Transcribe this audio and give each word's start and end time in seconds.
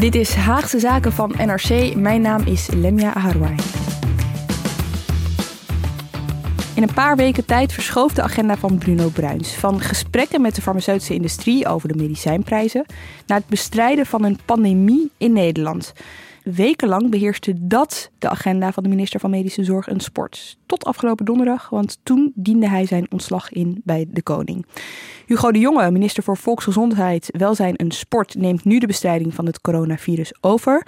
Dit 0.00 0.14
is 0.14 0.34
Haagse 0.34 0.78
Zaken 0.78 1.12
van 1.12 1.34
NRC. 1.36 1.94
Mijn 1.94 2.20
naam 2.20 2.42
is 2.46 2.68
Lemia 2.70 3.14
Aharwai. 3.14 3.54
In 6.74 6.82
een 6.82 6.94
paar 6.94 7.16
weken 7.16 7.44
tijd 7.44 7.72
verschoof 7.72 8.12
de 8.12 8.22
agenda 8.22 8.56
van 8.56 8.78
Bruno 8.78 9.08
Bruins 9.08 9.54
van 9.54 9.80
gesprekken 9.80 10.40
met 10.40 10.54
de 10.54 10.62
farmaceutische 10.62 11.14
industrie 11.14 11.66
over 11.66 11.88
de 11.88 11.94
medicijnprijzen 11.94 12.86
naar 13.26 13.38
het 13.38 13.46
bestrijden 13.46 14.06
van 14.06 14.24
een 14.24 14.38
pandemie 14.44 15.10
in 15.16 15.32
Nederland. 15.32 15.92
Wekenlang 16.54 17.10
beheerste 17.10 17.54
dat 17.56 18.10
de 18.18 18.28
agenda 18.28 18.72
van 18.72 18.82
de 18.82 18.88
minister 18.88 19.20
van 19.20 19.30
Medische 19.30 19.64
Zorg 19.64 19.88
en 19.88 20.00
Sport. 20.00 20.58
Tot 20.66 20.84
afgelopen 20.84 21.24
donderdag, 21.24 21.68
want 21.68 21.98
toen 22.02 22.32
diende 22.34 22.68
hij 22.68 22.86
zijn 22.86 23.06
ontslag 23.10 23.52
in 23.52 23.80
bij 23.84 24.06
de 24.08 24.22
koning. 24.22 24.66
Hugo 25.26 25.52
de 25.52 25.58
Jonge, 25.58 25.90
minister 25.90 26.22
voor 26.22 26.36
Volksgezondheid, 26.36 27.28
Welzijn 27.38 27.76
en 27.76 27.90
Sport, 27.90 28.34
neemt 28.34 28.64
nu 28.64 28.78
de 28.78 28.86
bestrijding 28.86 29.34
van 29.34 29.46
het 29.46 29.60
coronavirus 29.60 30.34
over. 30.40 30.86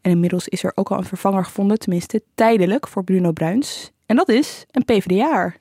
En 0.00 0.10
inmiddels 0.10 0.48
is 0.48 0.64
er 0.64 0.72
ook 0.74 0.90
al 0.90 0.98
een 0.98 1.04
vervanger 1.04 1.44
gevonden, 1.44 1.78
tenminste 1.78 2.22
tijdelijk, 2.34 2.88
voor 2.88 3.04
Bruno 3.04 3.32
Bruins. 3.32 3.90
En 4.06 4.16
dat 4.16 4.28
is 4.28 4.66
een 4.70 4.84
PvdA. 4.84 5.54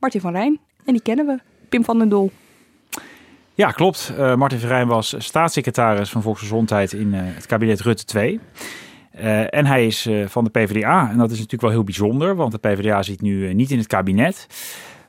Martin 0.00 0.20
van 0.20 0.32
Rijn. 0.32 0.60
En 0.84 0.92
die 0.92 1.02
kennen 1.02 1.26
we. 1.26 1.38
Pim 1.68 1.84
van 1.84 1.98
den 1.98 2.08
Dol. 2.08 2.30
Ja, 3.54 3.70
klopt. 3.70 4.12
Uh, 4.18 4.34
Martin 4.34 4.58
van 4.58 4.68
Rijn 4.68 4.86
was 4.86 5.14
staatssecretaris 5.18 6.10
van 6.10 6.22
Volksgezondheid 6.22 6.92
in 6.92 7.14
uh, 7.14 7.20
het 7.22 7.46
kabinet 7.46 7.80
Rutte 7.80 8.04
2. 8.04 8.40
Uh, 9.20 9.54
en 9.54 9.66
hij 9.66 9.86
is 9.86 10.08
van 10.26 10.44
de 10.44 10.50
PvdA. 10.50 11.10
En 11.10 11.18
dat 11.18 11.30
is 11.30 11.36
natuurlijk 11.36 11.62
wel 11.62 11.70
heel 11.70 11.84
bijzonder, 11.84 12.36
want 12.36 12.52
de 12.52 12.58
PvdA 12.58 13.02
zit 13.02 13.20
nu 13.20 13.54
niet 13.54 13.70
in 13.70 13.78
het 13.78 13.86
kabinet. 13.86 14.46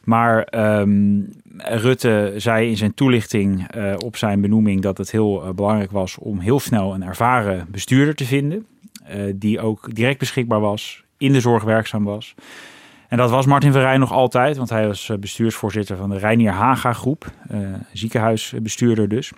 Maar 0.04 0.48
um, 0.80 1.30
Rutte 1.58 2.34
zei 2.38 2.70
in 2.70 2.78
zijn 2.78 2.94
toelichting 2.94 3.68
op 3.98 4.16
zijn 4.18 4.42
benoeming 4.42 4.82
dat 4.82 4.98
het 4.98 5.12
heel 5.12 5.54
belangrijk 5.56 5.92
was 5.92 6.18
om 6.18 6.40
heel 6.40 6.60
snel 6.60 6.94
een 6.94 7.04
ervaren 7.04 7.68
bestuurder 7.72 8.16
te 8.16 8.26
vinden. 8.26 8.66
die 9.36 9.60
ook 9.60 9.96
direct 9.96 10.20
beschikbaar 10.20 10.60
was, 10.60 11.04
in 11.18 11.34
de 11.34 11.40
zorg 11.40 11.64
werkzaam 11.64 12.04
was. 12.04 12.36
En 13.08 13.18
dat 13.18 13.30
was 13.30 13.46
Martin 13.46 13.72
Verrijn 13.72 14.00
nog 14.00 14.12
altijd, 14.12 14.58
want 14.58 14.70
hij 14.70 14.88
was 14.88 15.12
bestuursvoorzitter 15.20 15.98
van 15.98 16.10
de 16.10 16.18
Reinier 16.18 16.52
Haga 16.52 16.94
groep, 16.94 17.32
ziekenhuisbestuurder 17.94 19.10
dus. 19.10 19.32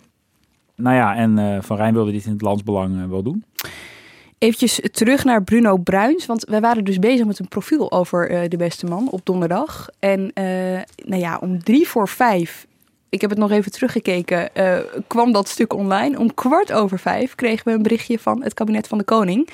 Nou 0.76 0.96
ja, 0.96 1.16
en 1.16 1.64
Van 1.64 1.78
Rijn 1.78 1.94
wilde 1.94 2.12
dit 2.12 2.26
in 2.26 2.31
het 2.31 2.42
landsbelang 2.42 3.10
wel 3.10 3.24
doen. 3.24 3.44
Eventjes 4.41 4.79
terug 4.91 5.24
naar 5.24 5.44
Bruno 5.44 5.78
Bruins, 5.78 6.25
want 6.25 6.46
wij 6.50 6.62
waren 6.62 6.84
dus 6.84 7.00
bezig 7.00 7.25
met 7.25 7.40
een 7.40 7.47
profiel 7.47 7.91
over 7.91 8.50
de 8.50 8.57
beste 8.57 8.85
man 8.85 9.09
op 9.09 9.19
donderdag. 9.24 9.90
En 10.00 10.31
nou 11.06 11.22
ja, 11.22 11.38
om 11.38 11.63
drie 11.63 11.88
voor 11.88 12.07
vijf 12.07 12.66
ik 13.12 13.22
heb 13.22 13.30
het 13.30 13.40
nog 13.40 13.51
even 13.51 13.72
teruggekeken, 13.72 14.50
uh, 14.53 14.78
kwam 15.07 15.31
dat 15.31 15.47
stuk 15.47 15.74
online. 15.74 16.19
Om 16.19 16.34
kwart 16.34 16.72
over 16.72 17.00
vijf 17.00 17.35
kregen 17.35 17.66
we 17.66 17.72
een 17.72 17.81
berichtje 17.81 18.19
van 18.19 18.44
het 18.44 18.53
kabinet 18.53 18.88
van 18.88 18.97
de 18.97 19.03
koning 19.03 19.50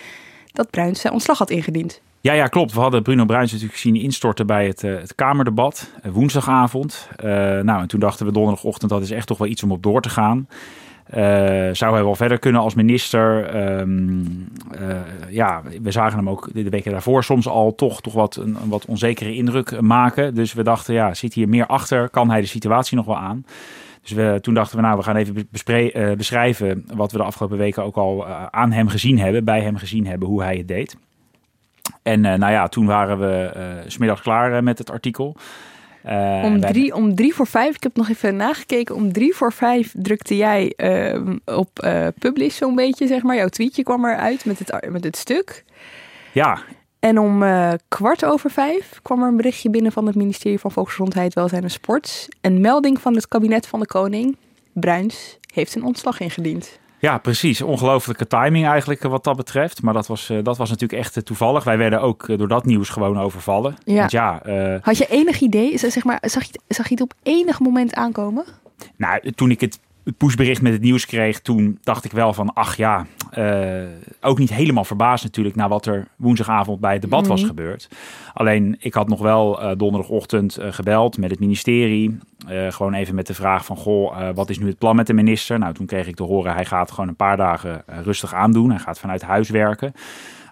dat 0.54 0.70
Bruins 0.70 1.02
zijn 1.02 1.14
ontslag 1.14 1.38
had 1.38 1.50
ingediend. 1.50 2.02
Ja, 2.22 2.34
ja, 2.34 2.48
klopt. 2.48 2.74
We 2.74 2.80
hadden 2.80 3.04
Bruno 3.04 3.26
Bruins 3.26 3.52
natuurlijk 3.52 3.80
zien 3.80 3.96
instorten 3.96 4.48
bij 4.48 4.68
het, 4.68 4.82
het 4.82 5.16
Kamerdebat, 5.16 5.92
woensdagavond. 6.12 7.10
Nou, 7.22 7.82
en 7.82 7.88
toen 7.88 8.00
dachten 8.00 8.26
we 8.26 8.32
donderdagochtend, 8.32 8.92
dat 8.92 9.02
is 9.02 9.12
echt 9.12 9.28
toch 9.28 9.38
wel 9.38 9.48
iets 9.48 9.64
om 9.64 9.72
op 9.72 9.84
door 9.84 10.02
te 10.02 10.10
gaan. 10.10 10.48
Zou 11.72 11.94
hij 11.94 12.04
wel 12.04 12.16
verder 12.16 12.40
kunnen 12.40 12.62
als 12.62 12.76
minister? 12.76 13.56
Um, 13.80 14.48
ja, 15.30 15.62
we 15.82 15.92
zagen 15.92 16.18
hem 16.18 16.30
ook 16.30 16.50
de 16.54 16.70
weken 16.70 16.92
daarvoor 16.92 17.24
soms 17.24 17.48
al 17.48 17.76
toch, 17.76 18.02
toch 18.02 18.14
wat 18.14 18.36
een, 18.36 18.58
wat 18.66 18.86
onzekere 18.86 19.36
indruk 19.36 19.82
maken. 19.82 20.36
Dus 20.36 20.54
we 20.54 20.64
dachten, 20.64 20.94
ja, 20.94 21.14
zit 21.14 21.34
hier 21.34 21.50
meer 21.50 21.66
achter? 21.66 22.10
Kan 22.10 22.30
hij 22.30 22.42
de 22.42 22.48
situatie 22.48 22.98
nog 22.98 23.06
wel 23.06 23.18
aan? 23.18 23.46
Dus 24.02 24.12
we, 24.12 24.38
toen 24.42 24.54
dachten 24.54 24.76
we, 24.78 24.84
nou, 24.84 24.98
we 24.98 25.04
gaan 25.04 25.16
even 25.16 25.48
beschrijven 26.18 26.86
wat 26.94 27.12
we 27.12 27.18
de 27.18 27.24
afgelopen 27.24 27.58
weken 27.58 27.84
ook 27.84 27.96
al 27.96 28.28
aan 28.52 28.72
hem 28.72 28.88
gezien 28.88 29.20
hebben, 29.20 29.44
bij 29.44 29.62
hem 29.62 29.78
gezien 29.78 30.08
hebben, 30.08 30.28
hoe 30.28 30.44
hij 30.44 30.58
het 30.58 30.68
deed. 30.68 30.98
En 32.04 32.22
nou 32.22 32.52
ja, 32.52 32.68
toen 32.68 32.86
waren 32.86 33.20
we 33.20 33.52
smiddags 33.88 34.22
klaar 34.22 34.64
met 34.64 34.78
het 34.78 34.92
artikel. 34.92 35.36
Om, 36.44 36.60
drie, 36.60 36.96
om 36.96 37.16
drie 37.16 37.34
voor 37.34 37.48
vijf, 37.48 37.76
ik 37.76 37.84
heb 37.84 37.96
nog 37.96 38.10
even 38.10 38.36
nagekeken, 38.36 38.96
om 38.96 39.12
drie 39.12 39.36
voor 39.36 39.54
vijf 39.54 39.94
drukte 39.98 40.36
jij 40.36 40.74
ehm, 40.76 41.38
op 41.46 41.70
publish 42.20 42.58
zo'n 42.58 42.76
beetje, 42.76 43.08
zeg 43.08 43.24
maar. 43.24 43.36
Jouw 43.36 43.48
tweetje 43.48 43.84
kwam 43.84 44.06
eruit 44.06 44.46
met 44.46 44.60
het, 44.60 44.90
met 44.90 45.04
het 45.04 45.18
stuk. 45.18 45.64
Ja. 46.34 46.60
En 47.00 47.20
om 47.20 47.44
kwart 47.88 48.26
over 48.26 48.50
vijf 48.50 49.00
kwam 49.02 49.22
er 49.22 49.28
een 49.28 49.38
berichtje 49.38 49.70
binnen 49.70 49.92
van 49.92 50.06
het 50.06 50.16
ministerie 50.16 50.60
van 50.60 50.72
Volksgezondheid, 50.72 51.34
Welzijn 51.34 51.64
en 51.64 51.72
Sport. 51.72 52.28
Een 52.42 52.62
melding 52.62 53.02
van 53.02 53.16
het 53.16 53.28
kabinet 53.28 53.68
van 53.68 53.80
de 53.80 53.86
koning, 53.86 54.38
Bruins, 54.74 55.38
heeft 55.54 55.76
een 55.76 55.84
ontslag 55.84 56.20
ingediend. 56.20 56.80
Ja, 57.00 57.18
precies. 57.18 57.62
Ongelooflijke 57.62 58.28
timing 58.28 58.68
eigenlijk 58.68 59.02
wat 59.02 59.24
dat 59.24 59.36
betreft. 59.36 59.82
Maar 59.82 59.94
dat 59.94 60.08
was, 60.08 60.32
dat 60.44 60.58
was 60.58 60.70
natuurlijk 60.70 61.02
echt 61.02 61.26
toevallig. 61.26 61.64
Wij 61.64 61.78
werden 61.78 62.02
ook 62.02 62.38
door 62.38 62.48
dat 62.48 62.66
nieuws 62.66 62.90
gewoon 62.90 63.20
overvallen. 63.20 63.76
Ja. 63.84 63.96
Want 63.96 64.12
ja 64.12 64.42
Had 64.82 64.98
je 64.98 65.08
enig 65.10 65.40
idee? 65.40 65.78
Zeg 65.78 66.04
maar, 66.04 66.20
zag, 66.22 66.44
je, 66.44 66.60
zag 66.68 66.86
je 66.88 66.94
het 66.94 67.04
op 67.04 67.14
enig 67.24 67.60
moment 67.60 67.94
aankomen? 67.94 68.46
Nou, 68.96 69.32
toen 69.32 69.52
ik 69.52 69.62
het 69.62 69.80
het 70.08 70.18
pushbericht 70.18 70.62
met 70.62 70.74
het 70.74 70.82
nieuws 70.82 71.06
kreeg, 71.06 71.40
toen 71.40 71.80
dacht 71.84 72.06
ik 72.06 72.12
wel 72.12 72.34
van, 72.34 72.54
ach 72.54 72.78
ja, 72.78 73.06
uh, 73.38 73.82
ook 74.22 74.38
niet 74.38 74.54
helemaal 74.54 74.84
verbaasd 74.84 75.24
natuurlijk 75.24 75.56
naar 75.56 75.70
wat 75.70 75.86
er 75.86 76.08
woensdagavond 76.16 76.80
bij 76.80 76.94
het 76.94 77.02
debat 77.02 77.24
mm. 77.24 77.28
was 77.28 77.44
gebeurd. 77.44 77.90
Alleen 78.34 78.76
ik 78.80 78.94
had 78.94 79.08
nog 79.08 79.20
wel 79.20 79.62
uh, 79.62 79.72
donderdagochtend 79.78 80.60
uh, 80.60 80.68
gebeld 80.70 81.18
met 81.18 81.30
het 81.30 81.40
ministerie, 81.40 82.18
gewoon 82.70 82.94
even 82.94 83.16
met 83.16 83.28
de 83.28 83.34
vraag 83.34 83.66
van, 83.66 83.78
goh, 83.78 84.30
wat 84.36 84.50
is 84.50 84.60
nu 84.60 84.68
het 84.68 84.78
plan 84.78 84.96
met 84.96 85.08
de 85.08 85.14
minister? 85.14 85.60
Nou, 85.60 85.74
toen 85.74 85.86
kreeg 85.86 86.08
ik 86.08 86.16
te 86.16 86.24
horen, 86.24 86.54
hij 86.54 86.66
gaat 86.66 86.92
gewoon 86.92 87.08
een 87.08 87.16
paar 87.16 87.38
dagen 87.38 87.84
rustig 87.86 88.34
aandoen, 88.34 88.70
hij 88.70 88.80
gaat 88.80 89.00
vanuit 89.00 89.22
huis 89.22 89.50
werken. 89.50 89.94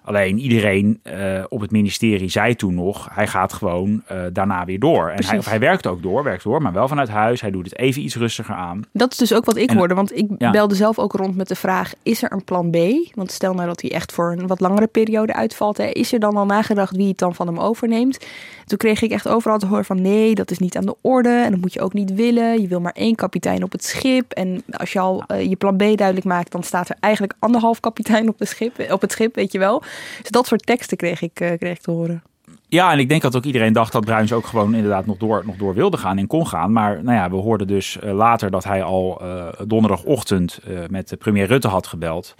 Alleen 0.05 0.39
iedereen 0.39 0.99
uh, 1.03 1.43
op 1.49 1.61
het 1.61 1.71
ministerie 1.71 2.29
zei 2.29 2.55
toen 2.55 2.73
nog, 2.73 3.09
hij 3.11 3.27
gaat 3.27 3.53
gewoon 3.53 4.03
uh, 4.11 4.21
daarna 4.33 4.65
weer 4.65 4.79
door. 4.79 5.09
En 5.09 5.25
hij, 5.25 5.37
of 5.37 5.45
hij 5.45 5.59
werkt 5.59 5.87
ook 5.87 6.01
door, 6.01 6.23
werkt 6.23 6.43
door, 6.43 6.61
maar 6.61 6.73
wel 6.73 6.87
vanuit 6.87 7.09
huis. 7.09 7.41
Hij 7.41 7.51
doet 7.51 7.65
het 7.65 7.77
even 7.77 8.01
iets 8.01 8.15
rustiger 8.15 8.55
aan. 8.55 8.81
Dat 8.91 9.11
is 9.11 9.17
dus 9.17 9.33
ook 9.33 9.45
wat 9.45 9.57
ik 9.57 9.69
en, 9.69 9.77
hoorde, 9.77 9.93
want 9.93 10.17
ik 10.17 10.27
ja. 10.37 10.51
belde 10.51 10.75
zelf 10.75 10.99
ook 10.99 11.13
rond 11.13 11.35
met 11.35 11.47
de 11.47 11.55
vraag, 11.55 11.93
is 12.03 12.23
er 12.23 12.31
een 12.31 12.43
plan 12.43 12.69
B? 12.69 12.77
Want 13.13 13.31
stel 13.31 13.53
nou 13.53 13.67
dat 13.67 13.81
hij 13.81 13.91
echt 13.91 14.11
voor 14.11 14.31
een 14.31 14.47
wat 14.47 14.59
langere 14.59 14.87
periode 14.87 15.33
uitvalt, 15.33 15.77
hè, 15.77 15.85
is 15.85 16.13
er 16.13 16.19
dan 16.19 16.37
al 16.37 16.45
nagedacht 16.45 16.95
wie 16.95 17.07
het 17.07 17.17
dan 17.17 17.35
van 17.35 17.47
hem 17.47 17.59
overneemt? 17.59 18.25
Toen 18.65 18.77
kreeg 18.77 19.01
ik 19.01 19.11
echt 19.11 19.27
overal 19.27 19.57
te 19.57 19.65
horen 19.65 19.85
van 19.85 20.01
nee, 20.01 20.35
dat 20.35 20.51
is 20.51 20.59
niet 20.59 20.77
aan 20.77 20.85
de 20.85 20.95
orde 21.01 21.29
en 21.29 21.51
dat 21.51 21.59
moet 21.59 21.73
je 21.73 21.81
ook 21.81 21.93
niet 21.93 22.13
willen. 22.13 22.61
Je 22.61 22.67
wil 22.67 22.79
maar 22.79 22.95
één 22.95 23.15
kapitein 23.15 23.63
op 23.63 23.71
het 23.71 23.83
schip 23.83 24.31
en 24.31 24.63
als 24.71 24.93
je 24.93 24.99
al 24.99 25.23
uh, 25.27 25.49
je 25.49 25.55
plan 25.55 25.75
B 25.75 25.79
duidelijk 25.79 26.25
maakt, 26.25 26.51
dan 26.51 26.63
staat 26.63 26.89
er 26.89 26.95
eigenlijk 26.99 27.33
anderhalf 27.39 27.79
kapitein 27.79 28.29
op, 28.29 28.37
de 28.37 28.45
schip, 28.45 28.91
op 28.91 29.01
het 29.01 29.11
schip, 29.11 29.35
weet 29.35 29.51
je 29.51 29.59
wel. 29.59 29.83
Dus 30.21 30.29
dat 30.29 30.47
soort 30.47 30.65
teksten 30.65 30.97
kreeg 30.97 31.21
ik, 31.21 31.39
uh, 31.39 31.51
kreeg 31.57 31.75
ik 31.75 31.81
te 31.81 31.91
horen. 31.91 32.23
Ja, 32.67 32.91
en 32.91 32.99
ik 32.99 33.09
denk 33.09 33.21
dat 33.21 33.35
ook 33.35 33.43
iedereen 33.43 33.73
dacht 33.73 33.91
dat 33.91 34.05
Bruins 34.05 34.33
ook 34.33 34.45
gewoon 34.45 34.75
inderdaad 34.75 35.05
nog 35.05 35.17
door, 35.17 35.43
nog 35.45 35.55
door 35.55 35.73
wilde 35.73 35.97
gaan 35.97 36.17
en 36.17 36.27
kon 36.27 36.47
gaan. 36.47 36.71
Maar 36.71 37.03
nou 37.03 37.17
ja, 37.17 37.29
we 37.29 37.35
hoorden 37.35 37.67
dus 37.67 37.97
uh, 38.03 38.13
later 38.13 38.51
dat 38.51 38.63
hij 38.63 38.83
al 38.83 39.21
uh, 39.21 39.47
donderdagochtend 39.67 40.59
met 40.89 41.15
premier 41.19 41.47
Rutte 41.47 41.67
had 41.67 41.87
gebeld. 41.87 42.35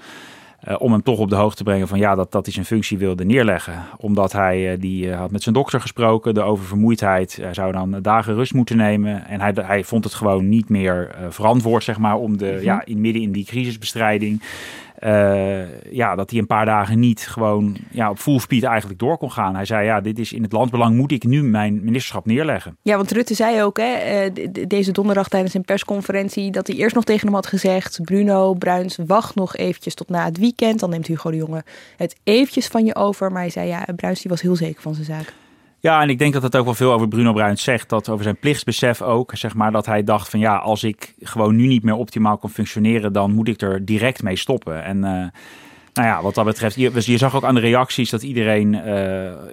Uh, 0.68 0.75
om 0.78 0.92
hem 0.92 1.04
toch 1.04 1.19
op 1.19 1.30
de 1.30 1.36
hoogte 1.36 1.57
te 1.57 1.63
brengen 1.63 1.88
van 1.88 2.00
ja, 2.00 2.16
dat, 2.16 2.31
dat 2.31 2.46
hij 2.46 2.54
zijn 2.54 2.66
functie 2.66 2.98
wilde 2.98 3.25
neerleggen. 3.25 3.84
Omdat 3.98 4.31
hij 4.31 4.78
die 4.80 5.13
had 5.13 5.31
met 5.31 5.44
zijn 5.44 5.56
dokter 5.56 5.81
gesproken, 5.81 6.34
de 6.34 6.42
oververmoeidheid. 6.42 7.38
Hij 7.42 7.54
zou 7.54 7.72
dan 7.72 8.01
dagen 8.01 8.34
rust 8.34 8.54
moeten 8.54 8.78
nemen. 8.78 9.28
En 9.28 9.42
hij, 9.42 9.54
hij 9.56 9.84
vond 9.84 10.04
het 10.04 10.13
gewoon 10.13 10.50
niet 10.50 10.69
meer 10.69 11.16
verantwoord, 11.30 11.84
zeg 11.84 11.98
maar, 11.98 12.16
om 12.16 12.38
de, 12.38 12.51
-hmm. 12.51 12.62
ja, 12.62 12.86
in, 12.86 13.01
midden 13.01 13.22
in 13.22 13.31
die 13.31 13.46
crisisbestrijding. 13.46 14.42
Ja, 15.90 16.16
dat 16.16 16.30
hij 16.30 16.40
een 16.40 16.48
paar 16.48 16.66
dagen 16.66 17.00
niet 17.00 17.28
gewoon 17.28 17.78
ja, 17.92 18.10
op 18.10 18.18
full 18.18 18.40
speed 18.40 18.64
eigenlijk 18.64 19.00
door 19.00 19.18
kon 19.18 19.32
gaan. 19.32 19.56
Hij 19.56 19.66
zei, 19.66 19.86
ja, 19.86 20.02
dit 20.02 20.20
is 20.20 20.34
in 20.34 20.44
het 20.44 20.52
landbelang, 20.52 20.96
moet 20.96 21.12
ik 21.12 21.24
nu 21.24 21.44
mijn 21.44 21.84
ministerschap 21.84 22.26
neerleggen. 22.26 22.78
Ja, 22.82 22.96
want 22.96 23.12
Rutte 23.12 23.34
zei 23.34 23.64
ook 23.64 23.78
hè, 23.78 24.28
deze 24.68 24.92
donderdag 24.92 25.28
tijdens 25.28 25.54
een 25.54 25.66
persconferentie 25.66 26.52
dat 26.52 26.68
hij 26.68 26.76
eerst 26.76 26.96
nog 26.96 27.04
tegen 27.04 27.26
hem 27.26 27.36
had 27.36 27.48
gezegd, 27.48 28.00
Bruno 28.04 28.54
Bruins, 28.54 28.98
wacht 29.08 29.36
nog 29.36 29.56
eventjes 29.56 29.96
tot 29.96 30.10
na 30.10 30.26
het 30.26 30.38
weekend. 30.38 30.80
Dan 30.80 30.90
neemt 30.90 31.08
Hugo 31.08 31.32
de 31.32 31.38
Jonge 31.38 31.64
het 31.98 32.16
eventjes 32.24 32.68
van 32.68 32.86
je 32.86 32.96
over. 32.96 33.32
Maar 33.32 33.42
hij 33.42 33.50
zei, 33.50 33.68
ja, 33.68 33.86
Bruins 33.96 34.22
die 34.22 34.32
was 34.32 34.42
heel 34.42 34.56
zeker 34.56 34.82
van 34.82 34.94
zijn 34.94 35.06
zaak. 35.06 35.34
Ja, 35.86 36.02
en 36.02 36.10
ik 36.10 36.20
denk 36.20 36.34
dat 36.34 36.44
het 36.44 36.56
ook 36.56 36.66
wel 36.66 36.74
veel 36.74 36.94
over 36.94 37.08
Bruno 37.08 37.34
Bruins 37.34 37.64
zegt. 37.64 37.90
Dat 37.90 38.10
over 38.10 38.24
zijn 38.24 38.38
plichtsbesef 38.38 39.02
ook. 39.02 39.32
Zeg 39.36 39.54
maar 39.56 39.72
dat 39.72 39.86
hij 39.86 40.04
dacht 40.04 40.30
van 40.30 40.40
ja, 40.40 40.56
als 40.56 40.84
ik 40.84 41.14
gewoon 41.20 41.56
nu 41.56 41.68
niet 41.68 41.84
meer 41.84 41.96
optimaal 41.96 42.38
kan 42.38 42.50
functioneren, 42.50 43.14
dan 43.14 43.32
moet 43.32 43.48
ik 43.48 43.62
er 43.62 43.86
direct 43.86 44.24
mee 44.24 44.36
stoppen. 44.36 44.84
En 44.84 44.98
uh, 44.98 45.04
nou 45.94 46.08
ja, 46.08 46.22
wat 46.22 46.36
dat 46.36 46.46
betreft, 46.46 46.76
je, 46.76 46.92
je, 46.94 47.18
zag 47.18 47.36
ook 47.36 47.44
aan 47.44 47.56
de 47.56 47.62
reacties 47.62 48.10
dat 48.10 48.24
iedereen 48.24 48.74
uh, 48.74 48.82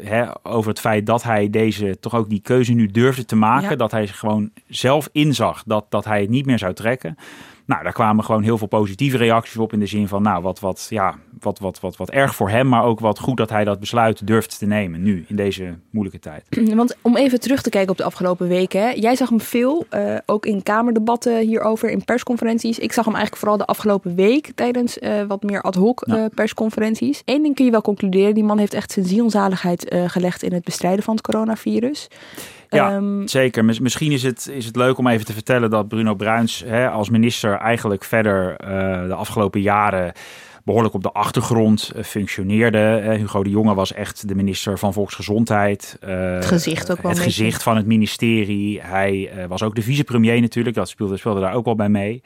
hè, 0.03 0.25
over 0.43 0.71
het 0.71 0.81
feit 0.81 1.07
dat 1.07 1.23
hij 1.23 1.51
deze 1.51 1.97
toch 2.01 2.15
ook 2.15 2.29
die 2.29 2.41
keuze 2.41 2.73
nu 2.73 2.87
durfde 2.87 3.25
te 3.25 3.37
maken. 3.37 3.79
Dat 3.79 3.91
hij 3.91 4.07
gewoon 4.07 4.51
zelf 4.69 5.09
inzag 5.13 5.63
dat, 5.67 5.87
dat 5.89 6.05
hij 6.05 6.21
het 6.21 6.31
niet 6.31 6.47
meer 6.47 6.59
zou 6.59 6.75
trekken. 6.75 7.17
Nou, 7.65 7.83
daar 7.83 7.93
kwamen 7.93 8.25
gewoon 8.25 8.43
heel 8.43 8.59
veel 8.59 8.67
positieve 8.67 9.17
reacties 9.17 9.57
op 9.57 9.73
in 9.73 9.79
de 9.79 9.87
zin 9.87 10.09
van, 10.09 10.23
nou, 10.23 10.43
wat, 10.43 10.61
wat, 10.61 10.87
ja, 10.91 11.15
wat, 11.41 11.59
wat, 11.59 11.81
wat, 11.81 11.97
wat 11.97 12.11
erg 12.11 12.35
voor 12.35 12.51
hem, 12.51 12.69
maar 12.69 12.85
ook 12.85 13.01
wat 13.01 13.19
goed 13.19 13.37
dat 13.37 13.51
hij 13.51 13.65
dat 13.65 13.81
besluit 13.81 14.27
durft 14.27 14.59
te 14.59 14.67
nemen 14.67 15.03
nu, 15.03 15.25
in 15.29 15.37
deze 15.37 15.75
moeilijke 15.91 16.21
tijd. 16.21 16.47
Want 16.75 16.97
om 17.03 17.17
even 17.17 17.41
terug 17.41 17.63
te 17.63 17.71
kijken 17.71 17.91
op 17.91 17.97
de 17.97 18.05
afgelopen 18.05 18.49
weken, 18.49 19.01
jij 19.01 19.17
zag 19.17 19.29
hem 19.29 19.41
veel, 19.41 19.87
uh, 19.95 20.17
ook 20.27 20.47
in 20.47 20.63
kamerdebatten 20.63 21.39
hierover, 21.39 21.91
in 21.91 22.05
persconferenties. 22.05 22.79
Ik 22.79 22.93
zag 22.93 23.05
hem 23.05 23.15
eigenlijk 23.15 23.43
vooral 23.43 23.59
de 23.59 23.67
afgelopen 23.67 24.15
week 24.15 24.53
tijdens 24.55 24.99
uh, 24.99 25.23
wat 25.29 25.43
meer 25.43 25.63
ad 25.63 25.75
hoc 25.75 26.07
uh, 26.07 26.25
persconferenties. 26.35 27.23
Eén 27.25 27.43
ding 27.43 27.55
kun 27.55 27.65
je 27.65 27.71
wel 27.71 27.83
concluderen, 27.83 28.35
die 28.35 28.45
man 28.45 28.59
heeft 28.59 28.75
echt 28.75 28.93
zijn 28.93 29.07
zielzaligheid 29.07 29.95
gelegd 30.07 30.43
in 30.43 30.53
het 30.53 30.65
bestrijden 30.65 31.05
van 31.05 31.15
het 31.15 31.25
coronavirus. 31.25 32.09
Ja, 32.77 32.95
um, 32.95 33.29
zeker. 33.29 33.65
Misschien 33.65 34.13
is 34.13 34.23
het, 34.23 34.49
is 34.53 34.65
het 34.67 34.77
leuk 34.77 34.99
om 34.99 35.07
even 35.07 35.27
te 35.27 35.33
vertellen 35.33 35.71
dat 35.71 35.89
Bruno 35.89 36.15
Bruins 36.15 36.63
hè, 36.67 36.89
als 36.91 37.11
minister 37.11 37.55
eigenlijk 37.55 38.05
verder 38.05 38.51
uh, 38.51 39.07
de 39.07 39.15
afgelopen 39.15 39.61
jaren 39.61 40.13
behoorlijk 40.65 40.95
op 40.95 41.03
de 41.03 41.13
achtergrond 41.13 41.93
uh, 41.97 42.03
functioneerde. 42.03 43.03
Uh, 43.05 43.15
Hugo 43.15 43.43
de 43.43 43.51
Jonge 43.51 43.75
was 43.75 43.93
echt 43.93 44.29
de 44.29 44.35
minister 44.35 44.79
van 44.79 44.93
Volksgezondheid. 44.93 45.97
het 46.01 46.45
gezicht 46.45 46.91
ook 46.91 47.03
wel. 47.03 47.11
Het 47.11 47.21
gezicht 47.21 47.63
van 47.63 47.77
het 47.77 47.87
ministerie. 47.87 48.81
Hij 48.83 49.31
was 49.49 49.63
ook 49.63 49.75
de 49.75 49.83
vicepremier 49.83 50.41
natuurlijk. 50.41 50.77
Dat 50.77 50.89
speelde, 50.89 51.17
speelde 51.17 51.41
daar 51.41 51.55
ook 51.55 51.65
wel 51.65 51.75
bij 51.75 51.89
mee. 51.89 52.23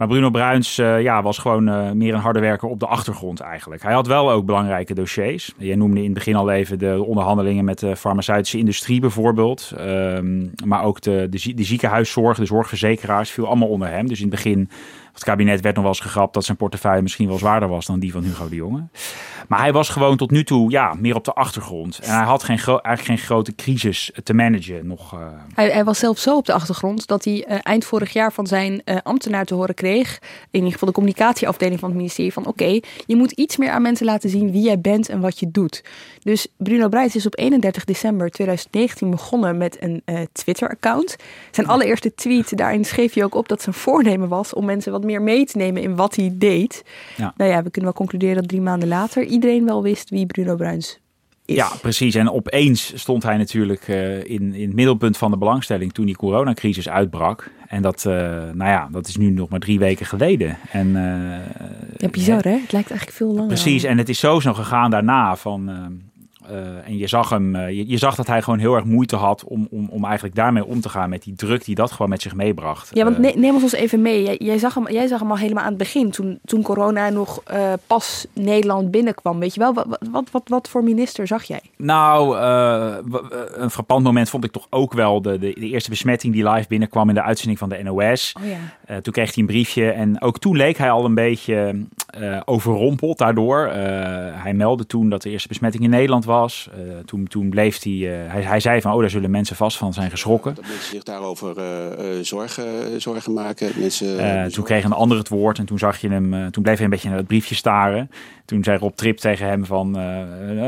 Maar 0.00 0.08
Bruno 0.08 0.30
Bruins 0.30 0.78
uh, 0.78 1.02
ja, 1.02 1.22
was 1.22 1.38
gewoon 1.38 1.68
uh, 1.68 1.90
meer 1.90 2.14
een 2.14 2.20
harde 2.20 2.40
werker 2.40 2.68
op 2.68 2.80
de 2.80 2.86
achtergrond 2.86 3.40
eigenlijk. 3.40 3.82
Hij 3.82 3.92
had 3.92 4.06
wel 4.06 4.30
ook 4.30 4.46
belangrijke 4.46 4.94
dossiers. 4.94 5.54
Jij 5.56 5.76
noemde 5.76 5.98
in 5.98 6.04
het 6.04 6.14
begin 6.14 6.34
al 6.36 6.50
even 6.50 6.78
de 6.78 7.04
onderhandelingen 7.04 7.64
met 7.64 7.78
de 7.78 7.96
farmaceutische 7.96 8.58
industrie 8.58 9.00
bijvoorbeeld. 9.00 9.72
Um, 9.78 10.50
maar 10.64 10.82
ook 10.82 11.00
de, 11.00 11.26
de, 11.30 11.54
de 11.54 11.64
ziekenhuiszorg, 11.64 12.38
de 12.38 12.44
zorgverzekeraars 12.44 13.30
viel 13.30 13.46
allemaal 13.46 13.68
onder 13.68 13.88
hem. 13.88 14.06
Dus 14.08 14.20
in 14.20 14.26
het 14.26 14.34
begin 14.34 14.68
het 15.12 15.24
kabinet 15.24 15.60
werd 15.60 15.74
nog 15.74 15.84
wel 15.84 15.92
eens 15.92 16.02
gegrapt 16.02 16.34
dat 16.34 16.44
zijn 16.44 16.56
portefeuille 16.56 17.02
misschien 17.02 17.28
wel 17.28 17.38
zwaarder 17.38 17.68
was 17.68 17.86
dan 17.86 17.98
die 17.98 18.12
van 18.12 18.22
Hugo 18.22 18.48
de 18.48 18.54
Jonge. 18.54 18.88
Maar 19.50 19.60
hij 19.60 19.72
was 19.72 19.88
gewoon 19.88 20.16
tot 20.16 20.30
nu 20.30 20.44
toe 20.44 20.70
ja, 20.70 20.94
meer 20.98 21.14
op 21.14 21.24
de 21.24 21.32
achtergrond. 21.32 21.98
En 21.98 22.14
hij 22.14 22.24
had 22.24 22.42
geen 22.42 22.58
eigenlijk 22.58 23.00
geen 23.00 23.18
grote 23.18 23.54
crisis 23.54 24.10
te 24.22 24.34
managen. 24.34 24.86
Nog, 24.86 25.14
uh... 25.14 25.20
hij, 25.54 25.70
hij, 25.70 25.84
was 25.84 25.98
zelf 25.98 26.18
zo 26.18 26.36
op 26.36 26.46
de 26.46 26.52
achtergrond 26.52 27.06
dat 27.06 27.24
hij 27.24 27.46
uh, 27.48 27.58
eind 27.62 27.84
vorig 27.84 28.12
jaar 28.12 28.32
van 28.32 28.46
zijn 28.46 28.82
uh, 28.84 28.96
ambtenaar 29.02 29.44
te 29.44 29.54
horen 29.54 29.74
kreeg. 29.74 30.18
In 30.22 30.48
ieder 30.50 30.72
geval 30.72 30.88
de 30.88 30.94
communicatieafdeling 30.94 31.80
van 31.80 31.88
het 31.88 31.98
ministerie. 31.98 32.32
Van 32.32 32.46
oké, 32.46 32.80
je 33.06 33.16
moet 33.16 33.30
iets 33.30 33.56
meer 33.56 33.70
aan 33.70 33.82
mensen 33.82 34.06
laten 34.06 34.30
zien 34.30 34.52
wie 34.52 34.62
jij 34.62 34.80
bent 34.80 35.08
en 35.08 35.20
wat 35.20 35.38
je 35.38 35.50
doet. 35.50 35.84
Dus 36.22 36.46
Bruno 36.56 36.88
Breits 36.88 37.16
is 37.16 37.26
op 37.26 37.38
31 37.38 37.84
december 37.84 38.30
2019 38.30 39.10
begonnen 39.10 39.56
met 39.56 39.76
een 39.82 40.02
Twitter-account. 40.32 41.16
Zijn 41.50 41.66
allereerste 41.66 42.14
tweet, 42.14 42.56
daarin 42.56 42.84
schreef 42.84 43.14
hij 43.14 43.24
ook 43.24 43.34
op 43.34 43.48
dat 43.48 43.62
zijn 43.62 43.74
voornemen 43.74 44.28
was 44.28 44.54
om 44.54 44.64
mensen 44.64 44.92
wat 44.92 45.04
meer 45.04 45.22
mee 45.22 45.44
te 45.44 45.56
nemen 45.56 45.82
in 45.82 45.96
wat 45.96 46.16
hij 46.16 46.30
deed. 46.34 46.84
Ja. 47.16 47.34
Nou 47.36 47.50
ja, 47.50 47.56
we 47.56 47.70
kunnen 47.70 47.90
wel 47.90 47.92
concluderen 47.92 48.36
dat 48.36 48.48
drie 48.48 48.60
maanden 48.60 48.88
later 48.88 49.22
iedereen 49.40 49.64
wel 49.64 49.82
wist 49.82 50.10
wie 50.10 50.26
Bruno 50.26 50.54
Bruins 50.54 50.86
is. 50.86 51.00
Ja, 51.54 51.68
precies. 51.80 52.14
En 52.14 52.30
opeens 52.30 52.92
stond 53.00 53.22
hij 53.22 53.36
natuurlijk 53.36 53.88
uh, 53.88 54.16
in, 54.16 54.54
in 54.54 54.66
het 54.66 54.74
middelpunt 54.74 55.16
van 55.16 55.30
de 55.30 55.36
belangstelling 55.36 55.92
toen 55.92 56.06
die 56.06 56.16
coronacrisis 56.16 56.88
uitbrak. 56.88 57.50
En 57.68 57.82
dat, 57.82 58.04
uh, 58.08 58.14
nou 58.52 58.70
ja, 58.70 58.88
dat 58.92 59.08
is 59.08 59.16
nu 59.16 59.30
nog 59.30 59.48
maar 59.48 59.60
drie 59.60 59.78
weken 59.78 60.06
geleden. 60.06 60.58
En, 60.70 60.88
uh, 60.88 60.94
ja, 61.96 62.08
bizar 62.08 62.42
hè? 62.42 62.50
Het 62.50 62.72
lijkt 62.72 62.90
eigenlijk 62.90 63.10
veel 63.10 63.28
langer. 63.28 63.46
Precies. 63.46 63.82
En 63.82 63.98
het 63.98 64.08
is 64.08 64.18
zo 64.18 64.40
snel 64.40 64.54
gegaan 64.54 64.90
daarna 64.90 65.36
van 65.36 65.70
uh, 66.50 66.86
en 66.86 66.96
je 66.96 67.06
zag 67.06 67.28
hem, 67.28 67.54
uh, 67.54 67.68
je, 67.68 67.88
je, 67.88 67.96
zag 67.96 68.14
dat 68.14 68.26
hij 68.26 68.42
gewoon 68.42 68.58
heel 68.58 68.74
erg 68.74 68.84
moeite 68.84 69.16
had 69.16 69.44
om, 69.44 69.68
om, 69.70 69.88
om 69.90 70.04
eigenlijk 70.04 70.34
daarmee 70.34 70.64
om 70.64 70.80
te 70.80 70.88
gaan 70.88 71.10
met 71.10 71.22
die 71.22 71.34
druk 71.34 71.64
die 71.64 71.74
dat 71.74 71.92
gewoon 71.92 72.08
met 72.08 72.22
zich 72.22 72.34
meebracht. 72.34 72.90
Ja, 72.92 73.04
want 73.04 73.18
ne 73.18 73.32
neem 73.36 73.54
ons 73.54 73.72
even 73.72 74.02
mee. 74.02 74.22
Jij, 74.22 74.36
jij, 74.38 74.58
zag 74.58 74.74
hem, 74.74 74.90
jij 74.90 75.06
zag 75.06 75.20
hem 75.20 75.30
al 75.30 75.36
helemaal 75.36 75.62
aan 75.62 75.68
het 75.68 75.78
begin, 75.78 76.10
toen, 76.10 76.38
toen 76.44 76.62
corona 76.62 77.08
nog 77.08 77.42
uh, 77.52 77.72
pas 77.86 78.26
Nederland 78.32 78.90
binnenkwam. 78.90 79.38
Weet 79.38 79.54
je 79.54 79.60
wel, 79.60 79.74
wat, 79.74 79.86
wat, 80.10 80.30
wat, 80.30 80.42
wat 80.48 80.68
voor 80.68 80.84
minister 80.84 81.26
zag 81.26 81.42
jij? 81.42 81.60
Nou, 81.76 82.38
een 83.54 83.70
frappant 83.70 84.04
moment 84.04 84.30
vond 84.30 84.44
ik 84.44 84.52
toch 84.52 84.66
ook 84.70 84.92
wel 84.92 85.22
de, 85.22 85.38
de, 85.38 85.52
de, 85.58 85.66
eerste 85.66 85.90
besmetting 85.90 86.32
die 86.32 86.48
live 86.48 86.68
binnenkwam 86.68 87.08
in 87.08 87.14
de 87.14 87.22
uitzending 87.22 87.58
van 87.58 87.68
de 87.68 87.82
NOS. 87.82 88.34
Oh, 88.40 88.48
ja. 88.48 88.58
Toen 89.02 89.12
kreeg 89.12 89.34
hij 89.34 89.42
een 89.42 89.46
briefje 89.46 89.90
en 89.90 90.22
ook 90.22 90.38
toen 90.38 90.56
leek 90.56 90.76
hij 90.76 90.90
al 90.90 91.04
een 91.04 91.14
beetje 91.14 91.86
overrompeld 92.44 93.18
daardoor. 93.18 93.68
hij 94.34 94.54
meldde 94.54 94.86
toen 94.86 95.08
dat 95.08 95.22
de 95.22 95.30
eerste 95.30 95.48
besmetting 95.48 95.82
in 95.82 95.90
Nederland 95.90 96.24
was. 96.24 96.68
Uh, 96.74 96.98
toen, 97.04 97.26
toen 97.26 97.50
bleef 97.50 97.82
hij, 97.82 97.92
uh, 97.92 98.32
hij, 98.32 98.42
hij 98.42 98.60
zei 98.60 98.80
van, 98.80 98.92
oh, 98.92 99.00
daar 99.00 99.10
zullen 99.10 99.30
mensen 99.30 99.56
vast 99.56 99.76
van 99.76 99.92
zijn 99.92 100.10
geschrokken. 100.10 100.54
Dat 100.54 100.64
mensen 100.64 100.90
zich 100.90 101.02
daarover 101.02 101.56
uh, 101.58 102.22
zorgen, 102.22 103.00
zorgen 103.00 103.32
maken. 103.32 103.70
Mensen, 103.76 104.52
toen 104.52 104.64
kreeg 104.64 104.84
een 104.84 104.92
ander 104.92 105.18
het 105.18 105.28
woord 105.28 105.58
en 105.58 105.66
toen 105.66 105.78
zag 105.78 106.00
je 106.00 106.08
hem, 106.08 106.50
toen 106.50 106.62
bleef 106.62 106.74
hij 106.74 106.84
een 106.84 106.90
beetje 106.90 107.08
naar 107.08 107.18
het 107.18 107.26
briefje 107.26 107.54
staren. 107.54 108.10
Toen 108.50 108.64
zei 108.64 108.78
Rob 108.78 108.94
Trip 108.94 109.16
tegen 109.16 109.46
hem 109.46 109.64
van, 109.64 109.90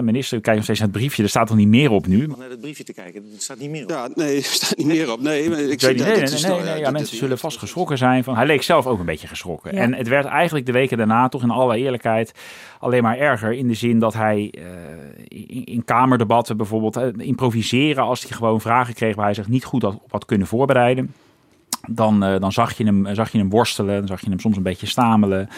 minister, 0.05 0.41
kijk 0.41 0.55
nog 0.55 0.65
steeds 0.65 0.79
naar 0.81 0.89
het 0.89 0.99
briefje, 0.99 1.23
er 1.23 1.29
staat 1.29 1.47
toch 1.47 1.57
niet 1.57 1.69
meer 1.69 1.91
op 1.91 2.07
nu? 2.07 2.27
Om 2.27 2.39
naar 2.39 2.51
het 2.51 2.61
briefje 2.61 2.85
te 2.85 2.93
kijken, 2.93 3.25
er 3.35 3.41
staat 3.41 3.59
niet 3.59 3.71
meer 3.71 3.83
op. 3.83 3.91
Ja, 3.91 4.09
nee, 4.15 4.37
er 4.43 4.43
staat 4.43 4.77
niet 4.77 4.87
meer 4.87 5.13
op. 5.13 5.21
Nee, 5.21 5.49
maar 5.49 5.59
ik 5.59 5.83
nee, 5.83 5.95
nee, 5.95 6.05
nee, 6.05 6.17
nee, 6.17 6.41
nee, 6.43 6.61
nee, 6.61 6.79
ja, 6.79 6.91
mensen 6.91 7.17
zullen 7.17 7.39
vast 7.39 7.59
geschrokken 7.59 7.99
zijn. 7.99 8.25
Van, 8.25 8.37
hij 8.37 8.47
leek 8.47 8.63
zelf 8.63 8.87
ook 8.87 8.99
een 8.99 9.05
beetje 9.05 9.27
geschrokken. 9.27 9.75
Ja. 9.75 9.81
En 9.81 9.95
het 9.95 10.09
werd 10.09 10.25
eigenlijk 10.25 10.67
de 10.67 10.73
weken 10.73 10.97
daarna, 10.97 11.29
toch 11.29 11.43
in 11.43 11.51
alle 11.51 11.77
eerlijkheid, 11.77 12.33
alleen 12.79 13.03
maar 13.03 13.19
erger. 13.19 13.53
In 13.53 13.69
de 13.69 13.75
zin 13.75 13.99
dat 13.99 14.15
hij 14.15 14.53
in, 15.29 15.65
in 15.65 15.85
kamerdebatten 15.85 16.57
bijvoorbeeld 16.57 16.97
uh, 16.97 17.07
improviseren 17.17 18.03
als 18.03 18.23
hij 18.23 18.37
gewoon 18.37 18.61
vragen 18.61 18.95
kreeg 18.95 19.15
waar 19.15 19.25
hij 19.25 19.35
zich 19.35 19.49
niet 19.49 19.65
goed 19.65 19.83
had, 19.83 19.95
op 19.95 20.13
had 20.13 20.25
kunnen 20.25 20.47
voorbereiden. 20.47 21.15
Dan, 21.89 22.25
uh, 22.25 22.41
dan 22.41 22.53
zag, 22.53 22.77
je 22.77 22.85
hem, 22.85 23.15
zag 23.15 23.33
je 23.33 23.39
hem 23.39 23.51
worstelen, 23.51 23.99
dan 23.99 24.07
zag 24.07 24.21
je 24.21 24.29
hem 24.29 24.41
soms 24.41 24.57
een 24.57 24.63
beetje 24.63 24.87
stamelen. 24.87 25.49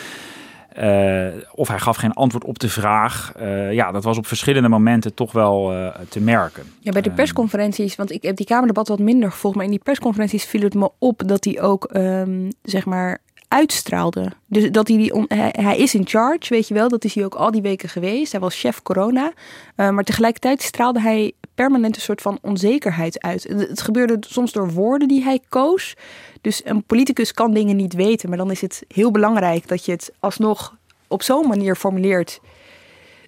Uh, 0.79 1.27
of 1.55 1.69
hij 1.69 1.79
gaf 1.79 1.97
geen 1.97 2.13
antwoord 2.13 2.45
op 2.45 2.59
de 2.59 2.69
vraag. 2.69 3.33
Uh, 3.41 3.73
ja, 3.73 3.93
dat 3.93 4.05
was 4.05 4.19
op 4.19 4.27
verschillende 4.27 4.69
momenten 4.69 5.15
toch 5.15 5.33
wel 5.33 5.75
uh, 5.75 5.89
te 6.09 6.21
merken. 6.21 6.63
Ja, 6.81 6.93
bij 6.93 7.03
de 7.03 7.11
persconferenties, 7.11 7.97
want 7.97 8.11
ik 8.11 8.23
heb 8.23 8.37
die 8.37 8.47
Kamerdebat 8.47 8.89
wat 8.89 8.99
minder 8.99 9.31
gevolgd, 9.31 9.57
maar 9.57 9.65
in 9.65 9.71
die 9.71 9.81
persconferenties 9.83 10.45
viel 10.45 10.63
het 10.63 10.75
me 10.75 10.91
op 10.99 11.23
dat 11.27 11.45
hij 11.45 11.61
ook, 11.61 11.91
um, 11.97 12.49
zeg 12.63 12.85
maar, 12.85 13.19
uitstraalde. 13.49 14.33
Dus 14.47 14.71
dat 14.71 14.89
hij, 14.89 14.97
die 14.97 15.25
hij, 15.29 15.77
is 15.77 15.95
in 15.95 16.07
charge, 16.07 16.55
weet 16.55 16.69
je 16.69 16.75
wel. 16.75 16.89
Dat 16.89 17.05
is 17.05 17.15
hij 17.15 17.25
ook 17.25 17.35
al 17.35 17.51
die 17.51 17.63
weken 17.63 17.89
geweest. 17.89 18.33
Hij 18.33 18.41
was 18.41 18.61
chef 18.61 18.83
corona. 18.83 19.33
Uh, 19.77 19.91
maar 19.91 20.05
tegelijkertijd 20.05 20.63
straalde 20.63 21.01
hij 21.01 21.33
permanent 21.55 21.97
een 21.97 22.03
soort 22.03 22.23
van 22.23 22.39
onzekerheid 22.43 23.23
uit. 23.23 23.43
Het 23.43 23.81
gebeurde 23.81 24.17
soms 24.21 24.53
door 24.53 24.73
woorden 24.73 25.09
die 25.09 25.23
hij 25.23 25.41
koos. 25.49 25.95
Dus 26.41 26.61
een 26.65 26.85
politicus 26.85 27.33
kan 27.33 27.53
dingen 27.53 27.77
niet 27.77 27.95
weten. 27.95 28.29
Maar 28.29 28.39
dan 28.39 28.51
is 28.51 28.61
het 28.61 28.85
heel 28.89 29.11
belangrijk 29.11 29.69
dat 29.69 29.85
je 29.85 29.93
het 29.93 30.13
alsnog 30.21 30.77
op 31.09 31.23
zo'n 31.23 31.49
manier 31.49 31.77
formuleert. 31.77 32.41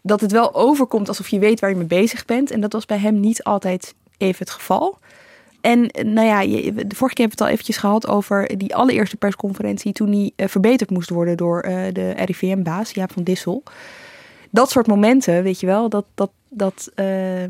Dat 0.03 0.21
het 0.21 0.33
wel 0.33 0.55
overkomt 0.55 1.09
alsof 1.09 1.29
je 1.29 1.39
weet 1.39 1.61
waar 1.61 1.71
je 1.71 1.77
mee 1.77 1.87
bezig 1.87 2.25
bent. 2.25 2.51
En 2.51 2.61
dat 2.61 2.73
was 2.73 2.87
bij 2.87 2.99
hem 2.99 3.21
niet 3.21 3.45
altijd 3.45 3.95
even 4.19 4.39
het 4.39 4.51
geval. 4.51 4.99
En 5.67 5.91
nou 6.15 6.27
ja, 6.27 6.41
de 6.73 6.95
vorige 6.95 6.97
keer 6.97 6.97
hebben 6.97 7.15
we 7.17 7.23
het 7.29 7.41
al 7.41 7.49
eventjes 7.49 7.77
gehad 7.77 8.07
over 8.09 8.57
die 8.59 8.75
allereerste 8.75 9.17
persconferentie 9.17 9.93
toen 9.93 10.11
die 10.11 10.33
uh, 10.37 10.47
verbeterd 10.47 10.91
moest 10.91 11.11
worden 11.11 11.37
door 11.37 11.65
uh, 11.67 11.83
de 11.93 12.11
RIVM-baas, 12.11 12.91
Jaap 12.91 13.13
van 13.13 13.23
Dissel. 13.23 13.63
Dat 14.51 14.71
soort 14.71 14.87
momenten, 14.87 15.43
weet 15.43 15.61
je 15.61 15.67
wel, 15.67 15.89
dat, 15.89 16.05
dat, 16.15 16.31
dat, 16.49 16.91
uh, 16.97 17.07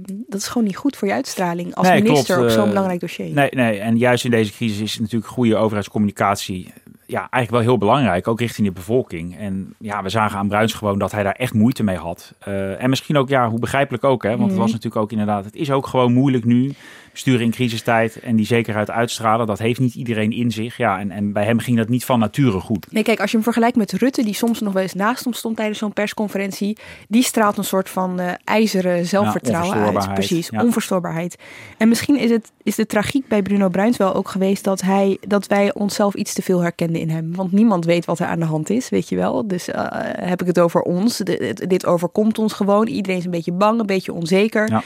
dat 0.06 0.40
is 0.40 0.46
gewoon 0.46 0.66
niet 0.66 0.76
goed 0.76 0.96
voor 0.96 1.08
je 1.08 1.14
uitstraling 1.14 1.74
als 1.74 1.88
nee, 1.88 2.02
minister 2.02 2.36
klopt. 2.36 2.50
op 2.50 2.58
zo'n 2.58 2.68
belangrijk 2.68 3.00
dossier. 3.00 3.34
Nee, 3.34 3.50
nee, 3.50 3.78
en 3.78 3.98
juist 3.98 4.24
in 4.24 4.30
deze 4.30 4.52
crisis 4.52 4.80
is 4.80 4.98
natuurlijk 4.98 5.30
goede 5.32 5.56
overheidscommunicatie 5.56 6.72
ja, 7.06 7.18
eigenlijk 7.18 7.50
wel 7.50 7.60
heel 7.60 7.78
belangrijk, 7.78 8.28
ook 8.28 8.40
richting 8.40 8.66
de 8.66 8.72
bevolking. 8.72 9.38
En 9.38 9.74
ja, 9.78 10.02
we 10.02 10.08
zagen 10.08 10.38
aan 10.38 10.48
Bruins 10.48 10.74
gewoon 10.74 10.98
dat 10.98 11.12
hij 11.12 11.22
daar 11.22 11.32
echt 11.34 11.54
moeite 11.54 11.82
mee 11.82 11.96
had. 11.96 12.34
Uh, 12.48 12.82
en 12.82 12.90
misschien 12.90 13.16
ook, 13.16 13.28
ja, 13.28 13.48
hoe 13.48 13.58
begrijpelijk 13.58 14.04
ook, 14.04 14.22
hè? 14.22 14.28
Want 14.28 14.42
het 14.42 14.50
Mhm. 14.50 14.60
was 14.60 14.70
natuurlijk 14.72 15.02
ook 15.02 15.10
inderdaad, 15.10 15.44
het 15.44 15.54
is 15.56 15.70
ook 15.70 15.86
gewoon 15.86 16.12
moeilijk 16.12 16.44
nu. 16.44 16.72
Besturen 17.16 17.44
in 17.44 17.50
crisistijd 17.50 18.20
en 18.20 18.36
die 18.36 18.46
zekerheid 18.46 18.90
uitstralen, 18.90 19.46
dat 19.46 19.58
heeft 19.58 19.80
niet 19.80 19.94
iedereen 19.94 20.32
in 20.32 20.50
zich. 20.50 20.76
Ja, 20.76 20.98
en, 20.98 21.10
en 21.10 21.32
bij 21.32 21.44
hem 21.44 21.58
ging 21.58 21.76
dat 21.76 21.88
niet 21.88 22.04
van 22.04 22.18
nature 22.18 22.60
goed. 22.60 22.86
Nee, 22.92 23.02
kijk, 23.02 23.20
als 23.20 23.30
je 23.30 23.36
hem 23.36 23.44
vergelijkt 23.44 23.76
met 23.76 23.92
Rutte, 23.92 24.24
die 24.24 24.34
soms 24.34 24.60
nog 24.60 24.72
wel 24.72 24.82
eens 24.82 24.94
naast 24.94 25.24
hem 25.24 25.32
stond 25.32 25.56
tijdens 25.56 25.78
zo'n 25.78 25.92
persconferentie, 25.92 26.76
die 27.08 27.22
straalt 27.22 27.58
een 27.58 27.64
soort 27.64 27.88
van 27.88 28.20
eh, 28.20 28.32
ijzeren 28.44 29.06
zelfvertrouwen 29.06 29.72
uit. 29.72 29.78
onverstoorbaarheid, 29.78 30.26
Precies, 30.26 30.48
ja. 30.48 30.62
onverstoorbaarheid. 30.62 31.36
En 31.76 31.88
misschien 31.88 32.18
is, 32.18 32.30
het, 32.30 32.52
is 32.62 32.74
de 32.74 32.86
tragiek 32.86 33.28
bij 33.28 33.42
Bruno 33.42 33.68
Bruins 33.68 33.96
wel 33.96 34.14
ook 34.14 34.28
geweest 34.28 34.64
dat, 34.64 34.80
hij, 34.80 35.18
dat 35.20 35.46
wij 35.46 35.74
onszelf 35.74 36.14
iets 36.14 36.32
te 36.32 36.42
veel 36.42 36.60
herkenden 36.60 37.00
in 37.00 37.10
hem. 37.10 37.34
Want 37.34 37.52
niemand 37.52 37.84
weet 37.84 38.04
wat 38.04 38.18
er 38.18 38.26
aan 38.26 38.40
de 38.40 38.44
hand 38.44 38.70
is, 38.70 38.88
weet 38.88 39.08
je 39.08 39.16
wel. 39.16 39.48
Dus 39.48 39.68
eh, 39.68 39.86
heb 40.28 40.40
ik 40.40 40.46
het 40.46 40.58
over 40.58 40.80
ons. 40.80 41.16
Dit 41.52 41.86
overkomt 41.86 42.38
ons 42.38 42.52
gewoon. 42.52 42.86
Iedereen 42.86 43.18
is 43.18 43.24
een 43.24 43.30
beetje 43.30 43.52
bang, 43.52 43.80
een 43.80 43.86
beetje 43.86 44.12
onzeker. 44.12 44.70
Ja. 44.70 44.82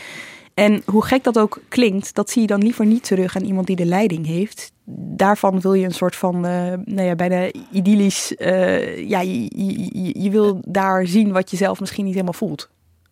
En 0.61 0.83
hoe 0.87 1.05
gek 1.05 1.25
dat 1.25 1.39
ook 1.39 1.61
klinkt, 1.69 2.15
dat 2.15 2.31
zie 2.31 2.41
je 2.41 2.47
dan 2.47 2.63
liever 2.63 2.87
niet 2.87 3.05
terug 3.05 3.37
aan 3.37 3.45
iemand 3.45 3.67
die 3.67 3.77
de 3.77 3.85
leiding 3.85 4.27
heeft. 4.27 4.73
Daarvan 5.17 5.61
wil 5.61 5.75
je 5.75 5.85
een 5.85 5.91
soort 5.95 6.17
van, 6.17 6.35
eh, 6.47 6.73
nou 6.85 7.03
ja, 7.03 7.15
bijna 7.15 7.51
idyllisch, 7.73 8.37
eh, 8.37 9.09
ja, 9.09 9.21
je, 9.21 9.43
je, 9.43 10.03
je- 10.03 10.23
je 10.23 10.31
wil 10.31 10.61
daar 10.67 11.07
zien 11.07 11.33
wat 11.33 11.51
je 11.51 11.57
zelf 11.57 11.81
misschien 11.81 12.05
niet 12.05 12.13
helemaal 12.15 12.33
voelt. 12.35 12.69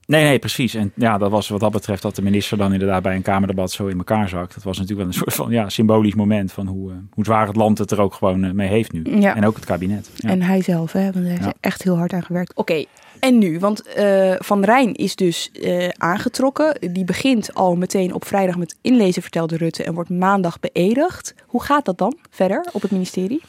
Nee, 0.07 0.25
nee, 0.25 0.38
precies. 0.38 0.75
En 0.75 0.93
ja, 0.95 1.19
dat 1.19 1.31
was 1.31 1.49
wat 1.49 1.61
dat 1.61 1.73
betreft 1.73 2.02
dat 2.02 2.14
de 2.17 2.23
minister 2.23 2.59
dan 2.59 2.73
inderdaad 2.73 3.02
bij 3.02 3.14
een 3.17 3.23
Kamerdebat 3.23 3.71
zo 3.71 3.87
in 3.87 3.99
elkaar 3.99 4.28
zakt. 4.28 4.55
Dat 4.55 4.62
was 4.64 4.78
natuurlijk 4.78 5.09
wel 5.09 5.17
een 5.17 5.23
soort 5.25 5.35
van 5.35 5.50
ja, 5.50 5.69
symbolisch 5.69 6.14
moment 6.14 6.52
van 6.52 6.67
hoe, 6.67 6.90
eh, 6.90 6.97
hoe 7.11 7.25
zwaar 7.25 7.47
het 7.47 7.57
land 7.57 7.78
het 7.78 7.90
er 7.90 8.00
ook 8.00 8.14
gewoon 8.14 8.55
mee 8.57 8.69
heeft 8.69 8.93
nu. 8.93 9.02
Ja. 9.21 9.37
En 9.37 9.47
ook 9.47 9.57
het 9.57 9.64
kabinet. 9.64 10.11
Ja. 10.14 10.28
En 10.28 10.43
hij 10.43 10.62
zelf, 10.62 10.93
hè, 10.93 11.02
want 11.02 11.14
hij 11.14 11.28
heeft 11.28 11.45
Ja. 11.45 11.52
echt 11.61 11.83
heel 11.83 11.97
hard 11.97 12.12
aan 12.12 12.23
gewerkt. 12.25 12.55
Oké, 12.55 12.85
en 13.20 13.38
nu? 13.38 13.58
Want 13.58 13.82
eh, 13.82 14.34
Van 14.38 14.64
Rijn 14.64 14.94
is 14.94 15.16
dus 15.16 15.50
eh, 15.50 15.88
aangetrokken. 15.88 16.92
Die 16.92 17.04
begint 17.04 17.54
al 17.54 17.76
meteen 17.76 18.14
op 18.14 18.25
vrijdag 18.25 18.56
met 18.56 18.76
inlezen, 18.80 19.22
vertelde 19.22 19.56
Rutte, 19.56 19.84
en 19.84 19.94
wordt 19.94 20.10
maandag 20.10 20.60
beëdigd. 20.60 21.34
Hoe 21.46 21.62
gaat 21.62 21.84
dat 21.84 21.98
dan 21.98 22.16
verder 22.30 22.66
op 22.72 22.82
het 22.82 22.90
ministerie? 22.90 23.40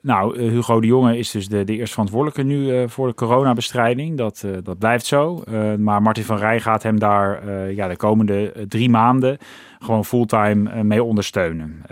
Nou, 0.00 0.38
eh, 0.38 0.48
Hugo 0.48 0.80
de 0.80 0.86
Jonge 0.86 1.18
is 1.18 1.30
dus 1.30 1.48
de, 1.48 1.64
de 1.64 1.72
eerste 1.72 1.92
verantwoordelijke 1.92 2.42
nu 2.42 2.88
voor 2.88 3.06
de 3.06 3.14
coronabestrijding. 3.14 4.16
Dat, 4.16 4.44
dat 4.62 4.78
blijft 4.78 5.06
zo. 5.06 5.42
Maar 5.78 6.02
Martin 6.02 6.24
van 6.24 6.38
Rij 6.38 6.60
gaat 6.60 6.82
hem 6.82 6.98
daar 6.98 7.52
ja, 7.74 7.88
de 7.88 7.96
komende 7.96 8.52
drie 8.68 8.90
maanden 8.90 9.38
gewoon 9.78 10.04
fulltime 10.04 10.84
mee 10.84 11.02
ondersteunen. 11.02 11.82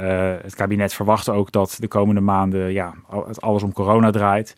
Het 0.43 0.55
kabinet 0.55 0.95
verwacht 0.95 1.29
ook 1.29 1.53
dat 1.53 1.77
de 1.81 1.89
komende 1.89 2.21
maanden 2.21 2.73
ja, 2.73 2.95
alles 3.35 3.63
om 3.63 3.73
corona 3.73 4.11
draait. 4.11 4.55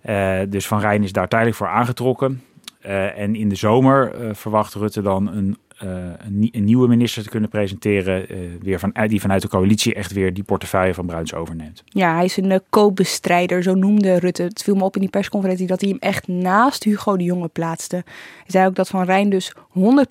Eh, 0.00 0.38
dus 0.48 0.66
Van 0.66 0.80
Rijn 0.80 1.02
is 1.02 1.12
daar 1.12 1.28
tijdelijk 1.28 1.56
voor 1.56 1.68
aangetrokken. 1.68 2.42
Eh, 2.80 3.18
en 3.18 3.34
in 3.36 3.48
de 3.48 3.54
zomer 3.54 4.14
eh, 4.14 4.28
verwacht 4.34 4.74
Rutte 4.74 5.02
dan 5.02 5.28
een, 5.28 5.56
een, 5.78 6.16
nie- 6.38 6.50
een 6.52 6.64
nieuwe 6.64 6.88
minister 6.88 7.22
te 7.22 7.28
kunnen 7.28 7.48
presenteren. 7.50 8.26
weer 8.62 8.78
van, 8.78 8.94
die 9.06 9.20
vanuit 9.20 9.42
de 9.42 9.48
coalitie 9.48 9.94
echt 9.94 10.12
weer 10.12 10.34
die 10.34 10.42
portefeuille 10.42 10.94
van 10.94 11.06
Bruins 11.06 11.34
overneemt. 11.34 11.82
Ja, 11.86 12.14
hij 12.14 12.24
is 12.24 12.36
een 12.36 12.50
uh, 12.50 12.56
co-bestrijder, 12.70 13.62
zo 13.62 13.74
noemde 13.74 14.18
Rutte. 14.18 14.42
Het 14.42 14.62
viel 14.62 14.74
me 14.74 14.84
op 14.84 14.94
in 14.94 15.00
die 15.00 15.10
persconferentie 15.10 15.66
dat 15.66 15.80
hij 15.80 15.90
hem 15.90 15.98
echt 15.98 16.28
naast 16.28 16.84
Hugo 16.84 17.16
de 17.16 17.24
Jonge 17.24 17.48
plaatste. 17.48 17.96
Hij 17.96 18.44
zei 18.46 18.66
ook 18.66 18.74
dat 18.74 18.88
Van 18.88 19.04
Rijn 19.04 19.30
dus 19.30 19.52
100% 19.56 19.60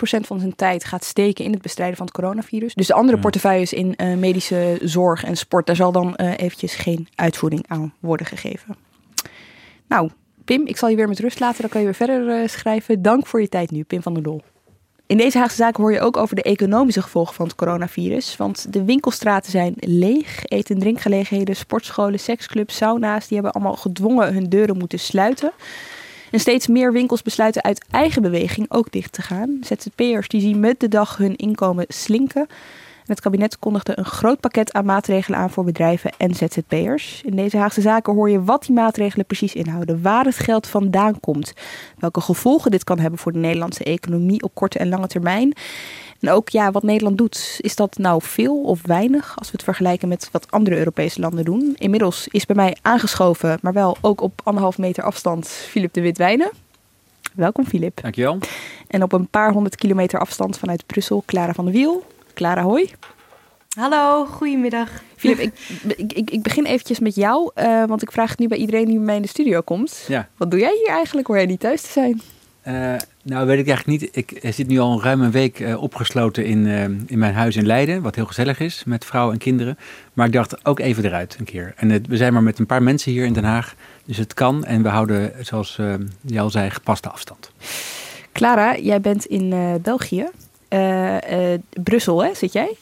van 0.02 0.40
zijn 0.40 0.56
tijd 0.56 0.84
gaat 0.84 1.04
steken 1.04 1.46
in 1.46 1.52
het 1.52 1.62
bestrijden 1.62 1.98
van 1.98 2.06
het 2.06 2.16
coronavirus. 2.16 2.74
Dus 2.74 2.88
de 2.88 2.94
andere 2.94 3.16
Ja. 3.16 3.22
portefeuilles 3.22 3.74
in 3.74 3.96
medische 4.20 4.80
zorg 4.82 5.24
en 5.24 5.36
sport, 5.38 5.66
daar 5.66 5.76
zal 5.76 5.92
dan 5.92 6.16
eventjes 6.16 6.76
geen 6.76 7.08
uitvoering 7.16 7.64
aan 7.68 7.94
worden 8.00 8.26
gegeven. 8.26 8.76
Nou, 9.90 10.10
Pim, 10.46 10.66
ik 10.66 10.78
zal 10.78 10.90
je 10.90 10.96
weer 10.96 11.08
met 11.08 11.20
rust 11.20 11.40
laten. 11.40 11.62
Dan 11.62 11.70
kan 11.70 11.80
je 11.80 11.86
weer 11.86 11.96
verder 11.96 12.30
eh, 12.30 12.48
schrijven. 12.48 13.02
Dank 13.02 13.28
voor 13.28 13.42
je 13.42 13.50
tijd 13.50 13.72
nu, 13.72 13.84
Pim 13.84 14.02
van 14.02 14.14
der 14.14 14.24
Dol. 14.24 14.42
In 15.06 15.18
deze 15.18 15.38
Haagse 15.38 15.56
zaken 15.56 15.84
hoor 15.84 15.94
je 15.94 16.02
ook 16.02 16.18
over 16.18 16.36
de 16.36 16.42
economische 16.42 17.02
gevolgen 17.02 17.36
van 17.36 17.46
het 17.46 17.56
coronavirus. 17.56 18.38
Want 18.38 18.74
de 18.74 18.84
winkelstraten 18.84 19.52
zijn 19.52 19.74
leeg. 19.80 20.46
Eten- 20.46 20.76
en 20.76 20.82
drinkgelegenheden, 20.82 21.56
sportscholen, 21.56 22.20
seksclubs, 22.20 22.76
sauna's... 22.76 23.28
die 23.28 23.38
hebben 23.38 23.54
allemaal 23.54 23.76
gedwongen 23.76 24.34
hun 24.34 24.50
deuren 24.50 24.78
moeten 24.78 25.00
sluiten. 25.00 25.52
En 26.32 26.40
steeds 26.40 26.68
meer 26.68 26.92
winkels 26.92 27.22
besluiten 27.22 27.64
uit 27.64 27.86
eigen 27.90 28.22
beweging 28.22 28.72
ook 28.72 28.92
dicht 28.92 29.14
te 29.14 29.22
gaan. 29.22 29.60
ZZP'ers 29.62 30.28
die 30.28 30.42
zien 30.42 30.60
met 30.60 30.80
de 30.80 30.88
dag 30.88 31.18
hun 31.18 31.36
inkomen 31.36 31.86
slinken. 31.88 32.48
Het 33.10 33.22
kabinet 33.22 33.60
kondigde 33.60 33.98
een 33.98 34.06
groot 34.06 34.40
pakket 34.40 34.74
aan 34.74 34.86
maatregelen 34.86 35.40
aan 35.40 35.50
voor 35.50 35.64
bedrijven 35.64 36.12
en 36.18 36.36
ZZP'ers. 36.36 37.22
In 37.26 37.36
deze 37.36 37.58
Haagse 37.58 37.82
zaken 37.82 38.14
hoor 38.14 38.30
je 38.30 38.44
wat 38.44 38.64
die 38.64 38.76
maatregelen 38.76 39.26
precies 39.26 39.54
inhouden, 39.54 40.02
waar 40.02 40.26
het 40.26 40.38
geld 40.38 40.68
vandaan 40.68 41.20
komt, 41.20 41.54
welke 41.98 42.22
gevolgen 42.22 42.72
dit 42.72 42.84
kan 42.84 43.00
hebben 43.00 43.20
voor 43.20 43.32
de 43.32 43.40
Nederlandse 43.40 43.84
economie 43.84 44.44
op 44.44 44.52
korte 44.54 44.80
en 44.80 44.90
lange 44.90 45.08
termijn. 45.08 45.54
En 46.20 46.30
ook 46.30 46.50
ja, 46.50 46.72
wat 46.72 46.84
Nederland 46.84 47.18
doet, 47.18 47.58
is 47.62 47.76
dat 47.76 47.98
nou 47.98 48.22
veel 48.22 48.62
of 48.62 48.82
weinig 48.86 49.36
als 49.38 49.48
we 49.48 49.54
het 49.54 49.64
vergelijken 49.64 50.08
met 50.08 50.30
wat 50.32 50.52
andere 50.52 50.78
Europese 50.78 51.20
landen 51.20 51.46
doen? 51.46 51.76
Inmiddels 51.78 52.28
is 52.28 52.46
bij 52.46 52.56
mij 52.56 52.78
aangeschoven, 52.82 53.58
maar 53.62 53.74
wel 53.74 53.98
ook 54.02 54.22
op 54.22 54.42
anderhalf 54.44 54.78
meter 54.78 55.04
afstand, 55.04 55.48
Filip 55.48 55.94
de 55.94 56.02
Witwijnen. 56.02 56.52
Welkom 57.34 57.66
Filip. 57.66 58.02
Dankjewel. 58.02 58.38
En 58.88 59.04
op 59.04 59.12
een 59.12 59.28
paar 59.28 59.52
honderd 59.52 59.76
kilometer 59.76 60.20
afstand 60.20 60.58
vanuit 60.58 60.86
Brussel, 60.86 61.24
Clara 61.26 61.54
van 61.54 61.66
der 61.66 61.74
Wiel. 61.74 62.04
Clara, 62.40 62.62
hoi. 62.64 62.90
Hallo, 63.78 64.26
goedemiddag. 64.26 64.90
Filip, 65.16 65.40
ik, 65.40 66.14
ik, 66.14 66.32
ik, 66.32 66.42
begin 66.42 66.66
eventjes 66.66 67.00
met 67.00 67.16
jou, 67.16 67.52
eh, 67.54 67.84
want 67.86 68.02
ik 68.02 68.12
vraag 68.12 68.30
het 68.30 68.40
nu 68.40 68.48
bij 68.48 68.58
iedereen 68.58 68.86
die 68.86 68.96
bij 68.96 69.06
mij 69.06 69.16
in 69.16 69.22
de 69.22 69.28
studio 69.28 69.62
komt. 69.62 70.06
Ja. 70.08 70.28
Wat 70.38 70.52
doe 70.52 70.60
jij 70.60 70.74
hier 70.84 70.96
eigenlijk? 70.96 71.28
Hoor 71.28 71.36
jij 71.36 71.46
niet 71.46 71.60
thuis 71.60 71.82
te 71.82 71.92
zijn? 71.92 72.22
Eh, 72.62 72.96
nou, 73.24 73.48
weet 73.48 73.60
ik 73.60 73.68
eigenlijk 73.68 74.02
niet. 74.02 74.10
Ik 74.16 74.54
zit 74.54 74.68
nu 74.68 74.80
al 74.80 74.92
een 74.92 75.02
ruim 75.02 75.22
een 75.22 75.32
week 75.32 75.60
eh, 75.60 75.82
opgesloten 75.82 76.46
in, 76.46 76.68
eh, 76.68 76.84
in 76.84 77.20
mijn 77.20 77.34
huis 77.34 77.56
in 77.56 77.66
Leiden, 77.66 78.02
wat 78.02 78.16
heel 78.16 78.26
gezellig 78.26 78.60
is, 78.60 78.84
met 78.86 79.06
vrouw 79.06 79.32
en 79.32 79.38
kinderen. 79.38 79.78
Maar 80.14 80.26
ik 80.26 80.34
dacht 80.34 80.66
ook 80.66 80.80
even 80.80 81.06
eruit 81.06 81.36
een 81.40 81.46
keer. 81.46 81.74
En 81.76 81.90
het- 81.90 82.08
we 82.08 82.18
zijn 82.18 82.34
maar 82.34 82.44
met 82.44 82.60
een 82.60 82.66
paar 82.66 82.84
mensen 82.84 83.12
hier 83.12 83.26
in 83.26 83.34
Den 83.34 83.44
Haag, 83.44 83.76
dus 84.06 84.18
het 84.18 84.34
kan. 84.34 84.66
En 84.66 84.82
we 84.84 84.90
houden, 84.90 85.34
zoals 85.42 85.80
jij 86.22 86.42
al 86.42 86.50
zei, 86.50 86.70
gepaste 86.70 87.10
afstand. 87.10 87.52
Clara, 88.34 88.78
jij 88.78 89.02
bent 89.02 89.26
in 89.26 89.54
eh, 89.54 89.74
België. 89.82 90.28
Eh, 90.70 91.54
eh, 91.54 91.60
Brussel, 91.84 92.24
hè, 92.24 92.34
zit 92.34 92.54
jij? 92.54 92.78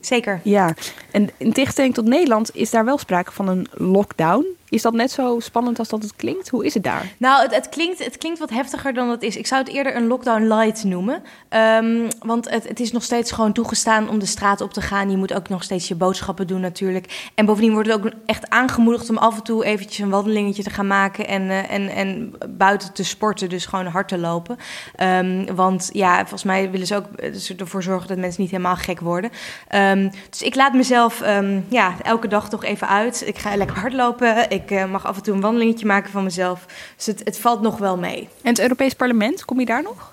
Zeker. 0.00 0.40
Ja. 0.44 0.74
En 1.10 1.30
in 1.36 1.52
tegenstelling 1.52 1.94
tot 1.94 2.04
Nederland 2.04 2.56
is 2.56 2.70
daar 2.70 2.84
wel 2.84 2.98
sprake 2.98 3.32
van 3.32 3.48
een 3.48 3.66
lockdown. 3.70 4.46
Is 4.70 4.82
dat 4.82 4.92
net 4.92 5.10
zo 5.10 5.40
spannend 5.40 5.78
als 5.78 5.88
dat 5.88 6.02
het 6.02 6.16
klinkt? 6.16 6.48
Hoe 6.48 6.64
is 6.64 6.74
het 6.74 6.82
daar? 6.82 7.12
Nou, 7.18 7.42
het, 7.42 7.54
het, 7.54 7.68
klinkt, 7.68 8.04
het 8.04 8.18
klinkt 8.18 8.38
wat 8.38 8.50
heftiger 8.50 8.94
dan 8.94 9.08
het 9.08 9.22
is. 9.22 9.36
Ik 9.36 9.46
zou 9.46 9.62
het 9.62 9.72
eerder 9.72 9.96
een 9.96 10.06
lockdown 10.06 10.42
light 10.42 10.84
noemen. 10.84 11.22
Ehm, 11.48 12.10
want 12.18 12.50
het, 12.50 12.68
het 12.68 12.80
is 12.80 12.92
nog 12.92 13.02
steeds 13.02 13.32
gewoon 13.32 13.52
toegestaan 13.52 14.08
om 14.08 14.18
de 14.18 14.26
straat 14.26 14.60
op 14.60 14.72
te 14.72 14.80
gaan. 14.80 15.10
Je 15.10 15.16
moet 15.16 15.34
ook 15.34 15.48
nog 15.48 15.62
steeds 15.62 15.88
je 15.88 15.94
boodschappen 15.94 16.46
doen 16.46 16.60
natuurlijk. 16.60 17.30
En 17.34 17.46
bovendien 17.46 17.72
wordt 17.72 17.88
het 17.88 17.98
ook 17.98 18.12
echt 18.26 18.50
aangemoedigd 18.50 19.10
om 19.10 19.18
af 19.18 19.36
en 19.36 19.42
toe 19.42 19.64
eventjes 19.64 19.98
een 19.98 20.10
wandelingetje 20.10 20.62
te 20.62 20.70
gaan 20.70 20.86
maken. 20.86 21.26
En, 21.26 21.50
eh, 21.50 21.70
en, 21.70 21.88
en 21.88 22.34
buiten 22.48 22.92
te 22.92 23.04
sporten, 23.04 23.48
dus 23.48 23.66
gewoon 23.66 23.86
hard 23.86 24.08
te 24.08 24.18
lopen. 24.18 24.56
Ehm, 24.96 25.54
want 25.54 25.90
ja, 25.92 26.18
volgens 26.18 26.44
mij 26.44 26.70
willen 26.70 26.86
ze 26.86 26.96
ook 26.96 27.06
eh, 27.16 27.32
dus 27.32 27.56
ervoor 27.56 27.82
zorgen 27.82 28.08
dat 28.08 28.18
mensen 28.18 28.42
niet 28.42 28.50
helemaal 28.50 28.76
gek 28.76 29.00
worden. 29.00 29.30
Ehm, 29.68 30.10
dus 30.30 30.42
ik 30.42 30.54
laat 30.54 30.72
mezelf 30.72 31.22
ja, 31.68 31.94
elke 32.02 32.28
dag 32.28 32.48
toch 32.48 32.64
even 32.64 32.88
uit. 32.88 33.22
Ik 33.26 33.38
ga 33.38 33.56
lekker 33.56 33.78
hardlopen. 33.78 34.50
Ik 34.50 34.59
eh, 34.66 34.90
mag 34.90 35.06
af 35.06 35.16
en 35.16 35.22
toe 35.22 35.34
een 35.34 35.40
wandelingetje 35.40 35.86
maken 35.86 36.10
van 36.10 36.24
mezelf. 36.24 36.66
Dus 36.96 37.06
het, 37.06 37.20
het 37.24 37.38
valt 37.38 37.60
nog 37.60 37.78
wel 37.78 37.96
mee. 37.96 38.28
En 38.42 38.50
het 38.50 38.60
Europees 38.60 38.94
Parlement, 38.94 39.44
kom 39.44 39.60
je 39.60 39.66
daar 39.66 39.82
nog? 39.82 40.12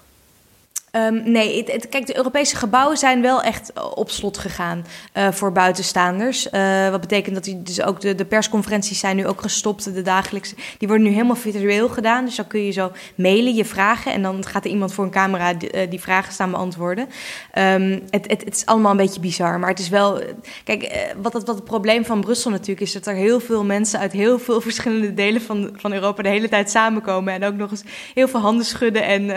Ehm, 0.92 1.32
nee, 1.32 1.58
het, 1.58 1.72
het- 1.72 1.90
kijk, 1.90 2.06
de 2.08 2.18
Europese 2.18 2.56
gebouwen 2.56 2.98
zijn 2.98 3.22
wel 3.22 3.42
echt 3.42 3.74
eh, 3.74 3.84
op 3.96 4.10
slot 4.10 4.38
gegaan 4.38 4.86
eh, 5.14 5.32
voor 5.32 5.52
buitenstaanders. 5.52 6.50
Eh, 6.50 6.90
wat 6.90 7.02
betekent 7.02 7.36
dat 7.36 7.44
die, 7.44 7.64
dus 7.64 7.82
ook 7.82 8.02
de, 8.02 8.16
de 8.16 8.26
persconferenties 8.26 9.00
zijn 9.00 9.16
nu 9.16 9.28
ook 9.28 9.42
gestopt, 9.42 9.94
de 9.94 10.02
dagelijkse. 10.02 10.56
Die 10.78 10.88
worden 10.88 11.08
nu 11.08 11.14
helemaal 11.14 11.36
virtueel 11.36 11.90
gedaan. 11.90 12.26
Dus 12.26 12.36
dan 12.36 12.48
kun 12.48 12.66
je 12.66 12.72
zo 12.72 12.92
mailen, 13.16 13.56
je 13.56 13.66
vragen. 13.66 14.12
En 14.14 14.22
dan 14.22 14.46
gaat 14.46 14.66
er 14.66 14.72
iemand 14.72 14.94
voor 14.94 15.04
een 15.04 15.12
camera 15.12 15.54
die, 15.54 16.00
vragen 16.02 16.34
staan 16.34 16.52
beantwoorden. 16.52 17.10
Ehm, 17.52 18.00
het, 18.10 18.28
het, 18.32 18.44
het 18.44 18.56
is 18.56 18.66
allemaal 18.66 18.92
een 18.92 18.98
beetje 18.98 19.20
bizar. 19.20 19.60
Maar 19.60 19.70
het 19.70 19.80
is 19.80 19.90
wel. 19.90 20.22
Kijk, 20.64 21.06
wat, 21.22 21.34
wat 21.34 21.48
het 21.48 21.64
probleem 21.64 22.06
van 22.06 22.22
Brussel 22.22 22.52
natuurlijk 22.52 22.82
is, 22.82 22.94
dat 22.94 23.08
er 23.08 23.14
heel 23.16 23.40
veel 23.40 23.64
mensen 23.64 24.00
uit 24.00 24.12
heel 24.12 24.40
veel 24.40 24.62
verschillende 24.62 25.14
delen 25.14 25.42
van, 25.42 25.70
van 25.76 25.94
Europa 25.94 26.24
de 26.24 26.30
hele 26.30 26.50
tijd 26.50 26.70
samenkomen. 26.70 27.34
En 27.34 27.44
ook 27.44 27.56
nog 27.56 27.72
eens 27.72 27.84
heel 28.14 28.28
veel 28.28 28.40
handen 28.40 28.66
schudden 28.66 29.04
en 29.04 29.32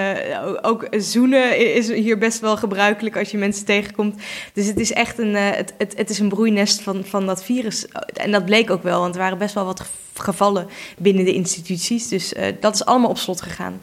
ook- 0.45 0.59
ook 0.63 0.87
is 1.41 1.89
hier 1.89 2.19
best 2.19 2.41
wel 2.41 2.57
gebruikelijk 2.57 3.17
als 3.17 3.31
je 3.31 3.39
mensen 3.39 3.65
tegenkomt. 3.65 4.23
Dus 4.53 4.67
het 4.67 4.81
is 4.81 4.93
echt 4.93 5.19
een, 5.19 5.35
eh, 5.35 5.51
het, 5.51 5.75
het, 5.79 5.97
het 5.97 6.11
is 6.11 6.19
een 6.19 6.29
broeinest 6.29 6.83
van, 6.83 7.05
van 7.05 7.27
dat 7.27 7.45
virus. 7.45 7.87
En 8.15 8.31
dat 8.31 8.45
bleek 8.45 8.71
ook 8.71 8.83
wel, 8.83 9.01
want 9.01 9.15
er 9.15 9.21
waren 9.21 9.39
best 9.39 9.55
wel 9.55 9.65
wat 9.65 9.83
gevallen 10.15 10.69
binnen 10.99 11.25
de 11.25 11.35
instituties. 11.35 12.09
Dus 12.09 12.33
eh, 12.33 12.55
dat 12.61 12.75
is 12.75 12.85
allemaal 12.85 13.11
op 13.11 13.19
slot 13.19 13.43
gegaan. 13.43 13.81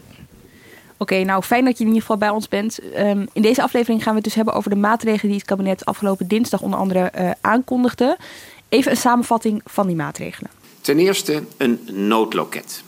Oké, 0.97 1.23
nou 1.23 1.43
fijn 1.43 1.65
dat 1.65 1.77
je 1.77 1.83
in 1.83 1.87
ieder 1.87 2.01
geval 2.01 2.17
bij 2.17 2.29
ons 2.29 2.47
bent. 2.47 2.79
Ehm, 2.93 3.25
in 3.33 3.41
deze 3.41 3.61
aflevering 3.61 4.03
gaan 4.03 4.11
we 4.11 4.15
het 4.15 4.27
dus 4.27 4.35
hebben 4.35 4.53
over 4.53 4.69
de 4.69 4.75
maatregelen 4.75 5.27
die 5.31 5.39
het 5.39 5.47
kabinet 5.47 5.85
afgelopen 5.85 6.27
dinsdag 6.27 6.61
onder 6.61 6.79
andere 6.79 6.99
eh, 6.99 7.31
aankondigde. 7.41 8.17
Even 8.69 8.91
een 8.91 8.97
samenvatting 8.97 9.61
van 9.65 9.87
die 9.87 9.95
maatregelen. 9.95 10.51
Ten 10.81 10.99
eerste 10.99 11.43
een 11.57 11.79
noodloket. 11.91 12.83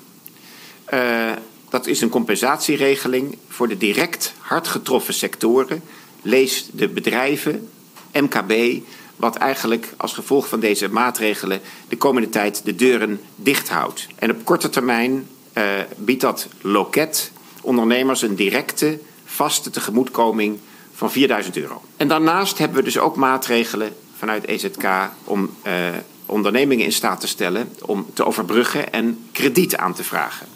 Uh, 0.93 1.31
dat 1.69 1.87
is 1.87 2.01
een 2.01 2.09
compensatieregeling 2.09 3.37
voor 3.47 3.67
de 3.67 3.77
direct 3.77 4.33
hard 4.39 4.67
getroffen 4.67 5.13
sectoren. 5.13 5.81
Lees 6.21 6.69
de 6.71 6.87
bedrijven, 6.87 7.69
MKB, 8.13 8.83
wat 9.15 9.35
eigenlijk 9.35 9.93
als 9.97 10.13
gevolg 10.13 10.47
van 10.47 10.59
deze 10.59 10.89
maatregelen 10.89 11.61
de 11.87 11.97
komende 11.97 12.29
tijd 12.29 12.61
de 12.65 12.75
deuren 12.75 13.19
dicht 13.35 13.69
houdt. 13.69 14.07
En 14.15 14.31
op 14.31 14.45
korte 14.45 14.69
termijn 14.69 15.27
uh, 15.53 15.63
biedt 15.97 16.21
dat 16.21 16.47
loket 16.61 17.31
ondernemers 17.61 18.21
een 18.21 18.35
directe, 18.35 18.99
vaste 19.25 19.69
tegemoetkoming 19.69 20.59
van 20.93 21.11
4000 21.11 21.57
euro. 21.57 21.81
En 21.97 22.07
daarnaast 22.07 22.57
hebben 22.57 22.77
we 22.77 22.83
dus 22.83 22.97
ook 22.97 23.15
maatregelen 23.15 23.95
vanuit 24.17 24.45
EZK 24.45 24.85
om 25.23 25.49
uh, 25.63 25.73
ondernemingen 26.25 26.85
in 26.85 26.91
staat 26.91 27.19
te 27.19 27.27
stellen 27.27 27.73
om 27.81 28.05
te 28.13 28.25
overbruggen 28.25 28.93
en 28.93 29.27
krediet 29.31 29.75
aan 29.75 29.93
te 29.93 30.03
vragen. 30.03 30.47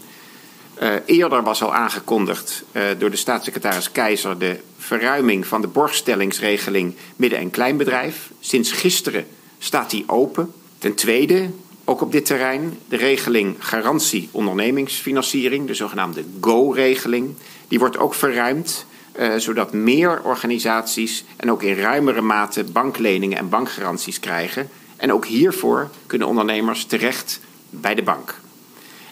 Uh, 0.82 0.94
eerder 1.06 1.44
was 1.44 1.64
al 1.64 1.74
aangekondigd 1.74 2.64
uh, 2.72 2.84
door 2.98 3.10
de 3.10 3.18
staatssecretaris 3.18 3.92
Keizer 3.92 4.40
de 4.40 4.60
verruiming 4.78 5.48
van 5.48 5.62
de 5.62 5.68
borgstellingsregeling 5.68 6.96
midden- 7.16 7.40
en 7.40 7.50
kleinbedrijf. 7.50 8.32
Sinds 8.40 8.72
gisteren 8.72 9.26
staat 9.60 9.90
die 9.90 10.04
open. 10.08 10.54
Ten 10.78 10.96
tweede, 10.96 11.50
ook 11.84 12.02
op 12.02 12.12
dit 12.12 12.26
terrein, 12.26 12.80
de 12.88 12.98
regeling 12.98 13.56
garantie 13.60 14.30
ondernemingsfinanciering, 14.32 15.68
de 15.68 15.74
zogenaamde 15.74 16.24
GO-regeling. 16.42 17.36
Die 17.68 17.80
wordt 17.80 17.98
ook 17.98 18.14
verruimd, 18.14 18.86
uh, 19.20 19.36
zodat 19.36 19.74
meer 19.74 20.22
organisaties 20.24 21.24
en 21.36 21.52
ook 21.52 21.64
in 21.64 21.76
ruimere 21.76 22.22
mate 22.22 22.64
bankleningen 22.64 23.38
en 23.38 23.50
bankgaranties 23.50 24.20
krijgen. 24.20 24.70
En 24.96 25.14
ook 25.14 25.26
hiervoor 25.26 25.90
kunnen 26.06 26.28
ondernemers 26.28 26.86
terecht 26.86 27.40
bij 27.70 27.96
de 27.96 28.04
bank. 28.04 28.42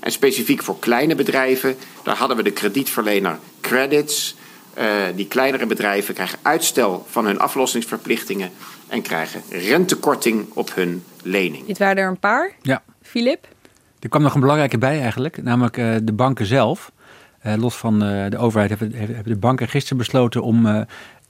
En 0.01 0.12
specifiek 0.12 0.63
voor 0.63 0.79
kleine 0.79 1.15
bedrijven, 1.15 1.75
daar 2.03 2.15
hadden 2.15 2.38
we 2.38 2.43
de 2.43 2.51
kredietverlener 2.51 3.39
Credits. 3.62 4.36
Uh, 4.77 4.86
die 5.15 5.27
kleinere 5.27 5.65
bedrijven 5.65 6.13
krijgen 6.13 6.39
uitstel 6.41 7.05
van 7.10 7.25
hun 7.25 7.39
aflossingsverplichtingen 7.39 8.50
en 8.88 9.01
krijgen 9.01 9.41
rentekorting 9.50 10.46
op 10.53 10.75
hun 10.75 11.03
lening. 11.24 11.65
Dit 11.65 11.77
waren 11.77 12.03
er 12.03 12.10
een 12.10 12.20
paar. 12.20 12.51
Ja. 12.62 12.84
Filip? 13.01 13.48
Er 14.00 14.10
kwam 14.10 14.22
nog 14.22 14.34
een 14.34 14.39
belangrijke 14.39 14.77
bij 14.77 15.01
eigenlijk, 15.01 15.43
namelijk 15.43 15.77
uh, 15.77 15.96
de 16.03 16.13
banken 16.13 16.46
zelf. 16.46 16.91
Uh, 17.46 17.53
los 17.58 17.75
van 17.75 18.00
de 18.00 18.38
overheid 18.38 18.70
hebben, 18.70 18.93
hebben, 18.93 19.24
de 19.24 19.36
banken 19.36 19.67
gisteren 19.67 19.98
besloten 19.98 20.41
om 20.41 20.86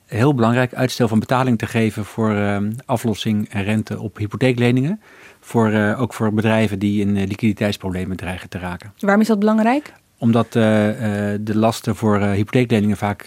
heel 0.06 0.36
belangrijk 0.36 0.74
uitstel 0.74 1.08
van 1.08 1.20
betaling 1.20 1.58
te 1.58 1.66
geven 1.66 2.06
voor 2.06 2.62
aflossing 2.86 3.50
en 3.50 3.64
rente 3.64 4.00
op 4.00 4.18
hypotheekleningen. 4.18 5.02
Voor, 5.44 5.72
uh, 5.72 6.02
ook 6.02 6.14
voor 6.14 6.34
bedrijven 6.34 6.80
die 6.80 7.02
in 7.02 7.16
uh, 7.16 7.28
liquiditeitsproblemen 7.28 8.18
dreigen 8.18 8.50
te 8.50 8.58
raken. 8.58 8.94
Waarom 9.00 9.22
is 9.22 9.28
dat 9.28 9.40
belangrijk? 9.40 9.94
Omdat 10.18 10.46
uh, 10.46 10.54
de 10.54 11.52
lasten 11.54 11.96
voor 11.96 12.20
hypotheekleningen 12.20 12.98
vaak 12.98 13.24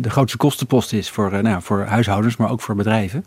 de 0.00 0.10
grootste 0.10 0.36
kostenpost 0.36 0.92
is 0.92 1.10
voor, 1.10 1.42
nou, 1.42 1.62
voor 1.62 1.84
huishoudens, 1.84 2.36
maar 2.36 2.50
ook 2.50 2.60
voor 2.60 2.74
bedrijven. 2.74 3.24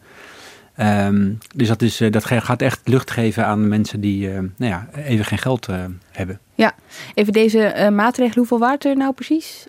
Um, 0.80 1.38
dus 1.56 1.68
dat, 1.68 1.82
is, 1.82 2.02
dat 2.10 2.26
gaat 2.26 2.62
echt 2.62 2.80
lucht 2.84 3.12
geven 3.12 3.46
aan 3.46 3.68
mensen 3.68 4.02
die 4.02 4.30
nou 4.30 4.50
ja, 4.58 4.88
even 4.96 5.26
geen 5.26 5.38
geld 5.38 5.68
hebben. 6.12 6.40
Ja, 6.56 6.74
even 7.14 7.34
deze 7.34 7.90
maatregelen, 7.94 8.38
hoeveel 8.38 8.60
waren 8.60 8.80
er 8.80 8.98
nou 8.98 9.14
precies? 9.14 9.68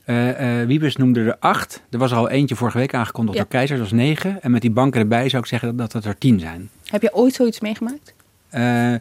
Wiebes 0.66 0.96
noemde 0.96 1.20
er 1.20 1.36
acht. 1.38 1.82
Er 1.90 1.98
was 1.98 2.10
er 2.10 2.16
al 2.16 2.28
eentje 2.28 2.56
vorige 2.56 2.78
week 2.78 2.94
aangekondigd 2.94 3.36
ja. 3.36 3.42
door 3.42 3.52
Keizer, 3.52 3.76
dat 3.76 3.90
was 3.90 3.98
negen. 3.98 4.42
En 4.42 4.50
met 4.50 4.60
die 4.60 4.70
banken 4.70 5.00
erbij 5.00 5.28
zou 5.28 5.42
ik 5.42 5.48
zeggen 5.48 5.76
dat 5.76 5.92
dat 5.92 6.04
er 6.04 6.18
tien 6.18 6.40
zijn. 6.40 6.68
Heb 6.84 7.02
je 7.02 7.14
ooit 7.14 7.34
zoiets 7.34 7.60
meegemaakt? 7.60 8.14
Uh, 8.54 8.94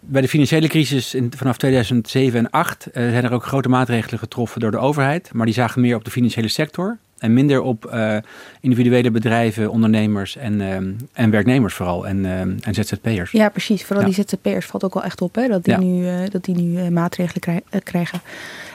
bij 0.00 0.20
de 0.20 0.28
financiële 0.28 0.68
crisis 0.68 1.14
in, 1.14 1.32
vanaf 1.36 1.56
2007 1.56 2.38
en 2.38 2.50
2008 2.50 2.86
uh, 2.86 2.92
zijn 2.92 3.24
er 3.24 3.32
ook 3.32 3.44
grote 3.44 3.68
maatregelen 3.68 4.18
getroffen 4.18 4.60
door 4.60 4.70
de 4.70 4.78
overheid. 4.78 5.30
Maar 5.32 5.46
die 5.46 5.54
zagen 5.54 5.80
meer 5.80 5.96
op 5.96 6.04
de 6.04 6.10
financiële 6.10 6.48
sector 6.48 6.98
en 7.20 7.32
minder 7.32 7.60
op 7.60 7.90
uh, 7.94 8.16
individuele 8.60 9.10
bedrijven, 9.10 9.70
ondernemers 9.70 10.36
en, 10.36 10.60
en 11.12 11.30
werknemers 11.30 11.74
vooral. 11.74 12.06
En, 12.06 12.24
en 12.62 12.74
ZZP'ers. 12.74 13.30
Ja, 13.30 13.48
precies. 13.48 13.84
Vooral 13.84 14.06
ja. 14.06 14.12
die 14.14 14.24
ZZP'ers 14.24 14.66
valt 14.66 14.84
ook 14.84 14.94
wel 14.94 15.02
echt 15.02 15.20
op 15.20 15.34
hè, 15.34 15.48
dat 15.48 15.64
die 15.64 15.74
ja. 15.74 15.80
nu, 15.80 16.28
dat 16.28 16.44
die 16.44 16.56
nu 16.56 16.90
maatregelen 16.90 17.40
krij 17.40 17.80
krijgen. 17.82 18.20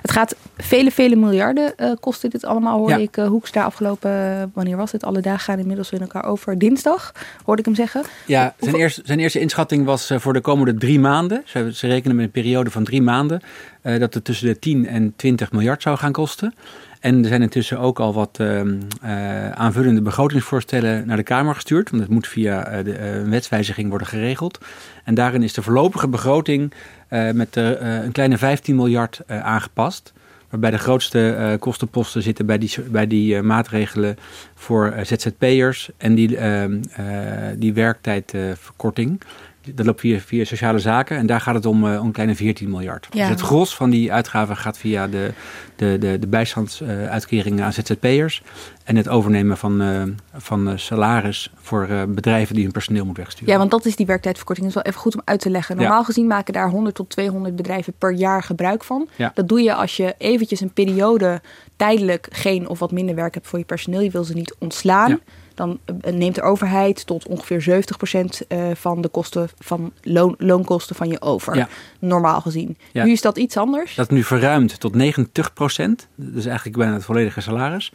Het 0.02 0.12
gaat 0.12 0.36
vele, 0.58 0.92
vele 0.92 1.16
miljarden 1.16 1.74
kosten 2.00 2.30
dit 2.30 2.46
allemaal, 2.46 2.78
hoorde 2.78 2.94
ja. 2.94 3.00
ik 3.00 3.16
Hoekstra 3.16 3.64
afgelopen, 3.64 4.52
wanneer 4.54 4.78
was 4.78 4.92
het? 4.92 5.04
Alle 5.04 5.22
dagen 5.22 5.40
gaan 5.40 5.60
inmiddels 5.60 5.92
in 5.92 6.00
elkaar 6.00 6.26
over. 6.26 6.58
Dinsdag, 6.58 7.12
hoorde 7.44 7.62
ik 7.62 7.68
hem 7.68 7.76
zeggen. 7.76 8.04
Ja, 8.26 8.56
zijn, 8.60 8.76
eerste, 8.76 9.02
zijn 9.06 9.20
eerste 9.20 9.40
inschatting 9.40 9.86
was 9.86 10.12
voor 10.16 10.34
de 10.34 10.42
komende 10.42 10.74
drie 10.74 11.00
maanden. 11.00 11.42
Ze, 11.46 11.70
ze 11.74 11.88
rekenen 11.88 12.16
met 12.16 12.26
een 12.26 12.32
periode 12.32 12.72
van 12.72 12.84
drie 12.84 13.02
maanden. 13.02 13.42
Uh, 13.84 14.00
dat 14.00 14.14
het 14.14 14.24
tussen 14.24 14.48
de 14.48 14.60
10 14.60 14.88
en 14.88 15.14
20 15.16 15.52
miljard 15.52 15.82
zou 15.82 15.98
gaan 15.98 16.12
kosten. 16.12 16.54
En 17.06 17.22
er 17.22 17.28
zijn 17.28 17.42
intussen 17.42 17.80
ook 17.80 18.00
al 18.00 18.14
wat 18.14 18.38
uh, 18.42 18.62
uh, 18.64 19.52
aanvullende 19.52 20.02
begrotingsvoorstellen 20.02 21.08
naar 21.08 21.18
de 21.18 21.24
Kamer 21.24 21.56
gestuurd. 21.56 21.90
Want 21.90 22.02
het 22.02 22.12
moet 22.12 22.28
via 22.28 22.78
uh, 22.78 22.84
de, 22.84 23.00
een 23.00 23.30
wetswijziging 23.30 23.90
worden 23.90 24.08
geregeld. 24.08 24.60
En 25.04 25.16
daarin 25.16 25.44
is 25.44 25.54
de 25.54 25.62
voorlopige 25.62 26.08
begroting 26.08 26.74
met 27.34 27.56
een 27.56 28.12
kleine 28.12 28.38
15 28.38 28.76
miljard 28.76 29.22
aangepast. 29.28 30.14
Waarbij 30.50 30.72
de 30.72 30.78
grootste 30.78 31.56
kostenposten 31.60 32.22
zitten 32.22 32.46
bij 32.46 32.58
die, 32.58 32.82
bij 32.82 33.08
die 33.08 33.42
maatregelen 33.42 34.18
voor 34.56 34.94
ZZP'ers 35.02 35.90
en 35.98 36.16
die, 36.16 36.38
ehm, 36.38 36.82
die 37.58 37.74
werktijdverkorting. 37.74 39.22
Dat 39.74 39.86
loopt 39.86 40.00
via, 40.00 40.20
via 40.20 40.46
sociale 40.46 40.80
zaken 40.80 41.18
en 41.18 41.26
daar 41.26 41.42
gaat 41.42 41.56
het 41.56 41.66
om, 41.66 41.86
uh, 41.86 42.00
om 42.00 42.06
een 42.06 42.12
kleine 42.12 42.36
14 42.36 42.70
miljard. 42.70 43.08
Ja. 43.12 43.22
Dus 43.22 43.30
het 43.30 43.42
gros 43.42 43.76
van 43.76 43.90
die 43.90 44.14
uitgaven 44.14 44.58
gaat 44.58 44.78
via 44.78 45.08
de, 45.08 45.34
de, 45.76 45.98
de, 46.00 46.20
de 46.20 46.28
bijstandsuitkeringen 46.28 47.66
aan 47.66 47.74
ZZP'ers 47.74 48.44
en 48.84 48.96
het 48.96 49.10
overnemen 49.10 49.58
van, 49.58 49.82
uh, 49.82 50.04
van 50.34 50.80
salaris 50.80 51.52
voor 51.56 51.88
bedrijven 52.08 52.56
die 52.56 52.64
hun 52.64 52.72
personeel 52.72 53.06
moeten 53.06 53.24
wegsturen. 53.24 53.54
Ja, 53.54 53.60
want 53.60 53.72
dat 53.72 53.86
is 53.86 53.96
die 53.96 54.06
werktijdverkorting. 54.06 54.68
Dat 54.68 54.76
is 54.76 54.84
wel 54.84 54.92
even 54.92 55.04
goed 55.06 55.16
om 55.16 55.22
uit 55.26 55.40
te 55.40 55.50
leggen. 55.50 55.76
Normaal 55.76 56.00
ja. 56.00 56.06
gezien 56.06 56.28
maken 56.28 56.54
daar 56.54 56.70
100 56.70 56.96
tot 56.96 57.10
200 57.10 57.56
bedrijven 57.56 57.94
per 57.98 58.14
jaar 58.14 58.44
gebruik 58.44 58.84
van. 58.84 59.08
Ja. 59.16 59.32
Dat 59.34 59.48
doe 59.48 59.62
je 59.62 59.74
als 59.74 59.98
je 59.98 60.16
eventjes 60.18 60.62
een 60.62 60.74
periode 60.74 61.42
tijdelijk 61.76 62.28
geen 62.32 62.68
of 62.68 62.80
wat 62.80 62.92
minder 62.92 63.16
werk 63.16 63.34
hebt 63.34 63.48
voor 63.48 63.60
je 63.60 63.66
personeel. 63.66 64.02
Je 64.02 64.12
wil 64.12 64.24
ze 64.24 64.34
niet 64.34 64.56
ontslaan 64.60 65.20
dan 65.56 65.80
neemt 66.02 66.36
de 66.36 66.42
overheid 66.42 67.06
tot 67.06 67.28
ongeveer 67.28 67.84
70% 68.44 68.48
van 68.74 69.02
de 69.02 69.08
kosten 69.08 69.50
van 69.60 69.92
loon, 70.02 70.36
loonkosten 70.38 70.96
van 70.96 71.10
je 71.10 71.22
over. 71.22 71.56
Ja. 71.56 71.68
Normaal 72.00 72.42
gezien. 72.42 72.78
Ja. 72.92 73.04
Nu 73.04 73.12
is 73.12 73.22
dat 73.22 73.38
iets 73.38 73.58
anders. 73.58 73.96
Dat 73.96 74.12
is 74.12 74.16
nu 74.16 74.24
verruimd 74.24 74.80
tot 74.80 74.94
90%. 74.94 74.98
Dus 76.16 76.46
eigenlijk 76.46 76.78
bijna 76.78 76.94
het 76.94 77.06
volledige 77.06 77.42
salaris. 77.42 77.92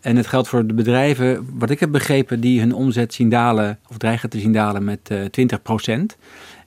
En 0.00 0.16
het 0.16 0.26
geldt 0.26 0.48
voor 0.48 0.66
de 0.66 0.74
bedrijven, 0.74 1.48
wat 1.52 1.70
ik 1.70 1.80
heb 1.80 1.92
begrepen, 1.92 2.40
die 2.40 2.60
hun 2.60 2.74
omzet 2.74 3.14
zien 3.14 3.28
dalen, 3.28 3.78
of 3.88 3.98
dreigen 3.98 4.30
te 4.30 4.38
zien 4.38 4.52
dalen 4.52 4.84
met 4.84 5.10
uh, 5.12 5.48
20%. 5.90 6.16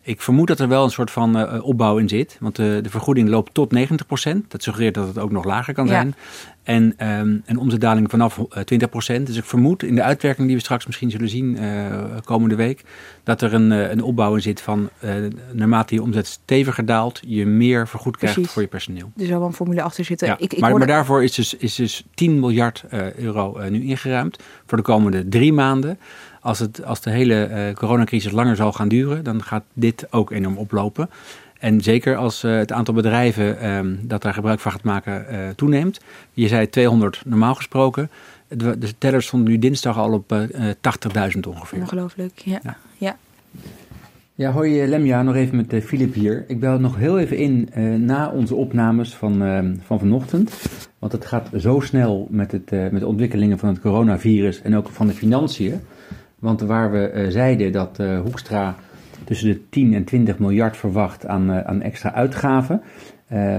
Ik 0.04 0.22
vermoed 0.22 0.48
dat 0.48 0.60
er 0.60 0.68
wel 0.68 0.84
een 0.84 0.92
soort 0.92 1.12
van 1.12 1.38
uh, 1.38 1.64
opbouw 1.64 1.98
in 1.98 2.10
zit. 2.10 2.38
Want 2.40 2.56
de, 2.56 2.80
de 2.84 2.90
vergoeding 2.90 3.30
loopt 3.30 3.54
tot 3.54 3.76
90%. 3.76 4.38
Dat 4.48 4.64
suggereert 4.64 4.94
dat 4.94 5.08
het 5.08 5.18
ook 5.18 5.32
nog 5.32 5.44
lager 5.44 5.74
kan 5.74 5.88
zijn. 5.88 6.16
En 6.64 6.84
um, 6.84 7.42
een 7.46 7.58
omzetdaling 7.58 8.10
vanaf 8.10 8.38
uh, 8.38 9.18
20%. 9.20 9.24
Dus 9.24 9.38
ik 9.38 9.44
vermoed 9.44 9.84
in 9.84 9.96
de 9.96 10.04
uitwerking 10.04 10.48
die 10.48 10.56
we 10.56 10.62
straks 10.62 10.86
misschien 10.86 11.12
zullen 11.12 11.30
zien 11.30 11.64
uh, 11.64 12.04
komende 12.24 12.56
week. 12.56 12.84
Dat 13.24 13.42
er 13.42 13.54
een, 13.54 13.72
een 13.72 14.02
opbouw 14.04 14.36
in 14.36 14.42
zit 14.42 14.62
van 14.62 14.90
naarmate 15.52 15.96
je 15.96 16.02
omzet 16.02 16.28
steviger 16.28 16.86
daalt. 16.86 17.20
Je 17.26 17.46
meer 17.46 17.88
vergoed 17.88 18.18
krijgt 18.18 18.36
Precies. 18.36 18.54
voor 18.54 18.62
je 18.62 18.68
personeel. 18.68 19.12
Er 19.18 19.26
zal 19.26 19.40
wel 19.40 19.48
een 19.48 19.54
formule 19.54 19.82
achter 19.82 20.06
zitten. 20.06 20.28
Ja. 20.28 20.38
Ik, 20.38 20.54
ik 20.54 20.60
maar, 20.60 20.70
hoorde... 20.70 20.86
maar 20.86 20.96
daarvoor 20.96 21.24
is 21.24 21.34
dus, 21.34 21.54
is 21.54 21.76
dus 21.76 22.06
10 22.14 22.40
miljard 22.40 22.84
euro 23.16 23.70
nu 23.70 23.84
ingeruimd. 23.84 24.40
Voor 24.66 24.78
de 24.78 24.84
komende 24.84 25.28
drie 25.28 25.54
maanden. 25.54 26.00
Als, 26.42 26.60
het, 26.60 26.86
als 26.86 27.02
de 27.02 27.10
hele 27.10 27.50
uh, 27.50 27.76
coronacrisis 27.76 28.32
langer 28.32 28.56
zal 28.56 28.72
gaan 28.72 28.88
duren, 28.88 29.24
dan 29.24 29.44
gaat 29.44 29.64
dit 29.74 30.08
ook 30.10 30.32
enorm 30.32 30.58
oplopen. 30.58 31.10
En 31.60 31.82
zeker 31.82 32.16
als 32.16 32.44
uh, 32.44 32.58
het 32.58 32.72
aantal 32.72 32.94
bedrijven 32.94 33.70
um, 33.70 34.00
dat 34.04 34.22
daar 34.22 34.34
gebruik 34.34 34.60
van 34.60 34.72
gaat 34.72 34.84
maken 34.84 35.26
uh, 35.32 35.50
toeneemt. 35.56 36.00
Je 36.34 36.48
zei 36.48 36.70
200 36.70 37.22
normaal 37.26 37.56
gesproken. 37.56 38.10
De, 38.48 38.78
de 38.78 38.98
teller 38.98 39.24
stond 39.24 39.48
nu 39.48 39.60
dinsdag 39.60 39.98
al 39.98 40.14
op 40.14 40.34
80.000 40.34 41.40
ongeveer. 41.48 41.80
Ongelooflijk, 41.80 42.40
ja. 42.40 42.60
ja. 42.64 42.78
ja. 42.98 43.16
Ja, 44.42 44.52
hoi 44.52 44.88
Lemja, 44.88 45.24
nog 45.24 45.36
even 45.36 45.56
met 45.56 45.84
Filip 45.84 46.14
hier. 46.14 46.46
Ik 46.48 46.60
bel 46.60 46.80
nog 46.80 46.98
heel 46.98 47.20
even 47.20 47.38
in 47.38 47.70
uh, 47.78 47.96
na 47.96 48.30
onze 48.30 48.56
opnames 48.56 49.16
van, 49.16 49.44
uh, 49.44 49.60
van 49.82 50.00
vanochtend. 50.00 50.62
Want 51.00 51.12
het 51.12 51.26
gaat 51.26 51.50
zo 51.58 51.80
snel 51.80 52.28
met, 52.30 52.52
het, 52.52 52.72
uh, 52.72 52.90
met 52.90 53.00
de 53.00 53.08
ontwikkelingen 53.08 53.60
van 53.60 53.70
het 53.70 53.80
coronavirus 53.80 54.62
en 54.62 54.76
ook 54.76 54.90
van 54.90 55.08
de 55.08 55.14
financiën. 55.14 55.82
Want 56.42 56.62
waar 56.62 56.92
we 56.92 57.26
zeiden 57.30 57.72
dat 57.72 57.98
Hoekstra 58.24 58.76
tussen 59.24 59.48
de 59.48 59.70
10 59.70 59.94
en 59.94 60.04
20 60.04 60.40
miljard 60.40 60.78
verwacht 60.78 61.26
aan, 61.26 61.52
aan 61.52 61.82
extra 61.82 62.14
uitgaven. 62.14 62.82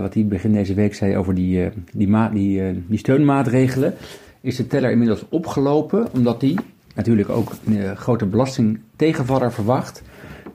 wat 0.01 0.14
hij 0.14 0.27
begin 0.27 0.53
deze 0.53 0.75
week 0.75 0.95
zei 0.95 1.16
over 1.16 1.35
die, 1.35 1.68
die, 1.92 2.31
die, 2.33 2.85
die 2.87 2.99
steunmaatregelen. 2.99 3.95
Is 4.40 4.57
de 4.57 4.66
teller 4.66 4.90
inmiddels 4.90 5.29
opgelopen, 5.29 6.07
omdat 6.12 6.40
hij 6.40 6.57
natuurlijk 6.95 7.29
ook 7.29 7.53
een 7.66 7.97
grote 7.97 8.27
belastingtegenvaller 8.27 9.53
verwacht. 9.53 10.03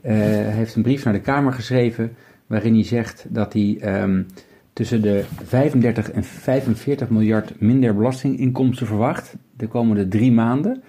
Uh, 0.04 0.14
heeft 0.54 0.76
een 0.76 0.82
brief 0.82 1.04
naar 1.04 1.14
de 1.14 1.20
Kamer 1.20 1.54
geschreven 1.54 2.16
waarin 2.48 2.74
hij 2.74 2.84
zegt 2.84 3.26
dat 3.30 3.54
hij 3.54 3.78
ehm, 3.82 4.24
tussen 4.74 5.02
de 5.02 5.24
35 5.44 6.12
en 6.12 6.24
45 6.24 7.10
miljard 7.10 7.60
minder 7.60 7.96
belastinginkomsten 7.96 8.88
verwacht 8.88 9.36
de 9.58 9.68
komende 9.68 10.08
drie 10.08 10.32
maanden. 10.32 10.84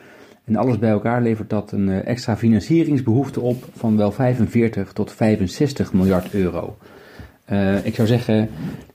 En 0.48 0.56
alles 0.56 0.78
bij 0.78 0.90
elkaar 0.90 1.22
levert 1.22 1.50
dat 1.50 1.72
een 1.72 1.88
eh, 1.88 2.06
extra 2.06 2.36
financieringsbehoefte 2.36 3.40
op 3.40 3.64
van 3.76 3.96
wel 3.96 4.12
45 4.12 4.92
tot 4.92 5.12
65 5.12 5.92
miljard 5.92 6.34
euro. 6.34 6.76
Uh, 7.52 7.86
ik 7.86 7.94
zou 7.94 8.08
zeggen 8.08 8.48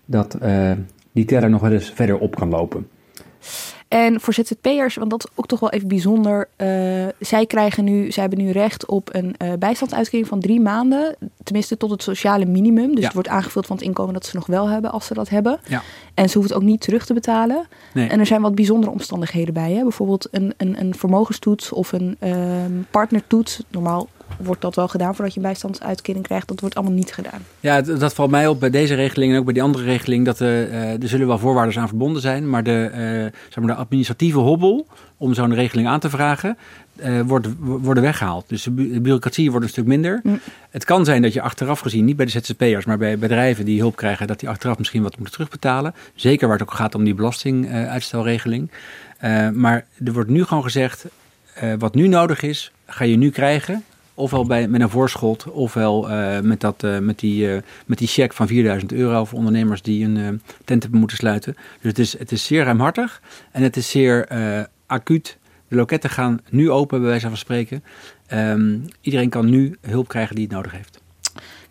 dat 0.05 0.37
uh, 0.43 0.71
die 1.11 1.25
teller 1.25 1.49
nog 1.49 1.61
wel 1.61 1.71
eens 1.71 1.91
verder 1.91 2.17
op 2.17 2.35
kan 2.35 2.49
lopen. 2.49 2.87
En 3.93 4.21
voor 4.21 4.33
ZZP'ers, 4.33 4.95
want 4.95 5.09
dat 5.09 5.23
is 5.23 5.31
ook 5.35 5.47
toch 5.47 5.59
wel 5.59 5.69
even 5.69 5.87
bijzonder. 5.87 6.47
Uh, 6.57 6.67
zij 7.19 7.45
krijgen 7.45 7.83
nu, 7.83 8.11
zij 8.11 8.21
hebben 8.23 8.45
nu 8.45 8.51
recht 8.51 8.85
op 8.85 9.09
een 9.11 9.35
uh, 9.41 9.53
bijstandsuitkering 9.59 10.27
van 10.27 10.39
drie 10.39 10.59
maanden. 10.61 11.15
Tenminste 11.43 11.77
tot 11.77 11.89
het 11.89 12.03
sociale 12.03 12.45
minimum. 12.45 12.89
Dus 12.89 12.99
Ja. 12.99 13.03
het 13.05 13.13
wordt 13.13 13.27
aangevuld 13.29 13.65
van 13.65 13.75
het 13.75 13.85
inkomen 13.85 14.13
dat 14.13 14.25
ze 14.25 14.35
nog 14.35 14.45
wel 14.45 14.69
hebben 14.69 14.91
als 14.91 15.05
ze 15.05 15.13
dat 15.13 15.29
hebben. 15.29 15.59
Ja. 15.67 15.81
En 16.13 16.29
ze 16.29 16.37
hoeven 16.37 16.53
het 16.55 16.63
ook 16.63 16.69
niet 16.69 16.81
terug 16.81 17.05
te 17.05 17.13
betalen. 17.13 17.67
Nee. 17.93 18.07
En 18.09 18.19
er 18.19 18.25
zijn 18.25 18.41
wat 18.41 18.55
bijzondere 18.55 18.91
omstandigheden 18.91 19.53
bij. 19.53 19.71
Hè? 19.71 19.81
Bijvoorbeeld 19.81 20.27
een, 20.31 20.53
een, 20.57 20.79
een 20.79 20.95
vermogenstoets 20.95 21.71
of 21.71 21.91
een 21.91 22.15
ehm, 22.19 22.71
partnertoets. 22.91 23.61
Normaal 23.69 24.07
wordt 24.39 24.61
dat 24.61 24.75
wel 24.75 24.87
gedaan 24.87 25.15
voordat 25.15 25.33
je 25.33 25.39
een 25.39 25.45
bijstandsuitkering 25.45 26.23
krijgt. 26.25 26.47
Dat 26.47 26.59
wordt 26.59 26.75
allemaal 26.75 26.93
niet 26.93 27.13
gedaan. 27.13 27.39
Ja, 27.59 27.81
dat 27.81 28.13
valt 28.13 28.31
mij 28.31 28.47
op 28.47 28.59
bij 28.59 28.69
deze 28.69 28.93
regeling 28.95 29.31
en 29.33 29.37
ook 29.39 29.45
bij 29.45 29.53
die 29.53 29.63
andere 29.63 29.83
regeling. 29.83 30.25
Dat 30.25 30.39
er, 30.39 30.69
eh, 30.69 31.01
er 31.01 31.07
zullen 31.07 31.27
wel 31.27 31.37
voorwaarden 31.39 31.81
aan 31.81 31.87
verbonden 31.87 32.21
zijn. 32.21 32.49
Maar 32.49 32.63
de, 32.63 32.89
eh, 32.93 32.99
zeg 33.49 33.55
maar 33.63 33.75
de 33.75 33.81
administratieve 33.81 34.37
hobbel 34.39 34.87
om 35.17 35.33
zo'n 35.33 35.53
regeling 35.53 35.87
aan 35.87 35.99
te 35.99 36.09
vragen, 36.09 36.57
eh, 36.95 37.21
wordt, 37.21 37.47
wo- 37.59 37.79
worden 37.79 38.03
weggehaald. 38.03 38.49
Dus 38.49 38.63
de 38.63 38.71
bu- 38.71 38.91
de 38.93 39.01
bureaucratie 39.01 39.49
wordt 39.51 39.65
een 39.65 39.71
stuk 39.71 39.85
minder. 39.85 40.19
Mm. 40.23 40.39
Het 40.69 40.83
kan 40.83 41.05
zijn 41.05 41.21
dat 41.21 41.33
je 41.33 41.41
achteraf 41.41 41.79
gezien, 41.79 42.05
niet 42.05 42.15
bij 42.15 42.25
de 42.25 42.31
ZZP'ers, 42.31 42.85
maar 42.85 42.97
bij 42.97 43.17
bedrijven 43.17 43.65
die 43.65 43.79
hulp 43.79 43.95
krijgen, 43.95 44.27
dat 44.27 44.39
die 44.39 44.49
achteraf 44.49 44.77
misschien 44.77 45.03
wat 45.03 45.15
moeten 45.17 45.33
terugbetalen. 45.35 45.93
Zeker 46.15 46.47
waar 46.47 46.57
het 46.57 46.67
ook 46.69 46.73
gaat 46.75 46.95
om 46.95 47.03
die 47.03 47.13
belastinguitstelregeling. 47.15 48.71
Eh 49.17 49.49
maar 49.49 49.85
er 50.05 50.13
wordt 50.13 50.29
nu 50.29 50.43
gewoon 50.43 50.63
gezegd, 50.63 51.05
eh, 51.53 51.73
wat 51.79 51.95
nu 51.95 52.07
nodig 52.07 52.41
is, 52.41 52.71
ga 52.85 53.03
je 53.03 53.15
nu 53.17 53.29
krijgen. 53.29 53.83
Ofwel 54.15 54.45
bij, 54.45 54.67
met 54.67 54.81
een 54.81 54.89
voorschot, 54.89 55.51
ofwel 55.51 56.09
eh, 56.09 56.39
met, 56.39 56.59
dat, 56.59 56.83
eh, 56.83 56.99
met, 56.99 57.19
die, 57.19 57.51
eh, 57.51 57.61
met 57.85 57.97
die 57.97 58.07
cheque 58.07 58.35
van 58.35 58.47
4000 58.47 58.91
euro 58.93 59.25
voor 59.25 59.37
ondernemers 59.37 59.81
die 59.81 60.05
een 60.05 60.41
tent 60.65 60.81
hebben 60.81 60.99
moeten 60.99 61.17
sluiten. 61.17 61.55
Dus 61.81 61.89
het 61.89 61.99
is, 61.99 62.17
het 62.17 62.31
is 62.31 62.45
zeer 62.45 62.63
ruimhartig 62.63 63.21
en 63.51 63.63
het 63.63 63.77
is 63.77 63.89
zeer 63.89 64.27
acuut. 64.85 65.37
De 65.67 65.75
loketten 65.75 66.09
gaan 66.09 66.39
nu 66.49 66.71
open, 66.71 66.99
bij 66.99 67.09
wijze 67.09 67.27
van 67.27 67.37
spreken. 67.37 67.83
Ehm, 68.27 68.77
iedereen 69.01 69.29
kan 69.29 69.49
nu 69.49 69.77
hulp 69.81 70.07
krijgen 70.07 70.35
die 70.35 70.43
het 70.43 70.53
nodig 70.53 70.71
heeft. 70.71 71.02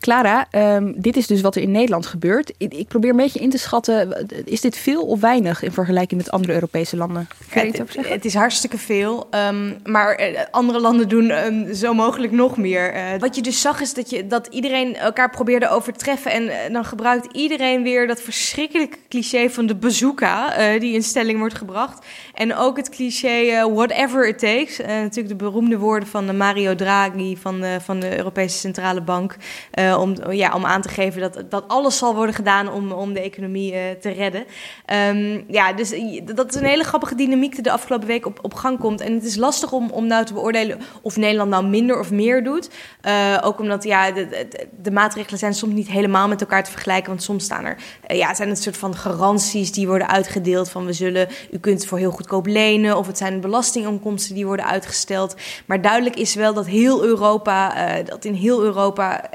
Clara, 0.02 0.46
ehm, 0.50 0.92
dit 0.96 1.16
is 1.16 1.26
dus 1.26 1.40
wat 1.40 1.56
er 1.56 1.62
in 1.62 1.70
Nederland 1.70 2.06
gebeurt. 2.06 2.52
Ik, 2.56 2.74
ik 2.74 2.88
probeer 2.88 3.10
een 3.10 3.16
beetje 3.16 3.40
in 3.40 3.50
te 3.50 3.58
schatten. 3.58 4.26
Is 4.44 4.60
dit 4.60 4.76
veel 4.76 5.02
of 5.02 5.20
weinig 5.20 5.62
in 5.62 5.72
vergelijking 5.72 6.20
met 6.20 6.30
andere 6.30 6.52
Europese 6.52 6.96
landen? 6.96 7.28
Kan 7.50 7.66
je 7.66 7.68
Het, 7.68 7.92
zeggen? 7.92 8.12
het 8.12 8.24
is 8.24 8.34
hartstikke 8.34 8.78
veel, 8.78 9.26
ehm, 9.30 9.72
maar 9.84 10.14
eh, 10.14 10.40
andere 10.50 10.80
landen 10.80 11.08
doen 11.08 11.30
ehm, 11.30 11.74
zo 11.74 11.94
mogelijk 11.94 12.32
nog 12.32 12.56
meer. 12.56 12.92
Eh, 12.92 13.02
wat 13.18 13.36
je 13.36 13.42
dus 13.42 13.60
zag 13.60 13.80
is 13.80 13.94
dat, 13.94 14.10
je, 14.10 14.26
dat 14.26 14.46
iedereen 14.46 14.96
elkaar 14.96 15.30
probeerde 15.30 15.68
overtreffen. 15.68 16.30
En 16.32 16.48
eh, 16.48 16.72
dan 16.72 16.84
gebruikt 16.84 17.36
iedereen 17.36 17.82
weer 17.82 18.06
dat 18.06 18.20
verschrikkelijke 18.22 18.98
cliché 19.08 19.50
van 19.50 19.66
de 19.66 19.74
bazooka 19.74 20.56
eh, 20.56 20.80
die 20.80 20.94
in 20.94 21.02
stelling 21.02 21.38
wordt 21.38 21.54
gebracht. 21.54 22.06
En 22.34 22.56
ook 22.56 22.76
het 22.76 22.88
cliché 22.88 23.70
whatever 23.74 24.28
it 24.28 24.38
takes. 24.38 24.78
Natuurlijk 24.78 25.28
de 25.28 25.44
beroemde 25.44 25.78
woorden 25.78 26.08
van 26.08 26.36
Mario 26.36 26.74
Draghi 26.74 27.36
van 27.36 27.60
de, 27.60 27.78
van 27.80 28.00
de 28.00 28.16
Europese 28.16 28.58
Centrale 28.58 29.00
Bank. 29.02 29.36
Eh, 29.92 30.00
om, 30.00 30.32
ja, 30.32 30.54
om 30.54 30.64
aan 30.64 30.82
te 30.82 30.88
geven 30.88 31.20
dat, 31.20 31.42
dat 31.50 31.64
alles 31.66 31.98
zal 31.98 32.14
worden 32.14 32.34
gedaan 32.34 32.72
om, 32.72 32.92
om 32.92 33.12
de 33.12 33.20
economie 33.20 33.72
eh, 33.72 33.90
te 34.00 34.10
redden. 34.10 34.44
Ehm, 34.86 35.40
ja, 35.48 35.72
dus 35.72 35.92
eh, 35.92 36.20
dat 36.34 36.54
is 36.54 36.60
een 36.60 36.66
hele 36.66 36.84
grappige 36.84 37.14
dynamiek 37.14 37.54
die 37.54 37.62
de 37.62 37.70
afgelopen 37.70 38.06
week 38.06 38.26
op, 38.26 38.38
op 38.42 38.54
gang 38.54 38.78
komt. 38.78 39.00
En 39.00 39.14
het 39.14 39.24
is 39.24 39.36
lastig 39.36 39.72
om, 39.72 39.90
om 39.90 40.06
nou 40.06 40.24
te 40.24 40.32
beoordelen 40.32 40.80
of 41.02 41.16
Nederland 41.16 41.50
nou 41.50 41.66
minder 41.66 41.98
of 41.98 42.10
meer 42.10 42.44
doet. 42.44 42.70
Ook 43.42 43.58
omdat 43.58 43.84
ja, 43.84 44.10
de, 44.10 44.48
de, 44.82 44.90
maatregelen 44.90 45.38
zijn 45.38 45.54
soms 45.54 45.74
niet 45.74 45.88
helemaal 45.88 46.28
met 46.28 46.40
elkaar 46.40 46.64
te 46.64 46.70
vergelijken. 46.70 47.08
Want 47.08 47.22
soms 47.22 47.44
staan 47.44 47.64
er, 47.64 47.76
ja, 48.06 48.34
zijn 48.34 48.48
het 48.48 48.62
soort 48.62 48.76
van 48.76 48.96
garanties 48.96 49.72
die 49.72 49.86
worden 49.86 50.08
uitgedeeld. 50.08 50.70
Van 50.70 50.86
we 50.86 50.92
zullen, 50.92 51.28
u 51.50 51.58
kunt 51.58 51.86
voor 51.86 51.98
heel 51.98 52.10
goedkoop 52.10 52.46
lenen. 52.46 52.96
Of 52.96 53.06
het 53.06 53.18
zijn 53.18 53.40
belastinginkomsten 53.40 54.34
die 54.34 54.46
worden 54.46 54.66
uitgesteld. 54.66 55.36
Maar 55.66 55.80
duidelijk 55.80 56.16
is 56.16 56.34
wel 56.34 56.54
dat 56.54 56.66
heel 56.66 57.04
Europa, 57.04 57.74
dat 58.02 58.24
in 58.24 58.34
heel 58.34 58.62
Europa 58.62 59.30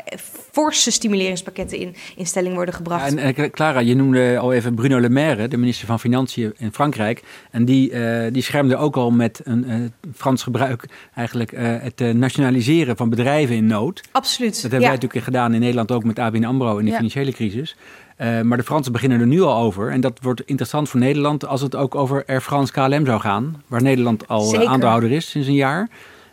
forse 0.58 0.91
stimuleringspakketten 0.91 1.78
in, 1.78 1.96
in 2.15 2.26
stelling 2.26 2.56
worden 2.56 2.74
gebracht. 2.74 3.12
Ja, 3.12 3.17
en, 3.17 3.36
en 3.36 3.52
Clara, 3.52 3.80
je 3.80 3.96
noemde 3.96 4.38
al 4.39 4.54
even 4.54 4.76
Bruno 4.76 5.00
Le 5.00 5.10
Maire, 5.10 5.48
de 5.48 5.58
minister 5.58 5.88
van 5.88 6.00
Financiën 6.00 6.54
in 6.58 6.74
Frankrijk. 6.74 7.24
En 7.52 7.65
die, 7.65 7.91
eh, 7.91 8.34
die 8.34 8.41
schermde 8.41 8.78
ook 8.78 8.96
al 8.96 9.12
met 9.12 9.41
een 9.43 9.70
eh, 9.70 9.76
Frans 10.15 10.43
gebruik 10.43 10.86
eigenlijk 11.15 11.52
eh, 11.52 11.76
het 11.80 12.13
nationaliseren 12.13 12.98
van 12.98 13.10
bedrijven 13.10 13.56
in 13.56 13.67
nood. 13.67 14.02
Absoluut. 14.12 14.54
Dat 14.54 14.62
hebben 14.62 14.80
ja. 14.80 14.86
wij 14.86 14.96
natuurlijk 14.96 15.24
gedaan 15.24 15.54
in 15.54 15.60
Nederland 15.60 15.91
ook 15.91 16.04
met 16.04 16.20
ABN 16.20 16.43
AMRO 16.43 16.78
in 16.78 16.86
de 16.86 16.91
Ja. 16.91 16.96
financiële 16.96 17.32
crisis. 17.32 17.76
Maar 18.17 18.58
de 18.58 18.63
Fransen 18.63 18.91
beginnen 18.91 19.20
er 19.20 19.28
nu 19.28 19.41
al 19.41 19.62
over. 19.62 19.91
En 19.91 20.02
dat 20.02 20.20
wordt 20.22 20.41
interessant 20.46 20.89
voor 20.89 21.00
Nederland 21.00 21.46
als 21.46 21.62
het 21.62 21.76
ook 21.76 21.96
over 21.96 22.24
Air 22.26 22.41
France 22.41 22.72
KLM 22.72 23.06
zou 23.06 23.20
gaan. 23.20 23.63
Waar 23.67 23.82
Nederland 23.82 24.28
al 24.28 24.41
Zeker. 24.41 24.67
aandeelhouder 24.67 25.12
is 25.12 25.30
sinds 25.30 25.48
een 25.48 25.54
jaar. 25.54 25.89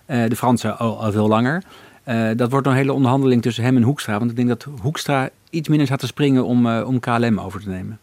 De 0.06 0.36
Fransen 0.36 0.78
al, 0.78 1.02
al 1.02 1.12
veel 1.12 1.28
langer. 1.28 1.62
Eh, 2.04 2.30
dat 2.36 2.50
wordt 2.50 2.66
een 2.66 2.74
hele 2.74 2.92
onderhandeling 2.92 3.42
tussen 3.42 3.64
hem 3.64 3.76
en 3.76 3.82
Hoekstra. 3.82 4.18
Want 4.18 4.30
ik 4.30 4.36
denk 4.36 4.48
dat 4.48 4.66
Hoekstra 4.80 5.28
iets 5.50 5.68
minder 5.68 5.86
staat 5.86 5.98
te 5.98 6.06
springen 6.06 6.44
om, 6.44 6.66
eh, 6.66 6.86
om 6.86 7.00
KLM 7.00 7.40
over 7.40 7.60
te 7.60 7.68
nemen. 7.68 7.98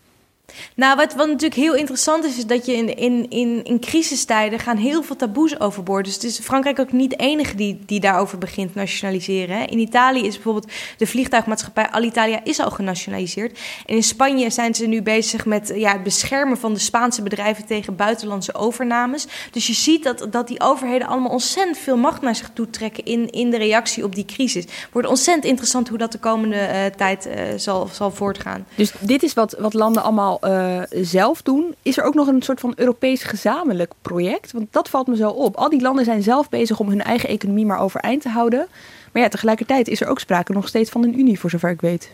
Nou, 0.75 0.95
wat, 0.95 1.13
wat 1.13 1.27
natuurlijk 1.27 1.61
heel 1.61 1.75
interessant 1.75 2.23
is, 2.23 2.37
is 2.37 2.45
dat 2.45 2.65
je 2.65 2.73
in, 2.73 2.95
in, 2.97 3.29
in, 3.29 3.63
in 3.63 3.79
crisistijden 3.79 4.59
gaan 4.59 4.77
heel 4.77 5.03
veel 5.03 5.15
taboes 5.15 5.59
overboord. 5.59 6.05
Dus 6.05 6.13
het 6.13 6.23
is 6.23 6.39
Frankrijk 6.39 6.79
ook 6.79 6.91
niet 6.91 7.09
de 7.09 7.15
enige 7.15 7.55
die, 7.55 7.79
die 7.85 7.99
daarover 7.99 8.37
begint 8.37 8.75
nationaliseren. 8.75 9.57
Hè. 9.57 9.63
In 9.63 9.79
Italië 9.79 10.25
is 10.25 10.33
bijvoorbeeld 10.33 10.71
de 10.97 11.07
vliegtuigmaatschappij 11.07 11.89
Alitalia 11.89 12.39
is 12.43 12.59
al 12.59 12.71
genationaliseerd. 12.71 13.59
En 13.85 13.95
in 13.95 14.03
Spanje 14.03 14.49
zijn 14.49 14.75
ze 14.75 14.85
nu 14.85 15.01
bezig 15.01 15.45
met 15.45 15.71
ja, 15.75 15.91
het 15.91 16.03
beschermen 16.03 16.57
van 16.57 16.73
de 16.73 16.79
Spaanse 16.79 17.21
bedrijven 17.21 17.65
tegen 17.65 17.95
buitenlandse 17.95 18.53
overnames. 18.53 19.27
Dus 19.51 19.67
je 19.67 19.73
ziet 19.73 20.03
dat, 20.03 20.27
dat 20.29 20.47
die 20.47 20.61
overheden 20.61 21.07
allemaal 21.07 21.31
ontzettend 21.31 21.77
veel 21.77 21.97
macht 21.97 22.21
naar 22.21 22.35
zich 22.35 22.49
toe 22.53 22.69
trekken 22.69 23.05
in, 23.05 23.29
in 23.29 23.49
de 23.49 23.57
reactie 23.57 24.03
op 24.03 24.15
die 24.15 24.25
crisis. 24.25 24.65
Wordt 24.91 25.07
ontzettend 25.07 25.45
interessant 25.45 25.87
hoe 25.87 25.97
dat 25.97 26.11
de 26.11 26.19
komende 26.19 26.55
eh, 26.55 26.85
tijd 26.85 27.25
eh, 27.25 27.43
zal, 27.55 27.89
zal 27.91 28.11
voortgaan. 28.11 28.65
Dus 28.75 28.91
dit 28.99 29.23
is 29.23 29.33
wat, 29.33 29.55
wat 29.59 29.73
landen 29.73 30.03
allemaal 30.03 30.40
eh, 30.41 30.81
zelf 30.89 31.41
doen. 31.41 31.75
Is 31.81 31.97
er 31.97 32.03
ook 32.03 32.13
nog 32.13 32.27
een 32.27 32.41
soort 32.41 32.59
van 32.59 32.73
Europees 32.75 33.23
gezamenlijk 33.23 33.93
project? 34.01 34.51
Want 34.51 34.67
dat 34.71 34.89
valt 34.89 35.07
me 35.07 35.15
zo 35.15 35.29
op. 35.29 35.55
Al 35.55 35.69
die 35.69 35.81
landen 35.81 36.05
zijn 36.05 36.23
zelf 36.23 36.49
bezig 36.49 36.79
om 36.79 36.89
hun 36.89 37.01
eigen 37.01 37.29
economie 37.29 37.65
maar 37.65 37.79
overeind 37.79 38.21
te 38.21 38.29
houden. 38.29 38.67
Maar 39.11 39.21
ja, 39.21 39.27
tegelijkertijd 39.27 39.87
is 39.87 40.01
er 40.01 40.07
ook 40.07 40.19
sprake 40.19 40.53
nog 40.53 40.67
steeds 40.67 40.89
van 40.89 41.03
een 41.03 41.19
unie, 41.19 41.39
voor 41.39 41.49
zover 41.49 41.69
ik 41.69 41.81
weet. 41.81 42.11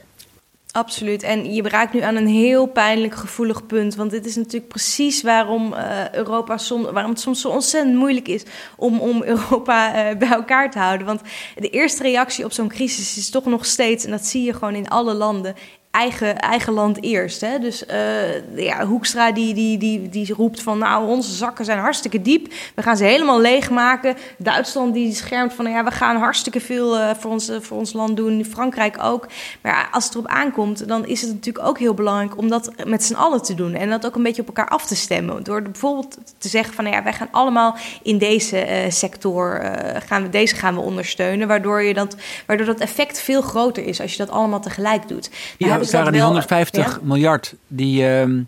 Absoluut. 0.71 1.23
En 1.23 1.53
je 1.53 1.61
raakt 1.69 1.93
nu 1.93 2.01
aan 2.01 2.15
een 2.15 2.27
heel 2.27 2.65
pijnlijk 2.65 3.15
gevoelig 3.15 3.65
punt. 3.65 3.95
Want 3.95 4.11
dit 4.11 4.25
is 4.25 4.35
natuurlijk 4.35 4.67
precies 4.67 5.21
waarom 5.21 5.73
eh, 5.73 6.13
Europa 6.13 6.57
som, 6.57 6.83
waarom 6.83 7.11
het 7.11 7.19
soms 7.19 7.41
zo 7.41 7.49
ontzettend 7.49 7.95
moeilijk 7.95 8.27
is 8.27 8.43
om, 8.75 8.99
om 8.99 9.23
Europa 9.23 9.93
eh, 9.93 10.17
bij 10.17 10.29
elkaar 10.29 10.71
te 10.71 10.79
houden. 10.79 11.07
Want 11.07 11.21
de 11.55 11.69
eerste 11.69 12.03
reactie 12.03 12.45
op 12.45 12.51
zo'n 12.51 12.67
crisis 12.67 13.17
is 13.17 13.29
toch 13.29 13.45
nog 13.45 13.65
steeds, 13.65 14.05
en 14.05 14.11
dat 14.11 14.25
zie 14.25 14.43
je 14.43 14.53
gewoon 14.53 14.75
in 14.75 14.89
alle 14.89 15.13
landen. 15.13 15.55
Eigen, 15.97 16.39
eigen 16.39 16.73
land 16.73 17.03
eerst. 17.03 17.41
Hè? 17.41 17.59
Dus 17.59 17.85
eh, 17.85 18.55
ja, 18.55 18.85
Hoekstra 18.85 19.31
die, 19.31 19.53
die, 19.53 19.77
die, 19.77 20.09
die 20.09 20.33
roept 20.33 20.61
van... 20.61 20.77
nou, 20.77 21.07
onze 21.07 21.35
zakken 21.35 21.65
zijn 21.65 21.79
hartstikke 21.79 22.21
diep. 22.21 22.53
We 22.75 22.81
gaan 22.81 22.97
ze 22.97 23.03
helemaal 23.03 23.41
leegmaken. 23.41 24.17
Duitsland 24.37 24.93
die 24.93 25.13
schermt 25.13 25.53
van... 25.53 25.69
ja, 25.69 25.83
we 25.83 25.91
gaan 25.91 26.17
hartstikke 26.17 26.59
veel 26.59 26.97
eh, 26.97 27.09
voor, 27.19 27.31
ons, 27.31 27.49
eh, 27.49 27.59
voor 27.61 27.77
ons 27.77 27.93
land 27.93 28.17
doen. 28.17 28.45
Frankrijk 28.45 29.03
ook. 29.03 29.27
Maar 29.61 29.71
ja, 29.71 29.87
als 29.91 30.05
het 30.05 30.13
erop 30.13 30.27
aankomt... 30.27 30.87
dan 30.87 31.05
is 31.05 31.21
het 31.21 31.33
natuurlijk 31.33 31.65
ook 31.65 31.79
heel 31.79 31.93
belangrijk... 31.93 32.37
om 32.37 32.49
dat 32.49 32.71
met 32.85 33.03
z'n 33.03 33.13
allen 33.13 33.41
te 33.41 33.53
doen. 33.53 33.73
En 33.73 33.89
dat 33.89 34.05
ook 34.05 34.15
een 34.15 34.23
beetje 34.23 34.41
op 34.41 34.47
elkaar 34.47 34.67
af 34.67 34.85
te 34.85 34.95
stemmen. 34.95 35.43
Door 35.43 35.61
bijvoorbeeld 35.61 36.17
te 36.37 36.47
zeggen 36.47 36.73
van... 36.73 36.85
ja, 36.85 37.03
wij 37.03 37.13
gaan 37.13 37.29
allemaal 37.31 37.75
in 38.03 38.17
deze 38.17 38.85
sector... 38.89 39.71
gaan 40.07 40.23
we, 40.23 40.29
deze 40.29 40.55
gaan 40.55 40.75
we 40.75 40.81
ondersteunen. 40.81 41.47
Waardoor, 41.47 41.83
je 41.83 41.93
dat, 41.93 42.15
waardoor 42.45 42.65
dat 42.65 42.79
effect 42.79 43.19
veel 43.19 43.41
groter 43.41 43.85
is... 43.85 44.01
als 44.01 44.11
je 44.11 44.17
dat 44.17 44.29
allemaal 44.29 44.61
tegelijk 44.61 45.07
doet. 45.07 45.29
Nou 45.57 45.71
Ja, 45.71 45.85
Sarah, 45.87 46.05
die 46.11 46.15
wel- 46.15 46.25
150 46.25 46.85
ja? 46.85 46.99
miljard 47.03 47.55
die, 47.67 48.07
ehm, 48.07 48.41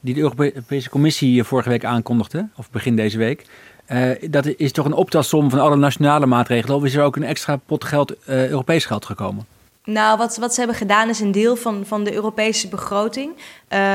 die 0.00 0.14
de 0.14 0.20
Europese 0.20 0.90
Commissie 0.90 1.44
vorige 1.44 1.68
week 1.68 1.84
aankondigde, 1.84 2.48
of 2.56 2.70
begin 2.70 2.96
deze 2.96 3.18
week. 3.18 3.44
eh, 3.86 4.10
dat 4.30 4.46
is 4.56 4.72
toch 4.72 4.84
een 4.86 4.92
optelsom 4.92 5.50
van 5.50 5.60
alle 5.60 5.76
nationale 5.76 6.26
maatregelen? 6.26 6.76
Of 6.76 6.84
is 6.84 6.94
er 6.94 7.02
ook 7.02 7.16
een 7.16 7.22
extra 7.24 7.56
pot 7.56 7.84
geld, 7.84 8.24
eh, 8.24 8.48
Europees 8.48 8.84
geld 8.84 9.04
gekomen? 9.06 9.46
Nou, 9.86 10.18
wat, 10.18 10.36
wat 10.36 10.52
ze 10.52 10.58
hebben 10.58 10.76
gedaan 10.76 11.08
is 11.08 11.20
een 11.20 11.32
deel 11.32 11.56
van, 11.56 11.86
van 11.86 12.04
de 12.04 12.12
Europese 12.12 12.68
begroting. 12.68 13.32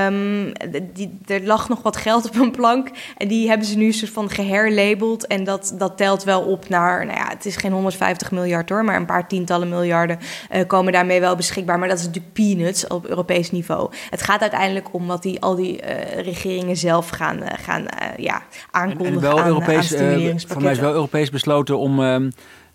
Um, 0.05 0.51
die, 0.93 1.17
er 1.25 1.43
lag 1.43 1.69
nog 1.69 1.81
wat 1.81 1.97
geld 1.97 2.27
op 2.27 2.35
een 2.35 2.51
plank. 2.51 2.89
En 3.17 3.27
die 3.27 3.47
hebben 3.47 3.67
ze 3.67 3.77
nu 3.77 3.91
soort 3.91 4.11
van 4.11 4.29
geherlabeld. 4.29 5.27
En 5.27 5.43
dat, 5.43 5.75
dat 5.77 5.97
telt 5.97 6.23
wel 6.23 6.41
op 6.41 6.69
naar, 6.69 7.05
nou 7.05 7.17
ja, 7.17 7.27
het 7.29 7.45
is 7.45 7.55
geen 7.55 7.71
150 7.71 8.31
miljard 8.31 8.69
hoor, 8.69 8.83
maar 8.83 8.95
een 8.95 9.05
paar 9.05 9.27
tientallen 9.27 9.69
miljarden 9.69 10.19
uh, 10.51 10.67
komen 10.67 10.93
daarmee 10.93 11.19
wel 11.19 11.35
beschikbaar. 11.35 11.79
Maar 11.79 11.87
dat 11.87 11.99
is 11.99 12.05
natuurlijk 12.05 12.33
peanuts 12.33 12.87
op 12.87 13.05
Europees 13.05 13.51
niveau. 13.51 13.91
Het 14.09 14.21
gaat 14.21 14.41
uiteindelijk 14.41 14.93
om 14.93 15.07
wat 15.07 15.23
die, 15.23 15.41
al 15.41 15.55
die 15.55 15.81
uh, 15.81 16.21
regeringen 16.23 16.77
zelf 16.77 17.09
gaan, 17.09 17.37
uh, 17.37 17.47
gaan 17.63 17.85
ja, 18.17 18.41
aankondigen. 18.71 19.07
En, 19.07 19.13
en 19.13 19.21
wel 19.21 19.39
aan, 19.39 19.47
Europees, 19.47 19.95
aan 19.95 20.39
voor 20.47 20.61
mij 20.61 20.71
is 20.71 20.79
wel 20.79 20.93
Europees 20.93 21.29
besloten 21.29 21.77
om. 21.77 21.99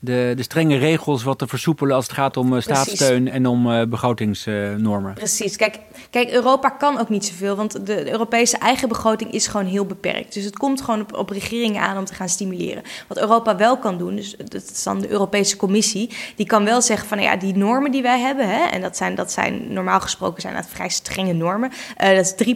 De, 0.07 0.33
de 0.37 0.43
strenge 0.43 0.77
regels 0.77 1.23
wat 1.23 1.39
te 1.39 1.47
versoepelen 1.47 1.97
als 1.97 2.05
het 2.05 2.15
gaat 2.15 2.37
om 2.37 2.53
uh, 2.53 2.61
staatssteun 2.61 3.29
en 3.29 3.47
om 3.47 3.71
uh, 3.71 3.83
begrotingsnormen. 3.83 5.15
Precies. 5.15 5.57
Kijk, 5.57 5.79
kijk, 6.11 6.31
Europa 6.31 6.69
kan 6.69 6.99
ook 6.99 7.09
niet 7.09 7.25
zoveel, 7.25 7.57
want 7.57 7.87
de, 7.87 8.11
Europese 8.11 8.59
eigen 8.59 8.89
begroting 8.89 9.33
is 9.33 9.47
gewoon 9.47 9.67
heel 9.67 9.87
beperkt. 9.87 10.35
Dus 10.35 10.45
het 10.45 10.59
komt 10.59 10.81
gewoon 10.81 11.01
op, 11.01 11.15
op, 11.17 11.31
regeringen 11.31 11.83
aan 11.83 11.99
om 11.99 12.05
te 12.05 12.15
gaan 12.15 12.29
stimuleren. 12.29 12.83
Wat 13.09 13.19
Europa 13.19 13.57
wel 13.57 13.79
kan 13.79 13.99
doen, 13.99 14.17
dus 14.17 14.37
dat 14.37 14.71
is 14.73 14.83
dan 14.83 15.01
de 15.01 15.09
Europese 15.09 15.57
Commissie, 15.57 16.11
die 16.37 16.47
kan 16.47 16.65
wel 16.65 16.83
zeggen 16.83 17.09
van 17.09 17.19
nou 17.19 17.31
ja, 17.31 17.37
die 17.37 17.57
normen 17.57 17.91
die 17.91 18.03
wij 18.03 18.21
hebben, 18.21 18.49
hè, 18.49 18.65
en 18.65 18.81
dat 18.81 18.97
zijn, 18.97 19.15
dat 19.15 19.33
zijn 19.33 19.73
normaal 19.73 20.01
gesproken 20.01 20.41
zijn 20.41 20.55
dat 20.55 20.67
vrij 20.69 20.89
strenge 20.89 21.33
normen. 21.33 21.71
Uh, 22.03 22.17
dat 22.17 22.35
is 22.39 22.55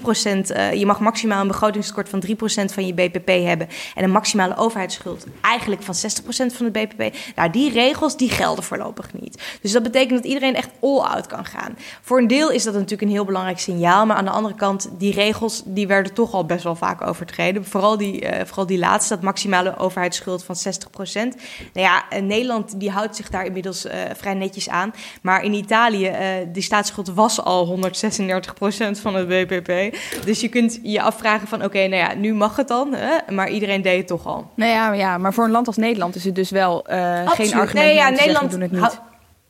3%, 0.73 0.79
je 0.79 0.87
mag 0.87 1.01
maximaal 1.01 1.41
een 1.41 1.49
begrotingstekort 1.49 2.09
van 2.09 2.23
3% 2.27 2.73
van 2.73 2.87
je 2.87 2.95
BPP 2.95 3.29
hebben 3.29 3.69
en 3.95 4.05
een 4.05 4.11
maximale 4.11 4.57
overheidsschuld 4.57 5.27
eigenlijk 5.41 5.83
van 5.83 5.95
60% 5.95 6.01
van 6.27 6.67
het 6.67 6.73
BPP. 6.73 7.17
Nou, 7.41 7.53
die 7.53 7.71
regels 7.71 8.17
die 8.17 8.31
gelden 8.31 8.65
voorlopig 8.65 9.13
niet. 9.13 9.43
Dus 9.63 9.73
dat 9.73 9.83
betekent 9.83 10.23
dat 10.23 10.25
iedereen 10.25 10.55
echt 10.55 10.71
all-out 10.81 11.27
kan 11.27 11.45
gaan. 11.45 11.77
Voor 12.03 12.19
een 12.19 12.27
deel 12.27 12.51
is 12.51 12.65
dat 12.65 12.75
natuurlijk 12.75 13.03
een 13.03 13.09
heel 13.09 13.25
belangrijk 13.25 13.59
signaal. 13.59 14.07
Maar 14.07 14.17
aan 14.17 14.25
de 14.25 14.31
andere 14.31 14.55
kant, 14.55 14.91
die 14.99 15.13
regels 15.13 15.63
die 15.65 15.87
werden 15.87 16.15
toch 16.15 16.33
al 16.33 16.45
best 16.45 16.65
wel 16.65 16.75
vaak 16.75 17.07
overtreden. 17.07 17.65
Vooral 17.65 17.97
die, 17.97 18.25
uh, 18.25 18.31
vooral 18.45 18.67
die 18.67 18.79
laatste, 18.79 19.15
dat 19.15 19.23
maximale 19.23 19.77
overheidsschuld 19.77 20.45
van 20.45 20.57
60% 20.57 21.37
Nou 21.75 21.87
ja, 21.87 22.05
Nederland 22.21 22.81
die 22.81 22.91
houdt 22.91 23.17
zich 23.17 23.31
daar 23.31 23.45
inmiddels 23.45 23.87
uh, 23.87 23.93
vrij 24.17 24.35
netjes 24.35 24.69
aan. 24.69 24.93
Maar 25.23 25.45
in 25.45 25.53
Italië, 25.53 26.13
die 26.53 26.63
staatsschuld 26.63 27.15
was 27.15 27.43
al 27.43 27.79
136% 27.79 29.01
van 29.01 29.15
het 29.15 29.29
BPP. 29.29 29.97
Dus 30.25 30.41
je 30.41 30.49
kunt 30.49 30.81
je 30.83 31.03
afvragen 31.03 31.49
van, 31.49 31.65
oké, 31.65 31.79
nou 31.79 32.03
ja, 32.03 32.15
nu 32.15 32.35
mag 32.35 32.57
het 32.57 32.69
dan. 32.69 32.95
Hè? 32.95 33.33
Maar 33.35 33.51
iedereen 33.51 33.83
deed 33.83 33.99
het 33.99 34.07
toch 34.07 34.27
al. 34.27 34.51
Nou 34.55 34.71
ja, 34.71 34.93
ja, 34.93 35.19
maar 35.19 35.35
voor 35.35 35.45
een 35.45 35.51
land 35.51 35.67
als 35.67 35.77
Nederland 35.77 36.15
is 36.15 36.25
het 36.25 36.35
dus 36.35 36.51
wel 36.51 36.85
geen 37.31 37.55
argument 37.55 37.87
nee, 37.87 37.95
ja, 37.95 38.09
Nederland 38.09 38.51
doen 38.51 38.61
het 38.61 38.73
niet. 38.73 39.01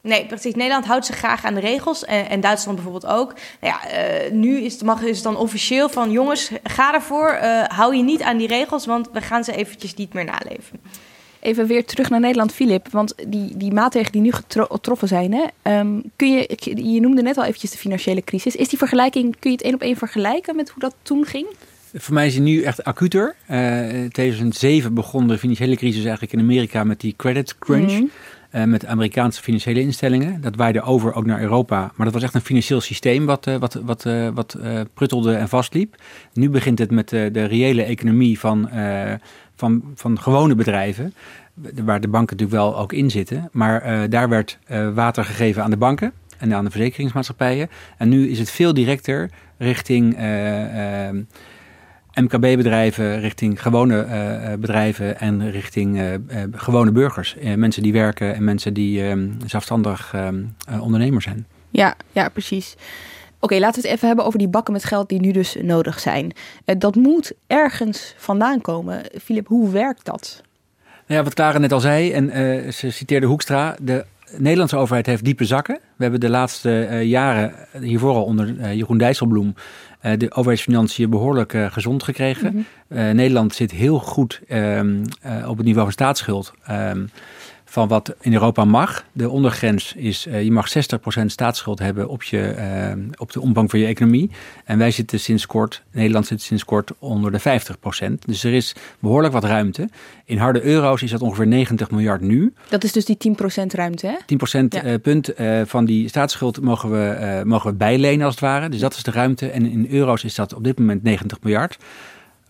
Nee, 0.02 0.26
precies. 0.26 0.54
Nederland 0.54 0.86
houdt 0.86 1.06
zich 1.06 1.16
graag 1.16 1.44
aan 1.44 1.54
de 1.54 1.60
regels. 1.60 2.04
En, 2.04 2.28
en 2.28 2.40
Duitsland 2.40 2.76
bijvoorbeeld 2.82 3.12
ook. 3.12 3.34
Nou 3.60 3.74
ja, 3.74 3.80
uh, 4.24 4.30
nu 4.32 4.60
is 4.60 4.72
het, 4.72 4.82
mag, 4.82 5.02
is 5.02 5.14
het 5.14 5.24
dan 5.24 5.36
officieel 5.36 5.88
van... 5.88 6.10
jongens, 6.10 6.50
ga 6.62 6.94
ervoor. 6.94 7.38
Uh, 7.42 7.62
hou 7.64 7.96
je 7.96 8.02
niet 8.02 8.22
aan 8.22 8.36
die 8.36 8.48
regels, 8.48 8.86
want 8.86 9.08
we 9.12 9.20
gaan 9.20 9.44
ze 9.44 9.56
eventjes 9.56 9.94
niet 9.94 10.12
meer 10.12 10.24
naleven. 10.24 10.80
Even 11.40 11.66
weer 11.66 11.84
terug 11.84 12.10
naar 12.10 12.20
Nederland, 12.20 12.52
Filip. 12.52 12.88
Want 12.90 13.14
die, 13.26 13.56
die 13.56 13.72
maatregelen 13.72 14.22
die 14.22 14.32
nu 14.32 14.32
getroffen 14.48 15.08
zijn... 15.08 15.32
Hè, 15.32 15.78
um, 15.78 16.02
kun 16.16 16.32
je, 16.32 16.48
je 16.92 17.00
noemde 17.00 17.22
net 17.22 17.36
al 17.36 17.44
eventjes 17.44 17.70
de 17.70 17.78
financiële 17.78 18.24
crisis. 18.24 18.56
Is 18.56 18.68
die 18.68 18.78
vergelijking, 18.78 19.36
kun 19.38 19.50
je 19.50 19.56
het 19.56 19.64
één 19.64 19.74
op 19.74 19.82
één 19.82 19.96
vergelijken 19.96 20.56
met 20.56 20.68
hoe 20.68 20.82
dat 20.82 20.94
toen 21.02 21.24
ging? 21.24 21.46
Voor 21.94 22.14
mij 22.14 22.26
is 22.26 22.32
die 22.32 22.42
nu 22.42 22.62
echt 22.62 22.84
acuter. 22.84 23.34
Uh, 23.50 24.02
in 24.02 24.10
2007 24.10 24.94
begon 24.94 25.28
de 25.28 25.38
financiële 25.38 25.76
crisis 25.76 26.02
eigenlijk 26.02 26.32
in 26.32 26.38
Amerika 26.38 26.84
met 26.84 27.00
die 27.00 27.14
credit 27.16 27.58
crunch. 27.58 27.92
Mm. 27.92 28.10
Uh, 28.54 28.64
met 28.64 28.86
Amerikaanse 28.86 29.42
financiële 29.42 29.80
instellingen. 29.80 30.40
Dat 30.40 30.56
waaide 30.56 30.82
over 30.82 31.14
ook 31.14 31.26
naar 31.26 31.40
Europa. 31.40 31.92
Maar 31.94 32.04
dat 32.04 32.14
was 32.14 32.22
echt 32.22 32.34
een 32.34 32.40
financieel 32.40 32.80
systeem 32.80 33.26
wat, 33.26 33.46
uh, 33.46 33.56
wat, 33.56 33.74
wat, 33.74 34.04
uh, 34.04 34.28
wat 34.34 34.56
pruttelde 34.94 35.34
en 35.34 35.48
vastliep. 35.48 35.94
Nu 36.32 36.50
begint 36.50 36.78
het 36.78 36.90
met 36.90 37.08
de 37.08 37.44
reële 37.44 37.82
economie 37.82 38.38
van, 38.38 38.70
van, 39.54 39.82
van 39.94 40.20
gewone 40.20 40.54
bedrijven. 40.54 41.14
Waar 41.84 42.00
de 42.00 42.08
banken 42.08 42.36
natuurlijk 42.36 42.62
wel 42.62 42.78
ook 42.78 42.92
in 42.92 43.10
zitten. 43.10 43.48
Maar 43.52 44.10
daar 44.10 44.28
werd 44.28 44.58
water 44.94 45.24
gegeven 45.24 45.62
aan 45.62 45.70
de 45.70 45.76
banken 45.76 46.12
en 46.38 46.54
aan 46.54 46.64
de 46.64 46.70
verzekeringsmaatschappijen. 46.70 47.70
En 47.96 48.08
nu 48.08 48.28
is 48.28 48.38
het 48.38 48.50
veel 48.50 48.74
directer 48.74 49.30
richting 49.58 50.16
MKB-bedrijven, 52.14 53.20
richting 53.20 53.62
gewone 53.62 54.06
uh, 54.06 54.52
bedrijven 54.58 55.20
en 55.20 55.50
richting 55.50 55.98
uh, 55.98 56.14
gewone 56.52 56.92
burgers. 56.92 57.36
mensen 57.56 57.82
die 57.82 57.92
werken 57.92 58.34
en 58.34 58.44
mensen 58.44 58.74
die 58.74 59.02
ehm, 59.02 59.28
zelfstandig 59.46 60.12
ehm, 60.14 60.44
ondernemer 60.80 61.22
zijn. 61.22 61.46
Ja, 61.70 61.94
ja 62.12 62.28
precies. 62.28 62.76
Oké, 63.40 63.58
laten 63.58 63.82
we 63.82 63.88
het 63.88 63.96
even 63.96 64.06
hebben 64.06 64.24
over 64.24 64.38
die 64.38 64.48
bakken 64.48 64.72
met 64.72 64.84
geld 64.84 65.08
die 65.08 65.20
nu 65.20 65.32
dus 65.32 65.56
nodig 65.62 66.00
zijn. 66.00 66.32
dat 66.64 66.94
moet 66.94 67.32
ergens 67.46 68.14
vandaan 68.16 68.60
komen. 68.60 69.02
Filip, 69.22 69.46
hoe 69.46 69.70
werkt 69.70 70.04
dat? 70.04 70.42
Nou 71.06 71.18
ja, 71.18 71.22
wat 71.22 71.34
Clara 71.34 71.58
net 71.58 71.72
al 71.72 71.80
zei, 71.80 72.12
en 72.12 72.72
ze 72.72 72.90
citeerde 72.90 73.26
Hoekstra, 73.26 73.76
de 73.80 74.04
Nederlandse 74.36 74.76
overheid 74.76 75.06
heeft 75.06 75.24
diepe 75.24 75.44
zakken. 75.44 75.78
We 75.96 76.02
hebben 76.02 76.20
de 76.20 76.28
laatste 76.28 76.88
uh, 76.90 77.02
jaren 77.02 77.54
hiervoor 77.80 78.14
al 78.14 78.24
onder 78.24 78.48
uh, 78.48 78.74
Jeroen 78.74 78.98
Dijsselbloem 78.98 79.54
de 80.00 80.30
overheidsfinanciën 80.30 81.10
behoorlijk 81.10 81.54
gezond 81.70 82.02
gekregen. 82.02 82.52
Mm 82.52 82.64
-hmm. 82.88 83.14
Nederland 83.16 83.54
zit 83.54 83.70
heel 83.70 83.98
goed 83.98 84.40
ehm, 84.48 85.04
op 85.46 85.56
het 85.56 85.66
niveau 85.66 85.84
van 85.84 85.92
staatsschuld. 85.92 86.52
Ehm, 86.64 87.04
van 87.70 87.88
wat 87.88 88.14
in 88.20 88.32
Europa 88.32 88.64
mag. 88.64 89.04
De 89.12 89.28
ondergrens 89.28 89.94
is, 89.94 90.26
uh, 90.26 90.42
je 90.42 90.52
mag 90.52 90.68
60% 90.68 91.24
staatsschuld 91.26 91.78
hebben 91.78 92.08
op, 92.08 92.22
je, 92.22 92.54
uh, 92.96 93.04
op 93.16 93.32
de 93.32 93.40
omvang 93.40 93.70
van 93.70 93.78
je 93.78 93.86
economie. 93.86 94.30
En 94.64 94.78
wij 94.78 94.90
zitten 94.90 95.20
sinds 95.20 95.46
kort, 95.46 95.82
Nederland 95.92 96.26
zit 96.26 96.42
sinds 96.42 96.64
kort 96.64 96.90
onder 96.98 97.32
de 97.32 97.40
50%. 97.40 98.24
Dus 98.24 98.44
er 98.44 98.52
is 98.52 98.74
behoorlijk 98.98 99.32
wat 99.32 99.44
ruimte. 99.44 99.88
In 100.24 100.38
harde 100.38 100.62
euro's 100.62 101.02
is 101.02 101.10
dat 101.10 101.22
ongeveer 101.22 101.46
90 101.46 101.90
miljard 101.90 102.20
nu. 102.20 102.52
Dat 102.68 102.84
is 102.84 102.92
dus 102.92 103.04
die 103.04 103.16
10% 103.16 103.34
ruimte, 103.66 104.06
hè? 104.06 104.16
10% 104.60 104.68
ja. 104.68 104.84
uh, 104.84 104.94
punt 105.02 105.32
van 105.64 105.84
die 105.84 106.08
staatsschuld 106.08 106.60
mogen 106.60 106.90
we, 106.90 107.42
mogen 107.44 107.70
we 107.70 107.76
bijlenen 107.76 108.24
als 108.24 108.34
het 108.34 108.44
ware. 108.44 108.68
Dus 108.68 108.80
dat 108.80 108.94
is 108.94 109.02
de 109.02 109.10
ruimte. 109.10 109.50
En 109.50 109.70
in 109.70 109.86
euro's 109.90 110.24
is 110.24 110.34
dat 110.34 110.54
op 110.54 110.64
dit 110.64 110.78
moment 110.78 111.02
90 111.02 111.38
miljard 111.42 111.78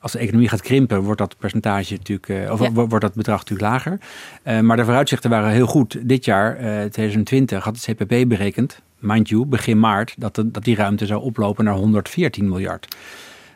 als 0.01 0.13
de 0.13 0.19
economie 0.19 0.49
gaat 0.49 0.63
krimpen, 0.63 1.03
wordt 1.03 1.19
dat 1.19 1.37
percentage 1.39 1.93
natuurlijk, 1.93 2.29
uh, 2.29 2.53
of 2.53 2.61
ja. 2.61 2.73
wordt 2.73 3.01
dat 3.01 3.15
bedrag 3.15 3.39
natuurlijk 3.39 3.71
lager. 3.71 3.99
Uh, 4.45 4.61
maar 4.61 4.77
de 4.77 4.85
vooruitzichten 4.85 5.31
waren 5.31 5.51
heel 5.51 5.67
goed. 5.67 6.09
Dit 6.09 6.25
jaar, 6.25 6.55
uh, 6.55 6.63
2020, 6.63 7.65
had 7.65 7.77
het 7.77 7.97
CPP 7.97 8.29
berekend, 8.29 8.81
mind 8.99 9.29
you, 9.29 9.47
begin 9.47 9.79
maart, 9.79 10.15
dat, 10.19 10.35
de, 10.35 10.51
dat 10.51 10.65
die 10.65 10.77
ruimte 10.77 11.07
zou 11.07 11.23
oplopen 11.23 11.65
naar 11.65 11.75
114 11.75 12.49
miljard. 12.49 12.97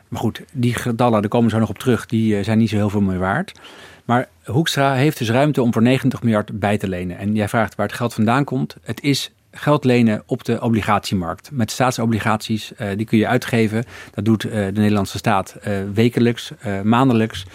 Maar 0.07 0.19
goed, 0.19 0.41
die 0.51 0.73
getallen, 0.73 1.21
daar 1.21 1.29
komen 1.29 1.47
we 1.47 1.53
zo 1.53 1.59
nog 1.59 1.69
op 1.69 1.79
terug, 1.79 2.05
die 2.05 2.43
zijn 2.43 2.57
niet 2.57 2.69
zo 2.69 2.75
heel 2.75 2.89
veel 2.89 3.01
meer 3.01 3.19
waard. 3.19 3.59
Maar 4.05 4.27
Hoekstra 4.43 4.93
heeft 4.93 5.17
dus 5.17 5.29
ruimte 5.29 5.61
om 5.61 5.73
voor 5.73 5.81
90 5.81 6.23
miljard 6.23 6.59
bij 6.59 6.77
te 6.77 6.87
lenen. 6.87 7.17
En 7.17 7.35
jij 7.35 7.49
vraagt 7.49 7.75
waar 7.75 7.87
het 7.87 7.95
geld 7.95 8.13
vandaan 8.13 8.43
komt. 8.43 8.75
Het 8.81 9.01
is 9.01 9.31
geld 9.57 9.83
lenen 9.83 10.23
op 10.25 10.43
de 10.43 10.61
obligatiemarkt. 10.61 11.49
Met 11.51 11.71
staatsobligaties, 11.71 12.71
uh, 12.71 12.87
die 12.95 13.05
kun 13.05 13.17
je 13.17 13.27
uitgeven. 13.27 13.83
Dat 14.13 14.25
doet 14.25 14.45
uh, 14.45 14.51
de 14.51 14.71
Nederlandse 14.73 15.17
staat 15.17 15.55
uh, 15.67 15.77
wekelijks, 15.93 16.51
maandelijks. 16.83 17.45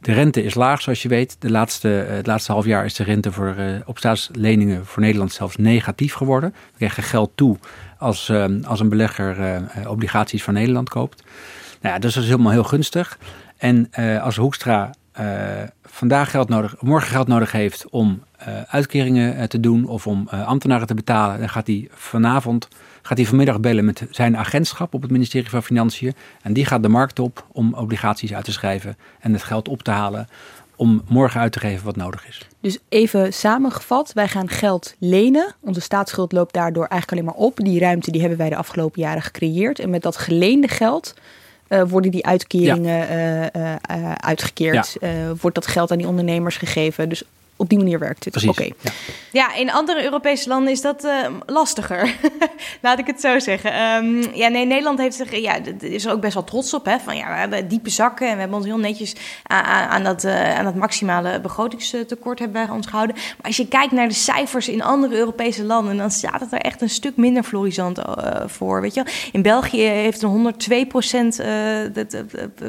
De 0.00 0.12
rente 0.12 0.42
is 0.42 0.54
laag, 0.54 0.82
zoals 0.82 1.02
je 1.02 1.08
weet. 1.08 1.36
De 1.38 1.50
laatste, 1.50 1.88
het 1.88 2.26
laatste 2.26 2.52
half 2.52 2.64
jaar 2.64 2.84
is 2.84 2.94
de 2.94 3.04
rente 3.04 3.32
voor, 3.32 3.54
op 3.86 3.98
staatsleningen 3.98 4.86
voor 4.86 5.02
Nederland 5.02 5.32
zelfs 5.32 5.56
negatief 5.56 6.14
geworden. 6.14 6.50
We 6.50 6.76
krijgen 6.76 7.02
geld 7.02 7.30
toe 7.34 7.56
als, 7.98 8.32
als 8.64 8.80
een 8.80 8.88
belegger 8.88 9.62
obligaties 9.88 10.42
van 10.42 10.54
Nederland 10.54 10.88
koopt. 10.88 11.22
Nou 11.80 11.94
ja, 11.94 12.00
dus 12.00 12.14
dat 12.14 12.22
is 12.22 12.28
helemaal 12.28 12.52
heel 12.52 12.64
gunstig. 12.64 13.18
En 13.56 13.90
als 14.20 14.36
Hoekstra 14.36 14.90
vandaag 15.82 16.30
geld 16.30 16.48
nodig, 16.48 16.74
morgen 16.80 17.10
geld 17.10 17.28
nodig 17.28 17.52
heeft 17.52 17.90
om 17.90 18.22
uh, 18.40 18.62
uitkeringen 18.62 19.36
uh, 19.36 19.42
te 19.42 19.60
doen 19.60 19.86
of 19.86 20.06
om 20.06 20.28
ambtenaren 20.28 20.86
te 20.86 20.94
betalen, 20.94 21.38
dan 21.38 21.48
gaat 21.48 21.66
hij 21.66 21.88
vanavond, 21.90 22.68
gaat 23.02 23.18
hij 23.18 23.26
vanmiddag 23.26 23.60
bellen 23.60 23.84
met 23.84 24.06
zijn 24.10 24.36
agentschap 24.36 24.94
op 24.94 25.02
het 25.02 25.10
ministerie 25.10 25.50
van 25.50 25.62
Financiën. 25.62 26.14
En 26.42 26.52
die 26.52 26.64
gaat 26.64 26.82
de 26.82 26.88
markt 26.88 27.18
op 27.18 27.46
om 27.52 27.74
obligaties 27.74 28.34
uit 28.34 28.44
te 28.44 28.52
schrijven 28.52 28.96
en 29.20 29.32
het 29.32 29.42
geld 29.42 29.68
op 29.68 29.82
te 29.82 29.90
halen 29.90 30.28
om 30.76 31.02
morgen 31.08 31.40
uit 31.40 31.52
te 31.52 31.60
geven 31.60 31.84
wat 31.84 31.96
nodig 31.96 32.28
is. 32.28 32.46
Dus 32.60 32.78
even 32.88 33.32
samengevat, 33.32 34.12
wij 34.12 34.28
gaan 34.28 34.48
geld 34.48 34.94
lenen. 34.98 35.54
Onze 35.60 35.80
staatsschuld 35.80 36.32
loopt 36.32 36.54
daardoor 36.54 36.86
eigenlijk 36.86 37.12
alleen 37.12 37.36
maar 37.36 37.46
op. 37.46 37.56
Die 37.56 37.80
ruimte 37.80 38.10
die 38.10 38.20
hebben 38.20 38.38
wij 38.38 38.48
de 38.48 38.56
afgelopen 38.56 39.00
jaren 39.00 39.22
gecreëerd. 39.22 39.78
En 39.78 39.90
met 39.90 40.02
dat 40.02 40.16
geleende 40.16 40.68
geld 40.68 41.14
uh, 41.68 41.82
worden 41.88 42.10
die 42.10 42.26
uitkeringen 42.26 43.06
ja. 43.06 43.50
uh, 43.56 43.74
uh, 43.90 44.12
uitgekeerd? 44.12 44.96
Ja. 45.00 45.34
wordt 45.40 45.56
dat 45.56 45.66
geld 45.66 45.90
aan 45.90 45.98
die 45.98 46.08
ondernemers 46.08 46.56
gegeven? 46.56 47.08
Dus 47.08 47.22
op 47.56 47.68
die 47.68 47.78
manier 47.78 47.98
werkt 47.98 48.24
het. 48.24 48.48
Oké. 48.48 48.62
Ja. 48.62 48.90
ja. 49.32 49.54
in 49.54 49.70
andere 49.72 50.04
Europese 50.04 50.48
landen 50.48 50.72
is 50.72 50.80
dat 50.80 51.04
uh, 51.04 51.12
lastiger. 51.46 52.14
Laat 52.82 52.98
ik 52.98 53.06
het 53.06 53.20
zo 53.20 53.38
zeggen. 53.38 53.94
Um, 53.94 54.34
ja, 54.34 54.48
nee, 54.48 54.66
Nederland 54.66 54.98
heeft 54.98 55.16
zich, 55.16 55.36
ja, 55.36 55.58
is 55.80 56.04
er 56.04 56.12
ook 56.12 56.20
best 56.20 56.34
wel 56.34 56.44
trots 56.44 56.74
op. 56.74 56.84
Hè, 56.84 56.98
van 56.98 57.16
ja, 57.16 57.28
we 57.28 57.38
hebben 57.38 57.68
diepe 57.68 57.90
zakken 57.90 58.26
en 58.28 58.32
we 58.34 58.40
hebben 58.40 58.56
ons 58.56 58.66
heel 58.66 58.78
netjes 58.78 59.14
aan, 59.42 59.88
aan, 59.88 60.04
dat, 60.04 60.24
uh, 60.24 60.58
aan 60.58 60.64
dat 60.64 60.74
maximale 60.74 61.40
begrotingstekort 61.40 62.38
hebben 62.38 62.70
ons 62.70 62.86
gehouden. 62.86 63.16
Maar 63.16 63.46
als 63.46 63.56
je 63.56 63.68
kijkt 63.68 63.92
naar 63.92 64.08
de 64.08 64.14
cijfers 64.14 64.68
in 64.68 64.82
andere 64.82 65.16
Europese 65.16 65.64
landen, 65.64 65.96
dan 65.96 66.10
staat 66.10 66.40
het 66.40 66.52
er 66.52 66.60
echt 66.60 66.80
een 66.80 66.90
stuk 66.90 67.16
minder 67.16 67.42
florisant 67.42 67.98
uh, 67.98 68.04
voor. 68.46 68.80
Weet 68.80 68.94
je? 68.94 69.04
In 69.32 69.42
België 69.42 69.82
heeft 69.82 70.22
een 70.22 70.28
102 70.28 70.86
procent 70.86 71.40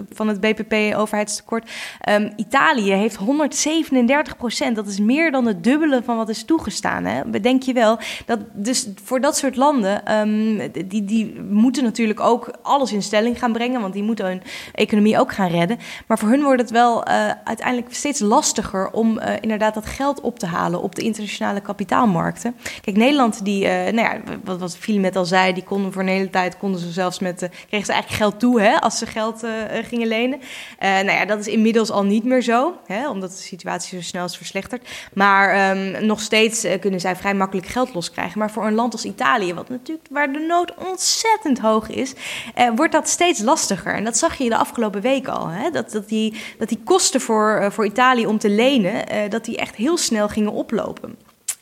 van 0.09 0.27
het 0.27 0.39
BPP 0.39 0.95
overheidstekort. 0.95 1.69
Um, 2.09 2.33
Italië 2.35 2.91
heeft 2.91 3.15
137 3.15 4.37
procent 4.37 4.76
dat 4.77 4.87
is 4.87 4.99
meer 4.99 5.31
dan 5.31 5.45
het 5.45 5.63
dubbele 5.63 6.01
van 6.03 6.17
wat 6.17 6.29
is 6.29 6.43
toegestaan. 6.43 7.05
Hè? 7.05 7.25
Bedenk 7.25 7.63
je 7.63 7.73
wel. 7.73 7.99
Dat, 8.25 8.39
dus 8.53 8.87
voor 9.03 9.21
dat 9.21 9.37
soort 9.37 9.55
landen, 9.55 10.17
um, 10.17 10.71
die, 10.87 11.05
die 11.05 11.41
moeten 11.41 11.83
natuurlijk 11.83 12.19
ook 12.19 12.51
alles 12.61 12.93
in 12.93 13.01
stelling 13.01 13.39
gaan 13.39 13.53
brengen, 13.53 13.81
want 13.81 13.93
die 13.93 14.03
moeten 14.03 14.25
hun 14.25 14.41
economie 14.73 15.19
ook 15.19 15.33
gaan 15.33 15.49
redden. 15.49 15.77
Maar 16.07 16.19
voor 16.19 16.29
hun 16.29 16.43
wordt 16.43 16.61
het 16.61 16.71
wel 16.71 17.07
uh, 17.07 17.31
uiteindelijk 17.43 17.93
steeds 17.93 18.19
lastiger 18.19 18.91
om 18.91 19.19
uh, 19.19 19.33
inderdaad 19.41 19.73
dat 19.73 19.85
geld 19.85 20.21
op 20.21 20.39
te 20.39 20.45
halen 20.45 20.81
op 20.81 20.95
de 20.95 21.01
internationale 21.01 21.61
kapitaalmarkten. 21.61 22.55
Kijk, 22.81 22.97
Nederland, 22.97 23.45
die, 23.45 23.63
uh, 23.63 23.69
nou 23.69 23.95
ja, 23.95 24.19
wat, 24.43 24.59
wat 24.59 24.77
met 24.87 25.15
al 25.15 25.25
zei, 25.25 25.53
die 25.53 25.63
konden 25.63 25.93
voor 25.93 26.01
een 26.01 26.07
hele 26.07 26.29
tijd, 26.29 26.57
konden 26.57 26.79
ze 26.79 26.91
zelfs 26.91 27.19
met, 27.19 27.49
kregen 27.67 27.85
ze 27.85 27.91
eigenlijk 27.91 28.21
geld 28.21 28.39
toe 28.39 28.61
hè, 28.61 28.81
als 28.81 28.97
ze 28.97 29.05
geld 29.05 29.43
gingen 29.83 30.07
lenen. 30.07 30.39
nou 30.79 31.11
ja, 31.11 31.25
dat 31.25 31.39
is 31.39 31.47
inmiddels 31.47 31.89
al 31.91 32.03
niet 32.03 32.23
meer 32.23 32.41
zo, 32.41 32.73
hè, 32.85 33.09
omdat 33.09 33.29
de 33.29 33.37
situatie 33.37 33.97
zo 33.97 34.03
snel 34.03 34.25
is 34.25 34.37
verslechterd. 34.37 34.65
Maar 35.13 35.77
um, 35.77 36.05
nog 36.05 36.21
steeds 36.21 36.65
uh, 36.65 36.79
kunnen 36.79 36.99
zij 36.99 37.15
vrij 37.15 37.33
makkelijk 37.33 37.67
geld 37.67 37.93
loskrijgen. 37.93 38.39
Maar 38.39 38.51
voor 38.51 38.65
een 38.65 38.73
land 38.73 38.93
als 38.93 39.05
Italië, 39.05 39.53
wat 39.53 39.69
natuurlijk 39.69 40.07
waar 40.09 40.33
de 40.33 40.39
nood 40.39 40.73
ontzettend 40.89 41.59
hoog 41.59 41.89
is, 41.89 42.13
uh, 42.57 42.69
wordt 42.75 42.91
dat 42.91 43.09
steeds 43.09 43.41
lastiger. 43.41 43.93
En 43.93 44.03
dat 44.03 44.17
zag 44.17 44.37
je 44.37 44.49
de 44.49 44.57
afgelopen 44.57 45.01
weken 45.01 45.33
al. 45.33 45.47
Hè? 45.47 45.69
Dat, 45.69 45.91
dat, 45.91 46.07
die, 46.09 46.41
dat 46.57 46.69
die 46.69 46.81
kosten 46.83 47.21
voor, 47.21 47.59
uh, 47.61 47.69
voor 47.69 47.85
Italië 47.85 48.25
om 48.25 48.37
te 48.37 48.49
lenen, 48.49 49.29
dat 49.29 49.45
die 49.45 49.57
echt 49.57 49.75
heel 49.75 49.97
snel 49.97 50.27
gingen 50.27 50.51
oplopen. 50.51 51.15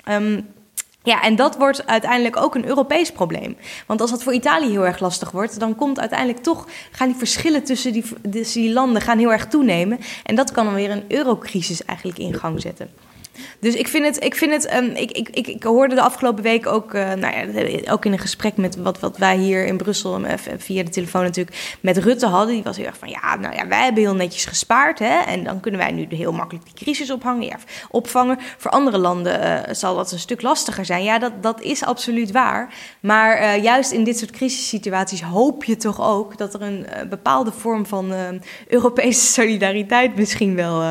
Um, 0.09 0.47
ja, 1.05 1.21
en 1.21 1.35
dat 1.35 1.57
wordt 1.57 1.87
uiteindelijk 1.87 2.37
ook 2.37 2.55
een 2.55 2.65
Europees 2.65 3.11
probleem. 3.11 3.57
Want 3.85 4.01
als 4.01 4.09
dat 4.09 4.23
voor 4.23 4.33
Italië 4.33 4.69
heel 4.69 4.85
erg 4.85 4.99
lastig 4.99 5.31
wordt, 5.31 5.59
dan 5.59 5.75
komt 5.75 5.99
uiteindelijk 5.99 6.43
toch, 6.43 6.67
gaan 6.91 7.07
die 7.07 7.17
verschillen 7.17 7.63
tussen 7.63 7.93
die, 7.93 8.03
tussen 8.31 8.61
die 8.61 8.73
landen 8.73 9.01
gaan 9.01 9.17
heel 9.17 9.31
erg 9.31 9.47
toenemen. 9.47 9.99
En 10.23 10.35
dat 10.35 10.51
kan 10.51 10.65
dan 10.65 10.73
weer 10.73 10.91
een 10.91 11.05
eurocrisis 11.07 11.85
eigenlijk 11.85 12.19
in 12.19 12.33
gang 12.33 12.61
zetten. 12.61 13.04
Dus 13.59 13.73
ik 13.73 13.87
vind 13.87 14.05
het, 14.05 14.23
ik 14.23 14.35
vind 14.35 14.51
het, 14.51 14.73
um, 14.73 14.85
ik, 14.85 15.11
ik, 15.11 15.29
ik, 15.29 15.47
ik, 15.47 15.63
hoorde 15.63 15.95
de 15.95 16.01
afgelopen 16.01 16.43
week 16.43 16.67
ook, 16.67 16.93
uh, 16.93 17.13
nou 17.13 17.33
ja, 17.35 17.91
ook 17.91 18.05
in 18.05 18.11
een 18.11 18.19
gesprek 18.19 18.57
met 18.57 18.75
wat, 18.75 18.99
wat 18.99 19.17
wij 19.17 19.37
hier 19.37 19.65
in 19.65 19.77
Brussel 19.77 20.19
uh, 20.19 20.31
via 20.57 20.83
de 20.83 20.89
telefoon 20.89 21.23
natuurlijk 21.23 21.77
met 21.79 21.97
Rutte 21.97 22.25
hadden. 22.25 22.53
Die 22.53 22.63
was 22.63 22.77
heel 22.77 22.85
erg 22.85 22.97
van, 22.97 23.09
ja, 23.09 23.35
nou 23.35 23.55
ja, 23.55 23.67
wij 23.67 23.83
hebben 23.83 24.03
heel 24.03 24.15
netjes 24.15 24.45
gespaard, 24.45 24.99
hè, 24.99 25.17
en 25.19 25.43
dan 25.43 25.59
kunnen 25.59 25.79
wij 25.79 25.91
nu 25.91 26.05
heel 26.09 26.31
makkelijk 26.31 26.65
die 26.65 26.73
crisis 26.83 27.11
ophangen, 27.11 27.45
ja, 27.45 27.57
opvangen. 27.89 28.37
Voor 28.57 28.71
andere 28.71 28.97
landen 28.97 29.75
zal 29.75 29.95
dat 29.95 30.11
een 30.11 30.19
stuk 30.19 30.41
lastiger 30.41 30.85
zijn. 30.85 31.03
Ja, 31.03 31.19
dat, 31.19 31.43
dat 31.43 31.61
is 31.61 31.83
absoluut 31.83 32.31
waar. 32.31 32.73
Maar 32.99 33.59
juist 33.59 33.91
in 33.91 34.03
dit 34.03 34.17
soort 34.17 34.31
crisissituaties 34.31 35.21
hoop 35.21 35.63
je 35.63 35.77
toch 35.77 36.01
ook 36.01 36.37
dat 36.37 36.53
er 36.53 36.61
een 36.61 36.85
bepaalde 37.09 37.51
vorm 37.51 37.85
van 37.85 38.13
Europese 38.67 39.25
solidariteit 39.41 40.15
misschien 40.15 40.55
wel 40.55 40.81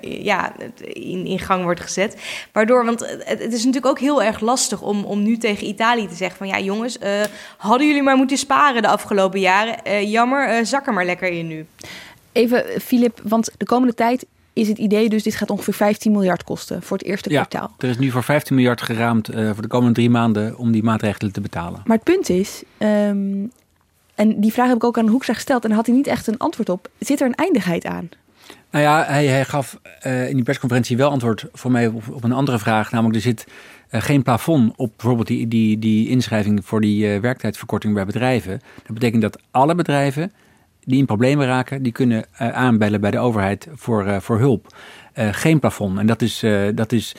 ja, 0.00 0.52
in, 0.78 1.26
in 1.26 1.38
gang 1.38 1.62
wordt 1.62 1.75
gezet. 1.80 2.16
Waardoor, 2.52 2.84
want 2.84 3.00
het, 3.24 3.40
is 3.40 3.64
natuurlijk 3.64 3.86
ook 3.86 3.98
heel 3.98 4.22
erg 4.22 4.40
lastig 4.40 4.82
om, 4.82 5.04
om 5.04 5.22
nu 5.22 5.36
tegen 5.36 5.66
Italië 5.66 6.08
te 6.08 6.14
zeggen 6.14 6.38
van 6.38 6.46
ja 6.46 6.60
jongens, 6.60 6.98
uh, 6.98 7.08
hadden 7.56 7.86
jullie 7.86 8.02
maar 8.02 8.16
moeten 8.16 8.38
sparen 8.38 8.82
de 8.82 8.88
afgelopen 8.88 9.40
jaren. 9.40 9.76
Uh, 9.86 10.10
jammer, 10.10 10.58
uh, 10.58 10.64
zak 10.64 10.86
er 10.86 10.92
maar 10.92 11.04
lekker 11.04 11.28
in 11.28 11.46
nu. 11.46 11.66
Even, 12.32 12.64
Filip, 12.80 13.20
want 13.22 13.50
de 13.56 13.64
komende 13.64 13.94
tijd 13.94 14.26
is 14.52 14.68
het 14.68 14.78
idee 14.78 15.08
dus, 15.08 15.22
dit 15.22 15.34
gaat 15.34 15.50
ongeveer 15.50 15.74
15 15.74 16.12
miljard 16.12 16.44
kosten 16.44 16.82
voor 16.82 16.96
het 16.96 17.06
eerste 17.06 17.30
ja, 17.30 17.44
kwartaal. 17.44 17.74
Er 17.78 17.88
is 17.88 17.98
nu 17.98 18.10
voor 18.10 18.22
15 18.22 18.54
miljard 18.54 18.82
geraamd 18.82 19.28
voor 19.32 19.62
de 19.62 19.68
komende 19.68 19.94
drie 19.94 20.10
maanden 20.10 20.58
om 20.58 20.72
die 20.72 20.82
maatregelen 20.82 21.32
te 21.32 21.40
betalen. 21.40 21.80
Maar 21.84 21.96
het 21.96 22.04
punt 22.04 22.28
is, 22.28 22.62
um, 22.78 23.50
en 24.16 24.40
die 24.40 24.52
vraag 24.52 24.66
heb 24.66 24.76
ik 24.76 24.84
ook 24.84 24.98
aan 24.98 25.08
Hoekstra 25.08 25.34
gesteld 25.34 25.62
en 25.62 25.68
daar 25.68 25.78
had 25.78 25.86
hij 25.86 25.96
niet 25.96 26.06
echt 26.06 26.26
een 26.26 26.38
antwoord 26.38 26.68
op. 26.68 26.88
Zit 26.98 27.20
er 27.20 27.26
een 27.26 27.34
eindigheid 27.34 27.84
aan? 27.84 28.08
Nou 28.76 28.88
ja, 28.88 29.04
hij, 29.04 29.44
gaf 29.44 29.78
uh, 30.06 30.28
in 30.28 30.34
die 30.34 30.44
persconferentie 30.44 30.96
wel 30.96 31.10
antwoord 31.10 31.46
voor 31.52 31.70
mij 31.70 31.86
op, 31.86 32.24
een 32.24 32.32
andere 32.32 32.58
vraag. 32.58 32.90
Namelijk, 32.90 33.16
er 33.16 33.22
zit 33.22 33.46
uh, 33.90 34.02
geen 34.02 34.22
plafond 34.22 34.72
op 34.76 34.92
bijvoorbeeld 34.96 35.26
die, 35.26 35.48
die, 35.48 35.78
die 35.78 36.08
inschrijving 36.08 36.64
voor 36.64 36.80
die 36.80 37.14
uh, 37.14 37.20
werktijdverkorting 37.20 37.94
bij 37.94 38.04
bedrijven. 38.04 38.60
Dat 38.82 38.94
betekent 38.94 39.22
dat 39.22 39.38
alle 39.50 39.74
bedrijven 39.74 40.32
die 40.84 40.98
in 40.98 41.06
problemen 41.06 41.46
raken, 41.46 41.82
die 41.82 41.92
kunnen 41.92 42.24
aanbellen 42.36 43.00
bij 43.00 43.10
de 43.10 43.18
overheid 43.18 43.68
voor, 43.74 44.22
voor 44.22 44.38
hulp. 44.38 44.76
geen 45.14 45.58
plafond. 45.58 45.98
En 45.98 46.06
dat 46.06 46.22
is, 46.22 46.44
dat 46.74 46.92
is 46.92 47.14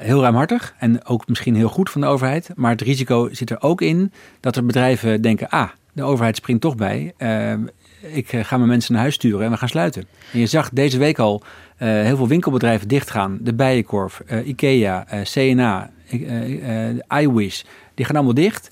heel 0.00 0.20
ruimhartig 0.20 0.74
en 0.78 1.04
ook 1.04 1.28
misschien 1.28 1.54
heel 1.54 1.68
goed 1.68 1.90
van 1.90 2.00
de 2.00 2.06
overheid. 2.06 2.50
Maar 2.54 2.70
het 2.70 2.80
risico 2.80 3.28
zit 3.32 3.50
er 3.50 3.62
ook 3.62 3.80
in 3.80 4.12
dat 4.40 4.56
er 4.56 4.66
bedrijven 4.66 5.22
denken, 5.22 5.48
ah, 5.48 5.68
de 5.92 6.02
overheid 6.02 6.36
springt 6.36 6.62
toch 6.62 6.76
bij 6.76 7.14
ik 8.00 8.32
eh, 8.32 8.44
ga 8.44 8.56
mijn 8.56 8.68
mensen 8.68 8.92
naar 8.92 9.02
huis 9.02 9.14
sturen 9.14 9.44
en 9.44 9.50
we 9.50 9.56
gaan 9.56 9.68
sluiten. 9.68 10.04
En 10.32 10.38
je 10.38 10.46
zag 10.46 10.70
deze 10.70 10.98
week 10.98 11.18
al 11.18 11.42
uh, 11.42 11.88
heel 11.88 12.16
veel 12.16 12.28
winkelbedrijven 12.28 12.88
dichtgaan. 12.88 13.38
De 13.40 13.54
Bijenkorf, 13.54 14.22
uh, 14.30 14.48
Ikea, 14.48 15.06
uh, 15.14 15.20
CNA, 15.22 15.90
iWish. 17.20 17.62
Die 17.94 18.04
gaan 18.04 18.14
allemaal 18.14 18.34
dicht. 18.34 18.70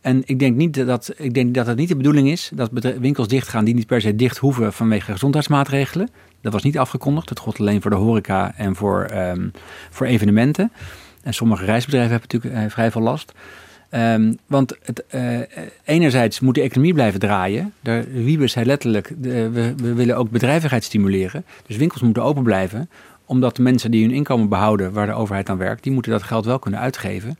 En 0.00 0.22
ik 0.24 0.38
denk, 0.38 0.56
niet 0.56 0.86
dat, 0.86 1.12
ik 1.16 1.34
denk 1.34 1.54
dat 1.54 1.66
het 1.66 1.76
niet 1.76 1.88
de 1.88 1.96
bedoeling 1.96 2.30
is 2.30 2.50
dat 2.54 2.70
winkels 3.00 3.28
dichtgaan 3.28 3.64
die 3.64 3.74
niet 3.74 3.86
per 3.86 4.00
se 4.00 4.16
dicht 4.16 4.38
hoeven 4.38 4.72
vanwege 4.72 5.12
gezondheidsmaatregelen. 5.12 6.08
Dat 6.40 6.52
was 6.52 6.62
niet 6.62 6.78
afgekondigd. 6.78 7.28
Dat 7.28 7.38
gold 7.38 7.60
alleen 7.60 7.82
voor 7.82 7.90
de 7.90 7.96
horeca 7.96 8.54
en 8.56 8.76
voor, 8.76 9.08
um, 9.14 9.52
voor 9.90 10.06
evenementen. 10.06 10.72
En 11.22 11.34
sommige 11.34 11.64
reisbedrijven 11.64 12.10
hebben 12.10 12.28
natuurlijk 12.30 12.72
vrij 12.72 12.90
veel 12.90 13.02
last. 13.02 13.32
Um, 13.90 14.38
want 14.46 14.76
het, 14.82 15.04
uh, 15.14 15.38
enerzijds 15.84 16.40
moet 16.40 16.54
de 16.54 16.60
economie 16.60 16.92
blijven 16.92 17.20
draaien. 17.20 17.72
De 17.80 18.22
Wiebes 18.24 18.52
zei 18.52 18.66
letterlijk, 18.66 19.14
de, 19.18 19.50
we, 19.50 19.74
we, 19.76 19.94
willen 19.94 20.16
ook 20.16 20.30
bedrijvigheid 20.30 20.84
stimuleren. 20.84 21.44
Dus 21.66 21.76
winkels 21.76 22.02
moeten 22.02 22.22
open 22.22 22.42
blijven. 22.42 22.90
Omdat 23.24 23.56
de 23.56 23.62
mensen 23.62 23.90
die 23.90 24.04
hun 24.04 24.14
inkomen 24.14 24.48
behouden 24.48 24.92
waar 24.92 25.06
de 25.06 25.12
overheid 25.12 25.48
aan 25.48 25.58
werkt, 25.58 25.82
die 25.82 25.92
moeten 25.92 26.12
dat 26.12 26.22
geld 26.22 26.44
wel 26.44 26.58
kunnen 26.58 26.80
uitgeven. 26.80 27.38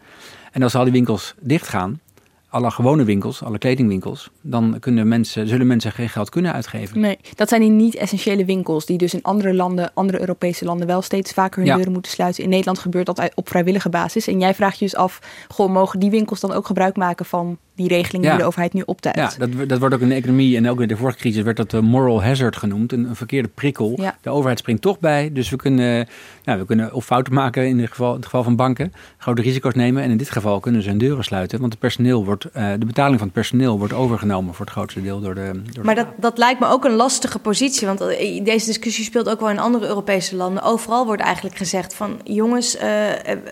En 0.53 0.63
als 0.63 0.75
al 0.75 0.85
die 0.85 0.93
winkels 0.93 1.35
dichtgaan, 1.41 2.01
alle 2.49 2.71
gewone 2.71 3.05
winkels, 3.05 3.43
alle 3.43 3.59
kledingwinkels, 3.59 4.31
dan 4.41 4.77
kunnen 4.81 5.09
mensen, 5.09 5.49
zullen 5.49 5.67
mensen 5.67 5.93
geen 5.93 6.09
geld 6.09 6.31
kunnen 6.31 6.53
uitgeven. 6.53 7.01
Nee, 7.01 7.19
dat 7.35 7.49
zijn 7.49 7.61
die 7.61 7.71
niet-essentiële 7.71 8.45
winkels 8.45 8.87
die 8.87 8.99
dus 8.99 9.15
in 9.15 9.23
andere 9.23 9.55
landen, 9.55 9.91
andere 9.95 10.21
Europese 10.21 10.65
landen 10.65 10.87
wel 10.87 11.03
steeds 11.03 11.33
vaker 11.33 11.65
hun 11.65 11.75
deuren 11.75 11.93
moeten 11.93 12.13
sluiten. 12.13 12.43
In 12.43 12.49
Nederland 12.49 12.79
gebeurt 12.79 13.07
dat 13.07 13.31
op 13.35 13.49
vrijwillige 13.49 13.89
basis. 13.89 14.27
En 14.27 14.41
jij 14.41 14.55
vraagt 14.55 14.79
je 14.79 14.85
dus 14.85 14.97
af, 14.97 15.19
goh, 15.49 15.71
mogen 15.71 16.01
die 16.01 16.11
winkels 16.11 16.41
dan 16.41 16.53
ook 16.53 16.67
gebruik 16.67 16.97
maken 16.97 17.27
van 17.27 17.59
die 17.79 17.89
regeling 17.89 18.25
die 18.25 18.37
de 18.37 18.45
overheid 18.45 18.73
nu 18.73 18.83
optuigt. 18.87 19.37
Ja, 19.39 19.47
dat, 19.47 19.69
dat 19.69 19.79
wordt 19.79 19.95
ook 19.95 20.01
in 20.01 20.09
de 20.09 20.15
economie 20.15 20.57
en 20.57 20.69
ook 20.69 20.81
in 20.81 20.89
de 20.89 20.97
vorige 20.97 21.19
crisis 21.19 21.43
werd 21.43 21.57
dat 21.57 21.71
de 21.71 21.81
moral 21.81 22.23
hazard 22.23 22.57
genoemd. 22.57 22.93
Een, 22.93 23.05
een 23.05 23.17
verkeerde 23.17 23.49
prikkel. 23.49 23.99
De 24.21 24.31
overheid 24.31 24.59
springt 24.59 24.83
toch 24.83 24.99
bij. 25.01 25.33
Dus 25.33 25.51
we 25.51 25.57
kunnen, 25.57 26.09
nou, 26.45 26.59
we 26.59 26.67
kunnen 26.67 26.93
of 26.93 27.05
fouten 27.05 27.35
maken 27.35 27.67
in, 27.67 27.79
het 27.79 27.91
geval, 27.91 28.09
in 28.09 28.17
het 28.17 28.25
geval 28.25 28.43
van 28.43 28.57
banken. 28.57 28.93
Grote 29.19 29.43
risico's 29.43 29.75
nemen. 29.75 30.03
En 30.03 30.11
in 30.11 30.17
dit 30.17 30.31
geval 30.31 30.61
kunnen 30.61 30.83
ze 30.83 30.89
hun 30.89 30.99
deuren 30.99 31.25
sluiten. 31.25 31.59
Want 31.59 31.73
het 31.73 31.81
personeel 31.81 32.25
wordt, 32.25 32.45
uh, 32.45 32.71
de 32.79 32.87
betaling 32.87 33.19
van 33.19 33.27
het 33.27 33.37
personeel 33.37 33.79
wordt 33.79 33.93
overgenomen 33.93 34.55
voor 34.55 34.65
het 34.65 34.75
grootste 34.75 35.03
deel 35.03 35.21
door 35.21 35.35
de. 35.35 35.63
Door 35.73 35.85
maar 35.85 35.95
dat, 35.95 36.09
dat 36.17 36.39
lijkt 36.39 36.61
me 36.61 36.67
ook 36.67 36.85
een 36.85 36.95
lastige 36.95 37.39
positie. 37.39 37.87
Want 37.87 38.01
eh, 38.01 38.45
deze 38.45 38.67
discussie 38.67 39.05
speelt 39.05 39.29
ook 39.29 39.41
wel 39.41 39.51
in 39.51 39.59
andere 39.59 39.87
Europese 39.87 40.37
landen. 40.37 40.63
Overal 40.63 41.07
wordt 41.07 41.23
eigenlijk 41.23 41.57
gezegd 41.57 41.95
van 41.95 42.21
jongens, 42.25 42.77
uh, 42.77 42.83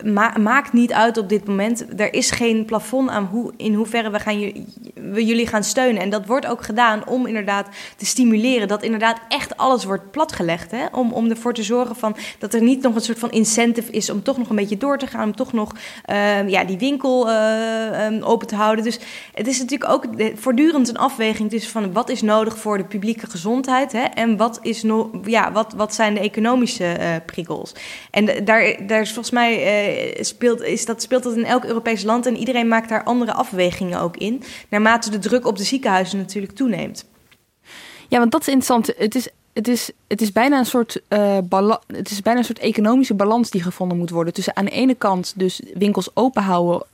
ma 0.04 0.34
maakt 0.38 0.72
niet 0.72 0.92
uit 0.92 1.18
op 1.18 1.28
dit 1.28 1.46
moment. 1.46 2.00
Er 2.00 2.14
is 2.14 2.30
geen 2.30 2.64
plafond 2.64 3.10
aan 3.10 3.24
hoe, 3.24 3.52
in 3.56 3.74
hoeverre 3.74 4.10
we 4.16 4.22
gaan 4.22 4.38
jullie 5.24 5.46
gaan 5.46 5.64
steunen. 5.64 6.02
En 6.02 6.10
dat 6.10 6.26
wordt 6.26 6.46
ook 6.46 6.62
gedaan 6.62 7.08
om 7.08 7.26
inderdaad 7.26 7.68
te 7.96 8.06
stimuleren 8.06 8.68
dat 8.68 8.82
inderdaad 8.82 9.20
echt 9.28 9.56
alles 9.56 9.84
wordt 9.84 10.10
platgelegd. 10.10 10.70
Hè? 10.70 10.86
Om, 10.92 11.12
om 11.12 11.30
ervoor 11.30 11.54
te 11.54 11.62
zorgen 11.62 11.96
van, 11.96 12.16
dat 12.38 12.54
er 12.54 12.62
niet 12.62 12.82
nog 12.82 12.94
een 12.94 13.00
soort 13.00 13.18
van 13.18 13.30
incentive 13.30 13.92
is 13.92 14.10
om 14.10 14.22
toch 14.22 14.38
nog 14.38 14.48
een 14.50 14.56
beetje 14.56 14.76
door 14.76 14.98
te 14.98 15.06
gaan. 15.06 15.24
Om 15.24 15.36
toch 15.36 15.52
nog 15.52 15.72
uh, 16.10 16.48
ja, 16.48 16.64
die 16.64 16.78
winkel 16.78 17.28
uh, 17.28 18.06
um, 18.06 18.22
open 18.22 18.46
te 18.46 18.54
houden. 18.54 18.84
Dus 18.84 18.98
het 19.34 19.46
is 19.46 19.58
natuurlijk 19.58 19.90
ook 19.90 20.04
voortdurend 20.34 20.88
een 20.88 20.98
afweging 20.98 21.50
tussen 21.50 21.70
van 21.70 21.92
wat 21.92 22.08
is 22.08 22.22
nodig 22.22 22.58
voor 22.58 22.78
de 22.78 22.84
publieke 22.84 23.26
gezondheid. 23.26 23.92
Hè? 23.92 24.02
En 24.02 24.36
wat, 24.36 24.58
is 24.62 24.84
ja, 25.24 25.52
wat, 25.52 25.72
wat 25.76 25.94
zijn 25.94 26.14
de 26.14 26.20
economische 26.20 26.96
uh, 27.00 27.06
prikkels. 27.26 27.72
En 28.10 28.44
daar, 28.44 28.86
daar 28.86 29.00
is 29.00 29.12
volgens 29.12 29.34
mij 29.34 30.16
speelt, 30.20 30.62
is 30.62 30.84
dat, 30.84 31.02
speelt 31.02 31.22
dat 31.22 31.36
in 31.36 31.44
elk 31.44 31.64
Europees 31.64 32.02
land. 32.02 32.26
En 32.26 32.36
iedereen 32.36 32.68
maakt 32.68 32.88
daar 32.88 33.04
andere 33.04 33.32
afwegingen 33.32 34.00
in. 34.14 34.42
Naarmate 34.68 35.10
de 35.10 35.18
druk 35.18 35.46
op 35.46 35.56
de 35.56 35.64
ziekenhuizen 35.64 36.18
natuurlijk 36.18 36.52
toeneemt. 36.52 37.04
Ja, 38.08 38.18
want 38.18 38.30
dat 38.32 38.40
is 38.40 38.46
interessant. 38.46 38.86
Het 38.96 39.14
is 39.14 39.28
het 39.56 39.68
is, 39.68 39.90
het 40.06 40.20
is 40.20 40.32
bijna 40.32 40.58
een 40.58 40.66
soort 40.66 41.00
uh, 41.08 41.38
het 41.86 42.10
is 42.10 42.22
bijna 42.22 42.38
een 42.38 42.44
soort 42.44 42.58
economische 42.58 43.14
balans 43.14 43.50
die 43.50 43.62
gevonden 43.62 43.98
moet 43.98 44.10
worden. 44.10 44.32
Tussen 44.32 44.56
aan 44.56 44.64
de 44.64 44.70
ene 44.70 44.94
kant 44.94 45.32
dus 45.36 45.60
winkels 45.74 46.10
open 46.14 46.42
houden 46.42 46.86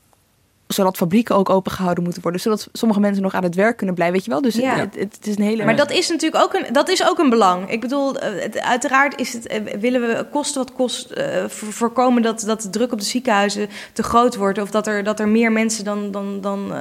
zodat 0.72 0.96
fabrieken 0.96 1.36
ook 1.36 1.50
opengehouden 1.50 2.04
moeten 2.04 2.22
worden. 2.22 2.40
Zodat 2.40 2.68
sommige 2.72 3.00
mensen 3.00 3.22
nog 3.22 3.34
aan 3.34 3.42
het 3.42 3.54
werk 3.54 3.76
kunnen 3.76 3.94
blijven. 3.94 4.16
Weet 4.16 4.24
je 4.24 4.30
wel? 4.30 4.42
Dus 4.42 4.54
ja. 4.54 4.76
het, 4.76 4.94
het, 4.94 5.26
is 5.26 5.36
een 5.36 5.42
hele. 5.42 5.64
Maar 5.64 5.76
dat 5.76 5.90
is 5.90 6.08
natuurlijk 6.08 6.44
ook 6.44 6.54
een, 6.54 6.72
dat 6.72 6.88
is 6.88 7.06
ook 7.06 7.18
een 7.18 7.30
belang. 7.30 7.70
Ik 7.70 7.80
bedoel, 7.80 8.14
het, 8.14 8.60
uiteraard 8.60 9.20
is 9.20 9.32
het, 9.32 9.46
eh, 9.46 9.60
willen 9.80 10.00
we 10.00 10.26
kosten 10.30 10.62
wat 10.62 10.72
kost 10.72 11.12
uh, 11.14 11.44
voorkomen 11.48 12.22
dat, 12.22 12.40
dat 12.40 12.62
de 12.62 12.70
druk 12.70 12.92
op 12.92 12.98
de 12.98 13.04
ziekenhuizen 13.04 13.68
te 13.92 14.02
groot 14.02 14.36
wordt. 14.36 14.58
Of 14.58 14.70
dat 14.70 14.86
er, 14.86 15.04
dat 15.04 15.20
er 15.20 15.28
meer 15.28 15.52
mensen 15.52 15.84
dan. 15.84 16.10
dan, 16.10 16.40
dan 16.40 16.72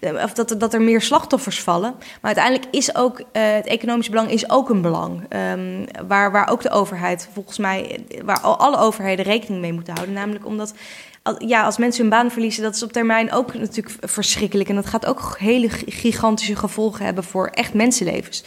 uh, 0.00 0.22
of 0.24 0.32
dat, 0.32 0.54
dat 0.58 0.74
er 0.74 0.82
meer 0.82 1.00
slachtoffers 1.00 1.60
vallen. 1.62 1.94
Maar 1.98 2.34
uiteindelijk 2.34 2.66
is 2.70 2.94
ook 2.94 3.20
uh, 3.20 3.24
het 3.32 3.66
economische 3.66 4.10
belang 4.10 4.30
is 4.30 4.50
ook 4.50 4.68
een 4.68 4.82
belang. 4.82 5.22
Um, 5.52 5.84
waar, 6.06 6.32
waar 6.32 6.48
ook 6.48 6.62
de 6.62 6.70
overheid, 6.70 7.28
volgens 7.32 7.58
mij, 7.58 8.04
waar 8.24 8.40
alle 8.40 8.76
overheden 8.76 9.24
rekening 9.24 9.60
mee 9.60 9.72
moeten 9.72 9.94
houden. 9.94 10.14
Namelijk 10.14 10.46
omdat 10.46 10.74
ja, 11.38 11.64
als 11.64 11.78
mensen 11.78 12.00
hun 12.00 12.10
baan 12.10 12.30
verliezen, 12.30 12.62
dat 12.62 12.74
is 12.74 12.82
op 12.82 12.92
termijn 12.92 13.32
ook 13.32 13.54
natuurlijk 13.54 13.96
verschrikkelijk. 14.00 14.68
En 14.68 14.74
dat 14.74 14.86
gaat 14.86 15.06
ook 15.06 15.36
hele 15.38 15.68
gigantische 15.86 16.56
gevolgen 16.56 17.04
hebben 17.04 17.24
voor 17.24 17.46
echt 17.46 17.74
mensenlevens. 17.74 18.44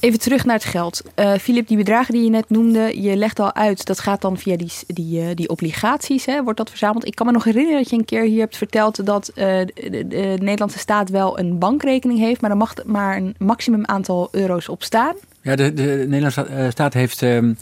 Even 0.00 0.18
terug 0.18 0.44
naar 0.44 0.54
het 0.54 0.64
geld. 0.64 1.02
Uh, 1.16 1.34
Filip, 1.34 1.68
die 1.68 1.76
bedragen 1.76 2.14
die 2.14 2.24
je 2.24 2.30
net 2.30 2.50
noemde, 2.50 3.02
je 3.02 3.16
legt 3.16 3.38
al 3.38 3.54
uit, 3.54 3.86
dat 3.86 4.00
gaat 4.00 4.20
dan 4.20 4.38
via 4.38 4.56
die, 4.56 4.72
die, 4.86 5.22
uh, 5.22 5.28
die 5.34 5.48
obligaties, 5.48 6.26
hè, 6.26 6.42
wordt 6.42 6.58
dat 6.58 6.68
verzameld. 6.68 7.06
Ik 7.06 7.14
kan 7.14 7.26
me 7.26 7.32
nog 7.32 7.44
herinneren 7.44 7.78
dat 7.78 7.90
je 7.90 7.96
een 7.96 8.04
keer 8.04 8.22
hier 8.22 8.40
hebt 8.40 8.56
verteld 8.56 9.06
dat 9.06 9.30
uh, 9.34 9.34
de, 9.34 10.04
de, 10.08 10.36
Nederlandse 10.38 10.78
staat 10.78 11.10
wel 11.10 11.38
een 11.38 11.58
bankrekening 11.58 12.18
heeft, 12.18 12.40
maar 12.40 12.50
er 12.50 12.56
mag 12.56 12.74
maar 12.84 13.16
een 13.16 13.34
maximum 13.38 13.84
aantal 13.84 14.28
euro's 14.30 14.68
op 14.68 14.82
staan. 14.82 15.14
Ja, 15.42 15.56
de, 15.56 15.72
de 15.72 16.04
Nederlandse 16.08 16.68
staat 16.70 16.94
heeft 16.94 17.22
ehm, 17.22 17.52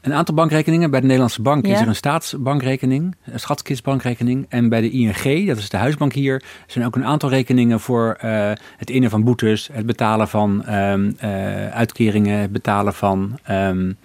een 0.00 0.12
aantal 0.12 0.34
bankrekeningen. 0.34 0.90
Bij 0.90 1.00
de 1.00 1.06
Nederlandse 1.06 1.42
Bank 1.42 1.66
is 1.66 1.80
er 1.80 1.88
een 1.88 1.94
staatsbankrekening, 1.94 3.16
een 3.24 3.40
schatkistbankrekening. 3.40 4.46
En 4.48 4.68
bij 4.68 4.80
de 4.80 4.90
ING, 4.90 5.46
dat 5.46 5.58
is 5.58 5.68
de 5.68 5.76
huisbank 5.76 6.12
hier, 6.12 6.42
zijn 6.66 6.84
ook 6.86 6.96
een 6.96 7.04
aantal 7.04 7.28
rekeningen 7.28 7.80
voor 7.80 8.18
uh, 8.24 8.50
het 8.76 8.90
innen 8.90 9.10
van 9.10 9.24
boetes, 9.24 9.68
het 9.72 9.86
betalen 9.86 10.28
van 10.28 10.74
um, 10.74 11.16
uh, 11.24 11.68
uitkeringen, 11.68 12.38
het 12.38 12.52
betalen 12.52 12.94
van 12.94 13.38
um, 13.50 13.86
uh, 13.88 13.96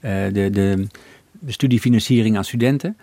de, 0.00 0.30
de, 0.32 0.50
de, 0.50 1.52
studiefinanciering 1.52 2.36
aan 2.36 2.44
studenten. 2.44 2.96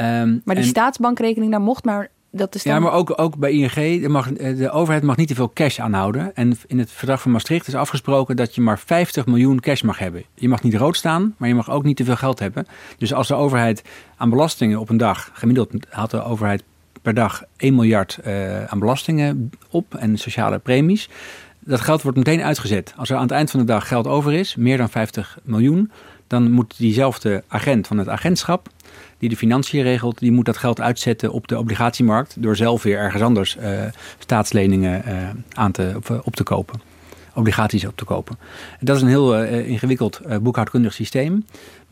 Um, 0.00 0.40
maar 0.44 0.54
die 0.54 0.64
staatsbankrekening, 0.64 1.50
daar 1.50 1.60
mocht 1.60 1.84
maar 1.84 2.08
dat 2.36 2.54
is 2.54 2.62
Ja, 2.62 2.78
maar 2.78 2.92
ook, 2.92 3.20
ook 3.20 3.36
bij 3.36 3.52
ING, 3.52 4.02
de, 4.02 4.08
mag, 4.08 4.32
de 4.32 4.70
overheid 4.70 5.02
mag 5.02 5.16
niet 5.16 5.28
te 5.28 5.34
veel 5.34 5.50
cash 5.54 5.78
aanhouden. 5.78 6.36
En 6.36 6.58
in 6.66 6.78
het 6.78 6.90
verdrag 6.90 7.20
van 7.20 7.30
Maastricht 7.30 7.66
is 7.66 7.74
afgesproken 7.74 8.36
dat 8.36 8.54
je 8.54 8.60
maar 8.60 8.78
50 8.78 9.26
miljoen 9.26 9.60
cash 9.60 9.82
mag 9.82 9.98
hebben. 9.98 10.24
Je 10.34 10.48
mag 10.48 10.62
niet 10.62 10.74
rood 10.74 10.96
staan, 10.96 11.34
maar 11.36 11.48
je 11.48 11.54
mag 11.54 11.70
ook 11.70 11.84
niet 11.84 11.96
te 11.96 12.04
veel 12.04 12.16
geld 12.16 12.38
hebben. 12.38 12.66
Dus 12.98 13.14
als 13.14 13.28
de 13.28 13.34
overheid 13.34 13.82
aan 14.16 14.30
belastingen 14.30 14.80
op 14.80 14.88
een 14.88 14.96
dag, 14.96 15.30
gemiddeld 15.32 15.72
haalt 15.88 16.10
de 16.10 16.24
overheid 16.24 16.62
per 17.02 17.14
dag 17.14 17.42
1 17.56 17.74
miljard 17.74 18.18
uh, 18.26 18.64
aan 18.64 18.78
belastingen 18.78 19.50
op 19.70 19.94
en 19.94 20.18
sociale 20.18 20.58
premies. 20.58 21.08
Dat 21.58 21.80
geld 21.80 22.02
wordt 22.02 22.18
meteen 22.18 22.42
uitgezet. 22.42 22.94
Als 22.96 23.10
er 23.10 23.16
aan 23.16 23.22
het 23.22 23.30
eind 23.30 23.50
van 23.50 23.60
de 23.60 23.66
dag 23.66 23.88
geld 23.88 24.06
over 24.06 24.32
is, 24.32 24.56
meer 24.56 24.76
dan 24.76 24.90
50 24.90 25.38
miljoen, 25.42 25.90
dan 26.26 26.50
moet 26.50 26.78
diezelfde 26.78 27.42
agent 27.48 27.86
van 27.86 27.98
het 27.98 28.08
agentschap 28.08 28.68
die 29.18 29.28
de 29.28 29.36
financiën 29.36 29.82
regelt, 29.82 30.18
die 30.18 30.32
moet 30.32 30.44
dat 30.44 30.56
geld 30.56 30.80
uitzetten 30.80 31.32
op 31.32 31.48
de 31.48 31.58
obligatiemarkt 31.58 32.42
door 32.42 32.56
zelf 32.56 32.82
weer 32.82 32.98
ergens 32.98 33.22
anders 33.22 33.56
uh, 33.56 33.82
staatsleningen 34.18 35.02
uh, 35.08 35.28
aan 35.52 35.72
te, 35.72 35.92
op, 35.96 36.20
op, 36.24 36.36
te 36.36 36.42
kopen. 36.42 36.80
Obligaties 37.34 37.86
op 37.86 37.96
te 37.96 38.04
kopen. 38.04 38.38
Dat 38.80 38.96
is 38.96 39.02
een 39.02 39.08
heel 39.08 39.42
uh, 39.42 39.68
ingewikkeld 39.68 40.20
boekhoudkundig 40.42 40.92
systeem. 40.92 41.44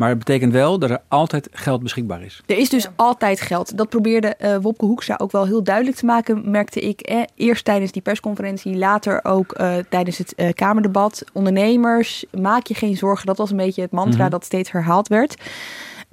Maar 0.02 0.10
het 0.10 0.18
betekent 0.18 0.52
wel 0.52 0.78
dat 0.78 0.90
er 0.90 1.00
altijd 1.08 1.48
geld 1.52 1.82
beschikbaar 1.82 2.22
is. 2.22 2.42
Er 2.46 2.58
is 2.58 2.68
dus 2.68 2.88
altijd 2.96 3.40
geld. 3.40 3.76
Dat 3.76 3.88
probeerde 3.88 4.34
uh, 4.40 4.56
Wopke 4.56 4.84
Hoekstra 4.84 5.14
ook 5.18 5.32
wel 5.32 5.46
heel 5.46 5.62
duidelijk 5.62 5.96
te 5.96 6.04
maken, 6.04 6.50
merkte 6.50 6.80
ik. 6.80 7.00
Eh, 7.00 7.22
eerst 7.34 7.64
tijdens 7.64 7.92
die 7.92 8.02
persconferentie, 8.02 8.76
later 8.76 9.24
ook 9.24 9.58
uh, 9.60 9.74
tijdens 9.88 10.18
het 10.18 10.32
uh, 10.36 10.52
Kamerdebat. 10.52 11.24
Ondernemers, 11.32 12.24
maak 12.40 12.66
je 12.66 12.74
geen 12.74 12.96
zorgen. 12.96 13.26
Dat 13.26 13.38
was 13.38 13.50
een 13.50 13.56
beetje 13.56 13.82
het 13.82 13.90
mantra 13.90 14.14
mm 14.14 14.20
-hmm. 14.20 14.30
dat 14.30 14.44
steeds 14.44 14.70
herhaald 14.70 15.08
werd. 15.08 15.34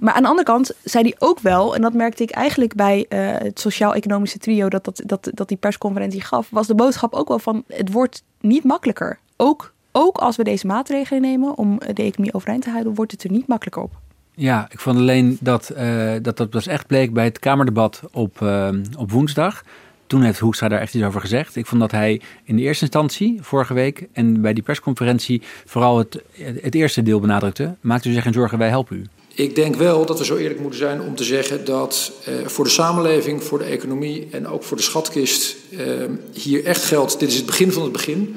Maar 0.00 0.14
aan 0.14 0.22
de 0.22 0.28
andere 0.28 0.46
kant 0.46 0.72
zei 0.84 1.04
hij 1.04 1.14
ook 1.18 1.40
wel, 1.40 1.74
en 1.74 1.82
dat 1.82 1.92
merkte 1.92 2.22
ik 2.22 2.30
eigenlijk 2.30 2.74
bij 2.74 3.06
uh, 3.08 3.18
het 3.38 3.60
sociaal-economische 3.60 4.38
trio 4.38 4.68
dat, 4.68 5.02
dat, 5.04 5.30
dat, 5.34 5.48
die 5.48 5.56
persconferentie 5.56 6.20
gaf, 6.20 6.48
was 6.50 6.66
de 6.66 6.74
boodschap 6.74 7.14
ook 7.14 7.28
wel 7.28 7.38
van 7.38 7.64
het 7.66 7.92
wordt 7.92 8.22
niet 8.40 8.64
makkelijker. 8.64 9.18
Ook, 9.36 9.72
ook 9.92 10.18
als 10.18 10.36
we 10.36 10.44
deze 10.44 10.66
maatregelen 10.66 11.22
nemen 11.22 11.56
om 11.56 11.78
de 11.78 12.02
economie 12.02 12.34
overeind 12.34 12.62
te 12.62 12.70
houden, 12.70 12.94
wordt 12.94 13.12
het 13.12 13.24
er 13.24 13.30
niet 13.30 13.46
makkelijker 13.46 13.82
op. 13.82 13.92
Ja, 14.34 14.66
ik 14.70 14.80
vond 14.80 14.96
alleen 14.96 15.38
dat 15.40 15.72
uh, 15.76 16.12
dat, 16.22 16.36
dat 16.36 16.52
was 16.52 16.66
echt 16.66 16.86
bleek 16.86 17.12
bij 17.12 17.24
het 17.24 17.38
Kamerdebat 17.38 18.02
op, 18.12 18.40
uh, 18.40 18.68
op 18.98 19.10
woensdag. 19.10 19.62
Toen 20.06 20.22
heeft 20.22 20.38
Hoekstra 20.38 20.68
daar 20.68 20.80
echt 20.80 20.94
iets 20.94 21.04
over 21.04 21.20
gezegd. 21.20 21.56
Ik 21.56 21.66
vond 21.66 21.80
dat 21.80 21.90
hij 21.90 22.20
in 22.44 22.56
de 22.56 22.62
eerste 22.62 22.84
instantie, 22.84 23.38
vorige 23.42 23.74
week, 23.74 24.08
en 24.12 24.40
bij 24.40 24.52
die 24.52 24.62
persconferentie 24.62 25.42
vooral 25.64 25.98
het, 25.98 26.22
het 26.60 26.74
eerste 26.74 27.02
deel 27.02 27.20
benadrukte. 27.20 27.74
Maakt 27.80 28.04
u 28.04 28.12
zich 28.12 28.22
geen 28.22 28.32
zorgen, 28.32 28.58
wij 28.58 28.68
helpen 28.68 28.96
u. 28.96 29.06
Ik 29.40 29.54
denk 29.54 29.76
wel 29.76 30.06
dat 30.06 30.18
we 30.18 30.24
zo 30.24 30.36
eerlijk 30.36 30.60
moeten 30.60 30.78
zijn 30.78 31.00
om 31.00 31.14
te 31.14 31.24
zeggen 31.24 31.64
dat 31.64 32.12
eh, 32.24 32.34
voor 32.46 32.64
de 32.64 32.70
samenleving, 32.70 33.42
voor 33.42 33.58
de 33.58 33.64
economie 33.64 34.28
en 34.30 34.46
ook 34.46 34.62
voor 34.62 34.76
de 34.76 34.82
schatkist 34.82 35.56
eh, 35.70 35.86
hier 36.32 36.64
echt 36.64 36.84
geldt. 36.84 37.18
Dit 37.18 37.28
is 37.28 37.36
het 37.36 37.46
begin 37.46 37.72
van 37.72 37.82
het 37.82 37.92
begin. 37.92 38.36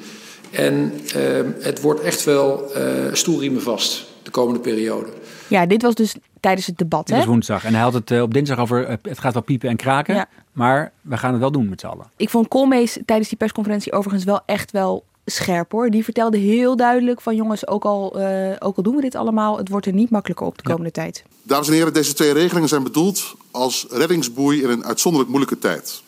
En 0.52 0.94
eh, 1.16 1.22
het 1.60 1.82
wordt 1.82 2.02
echt 2.02 2.24
wel 2.24 2.72
stoelriemen 3.12 3.62
vast 3.62 4.06
de 4.24 4.32
komende 4.32 4.60
periode. 4.60 5.10
Ja, 5.48 5.66
dit 5.66 5.82
was 5.82 5.96
dus 5.96 6.16
tijdens 6.40 6.68
het 6.68 6.78
debat. 6.78 7.08
Dit 7.08 7.18
was 7.18 7.26
woensdag. 7.26 7.66
En 7.66 7.74
hij 7.74 7.84
had 7.84 7.94
het 7.94 8.22
op 8.22 8.34
dinsdag 8.34 8.60
over 8.60 8.90
het 9.02 9.20
gaat 9.20 9.34
wel 9.34 9.42
piepen 9.42 9.70
en 9.70 9.76
kraken. 9.76 10.16
Ja. 10.16 10.28
Maar 10.52 10.92
we 11.02 11.18
gaan 11.18 11.32
het 11.32 11.40
wel 11.40 11.52
doen 11.52 11.70
met 11.70 11.80
z'n 11.80 11.88
allen. 11.88 12.06
Ik 12.18 12.30
vond 12.30 12.48
Koolmees 12.48 13.00
tijdens 13.06 13.30
die 13.30 13.38
persconferentie 13.38 13.94
overigens 13.94 14.24
wel 14.24 14.42
echt 14.46 14.72
wel 14.72 15.04
scherp 15.26 15.72
hoor. 15.72 15.90
Die 15.90 16.04
vertelde 16.04 16.38
heel 16.38 16.76
duidelijk 16.76 17.22
van 17.22 17.36
jongens, 17.36 17.68
ook 17.68 17.84
al, 17.84 18.20
uh, 18.20 18.56
ook 18.60 18.78
al 18.78 18.84
doen 18.84 18.96
we 18.96 19.02
dit 19.02 19.16
allemaal, 19.16 19.58
het 19.58 19.70
wordt 19.70 19.86
er 19.86 19.94
niet 19.94 20.10
makkelijker 20.10 20.46
op 20.46 20.58
de 20.58 20.64
komende 20.64 20.92
ja. 20.94 21.02
tijd. 21.02 21.24
Dames 21.44 21.68
en 21.68 21.74
heren, 21.74 21.94
deze 21.94 22.14
twee 22.14 22.32
regelingen 22.32 22.70
zijn 22.70 22.84
bedoeld 22.84 23.36
als 23.52 23.86
reddingsboei 23.90 24.62
in 24.62 24.70
een 24.70 24.86
uitzonderlijk 24.86 25.32
moeilijke 25.32 25.60
tijd. 25.60 26.02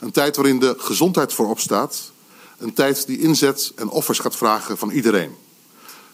Een 0.00 0.10
tijd 0.10 0.36
waarin 0.36 0.58
de 0.58 0.74
gezondheid 0.78 1.32
voorop 1.32 1.58
staat. 1.58 2.12
Een 2.58 2.72
tijd 2.72 3.06
die 3.06 3.18
inzet 3.18 3.72
en 3.76 3.88
offers 3.88 4.18
gaat 4.18 4.36
vragen 4.36 4.78
van 4.78 4.90
iedereen. 4.90 5.34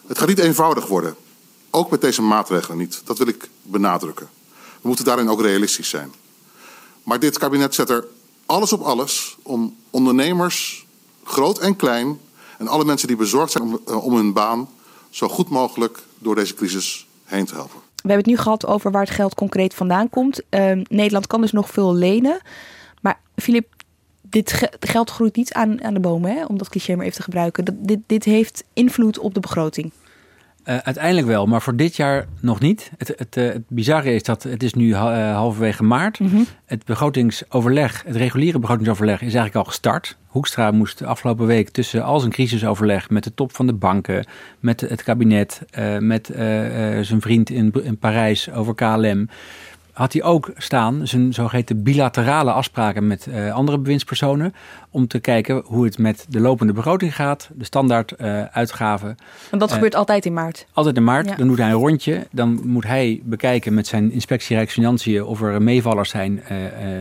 Het 0.07 0.19
gaat 0.19 0.29
niet 0.29 0.39
eenvoudig 0.39 0.87
worden. 0.87 1.17
Ook 1.71 1.91
met 1.91 2.01
deze 2.01 2.23
maatregelen 2.23 2.79
niet. 2.79 3.03
Dat 3.05 3.19
wil 3.19 3.27
ik 3.27 3.49
benadrukken. 3.63 4.29
We 4.81 4.89
moeten 4.89 5.05
daarin 5.05 5.29
ook 5.29 5.41
realistisch 5.41 5.89
zijn. 5.89 6.13
Maar 7.03 7.19
dit 7.19 7.39
kabinet 7.39 7.75
zet 7.75 7.91
er 7.91 8.07
alles 8.47 8.73
op 8.73 8.83
alles 8.83 9.37
om 9.43 9.77
ondernemers, 9.91 10.87
groot 11.25 11.59
en 11.59 11.77
klein, 11.77 12.19
en 12.59 12.69
alle 12.69 12.85
mensen 12.85 13.09
die 13.09 13.17
bezorgd 13.17 13.53
zijn 13.53 13.65
om, 13.65 13.81
uh, 13.89 14.05
om 14.05 14.15
hun 14.15 14.33
baan 14.33 14.69
zo 15.11 15.29
goed 15.29 15.49
mogelijk 15.49 16.03
door 16.19 16.35
deze 16.35 16.55
crisis 16.55 17.07
heen 17.25 17.45
te 17.45 17.55
helpen. 17.55 17.79
We 17.79 18.13
hebben 18.13 18.31
het 18.31 18.37
nu 18.37 18.43
gehad 18.43 18.67
over 18.67 18.91
waar 18.91 19.03
het 19.03 19.11
geld 19.11 19.35
concreet 19.35 19.75
vandaan 19.75 20.11
komt. 20.11 20.43
Uh, 20.51 20.71
Nederland 20.89 21.27
kan 21.27 21.41
dus 21.41 21.53
nog 21.53 21.71
veel 21.71 21.95
lenen. 21.95 22.41
Maar 23.01 23.21
Filip, 23.37 23.67
dit 24.23 24.53
ge 24.53 24.73
geld 24.81 25.11
groeit 25.11 25.37
niet 25.37 25.53
aan, 25.53 25.85
aan 25.85 25.95
de 25.95 26.01
bomen, 26.01 26.35
hè? 26.35 26.45
om 26.45 26.59
dat 26.59 26.69
cliché 26.69 26.95
maar 26.97 27.05
even 27.05 27.17
te 27.17 27.23
gebruiken. 27.23 27.65
Dit, 27.79 27.99
dit 28.07 28.25
heeft 28.25 28.65
invloed 28.73 29.19
op 29.19 29.35
de 29.35 29.41
begroting. 29.41 29.93
Uh, 30.69 30.77
uiteindelijk 30.77 31.27
wel, 31.27 31.47
maar 31.47 31.63
voor 31.63 31.77
dit 31.77 31.97
jaar 31.97 32.27
nog 32.41 32.61
niet. 32.61 32.91
Het, 32.99 33.13
het, 33.17 33.37
uh, 33.37 33.53
het 33.53 33.63
bizarre 33.69 34.15
is 34.15 34.23
dat 34.23 34.43
het 34.43 34.63
is 34.63 34.75
nu 34.75 34.87
uh, 34.87 35.35
halverwege 35.35 35.83
maart. 35.83 36.19
Mm 36.19 36.29
-hmm. 36.29 36.47
Het 36.65 36.85
begrotingsoverleg, 36.85 38.03
het 38.07 38.17
reguliere 38.17 38.59
begrotingsoverleg 38.59 39.17
is 39.17 39.21
eigenlijk 39.21 39.57
al 39.57 39.65
gestart. 39.65 40.17
Hoekstra 40.27 40.71
moest 40.71 40.99
de 40.99 41.07
afgelopen 41.07 41.47
week 41.47 41.69
tussen 41.69 42.05
al 42.05 42.21
zijn 42.21 42.33
crisisoverleg 42.33 43.11
met 43.11 43.25
de 43.25 43.35
top 43.35 43.55
van 43.55 43.67
de 43.67 43.73
banken, 43.73 44.27
met 44.61 44.81
het 44.81 45.03
kabinet, 45.03 45.63
met 45.99 46.31
zijn 47.01 47.21
vriend 47.21 47.51
in, 47.51 47.73
in 47.83 47.99
Parijs 47.99 48.51
over 48.51 48.75
KLM 48.75 49.29
had 49.97 50.13
hij 50.13 50.23
ook 50.23 50.51
staan 50.57 51.07
zijn 51.07 51.35
zogeheten 51.35 51.83
bilaterale 51.83 52.53
afspraken 52.53 53.07
met 53.07 53.27
uh, 53.29 53.53
andere 53.55 53.79
bewindspersonen. 53.79 54.55
Om 54.91 55.07
te 55.07 55.19
kijken 55.19 55.63
hoe 55.65 55.85
het 55.85 55.99
met 55.99 56.27
de 56.29 56.41
lopende 56.41 56.73
begroting 56.73 57.15
gaat, 57.15 57.51
de 57.55 57.65
standaard 57.65 58.15
uh, 58.19 58.45
uitgaven. 58.45 59.17
Want 59.51 59.61
dat 59.61 59.69
uh, 59.69 59.75
gebeurt 59.75 59.95
altijd 59.95 60.27
in 60.27 60.33
maart? 60.33 60.67
Altijd 60.73 60.97
in 60.97 61.05
maart. 61.05 61.29
Ja. 61.29 61.35
Dan 61.35 61.49
doet 61.49 61.59
hij 61.59 61.67
een 61.67 61.73
rondje. 61.73 62.27
Dan 62.31 62.61
moet 62.65 62.85
hij 62.85 63.21
bekijken 63.25 63.75
met 63.75 63.87
zijn 63.87 64.13
inspectie 64.13 64.57
Rijksfinanciën 64.57 65.25
of 65.25 65.43
er 65.43 65.63
meevallers 65.63 66.11
zijn 66.11 66.43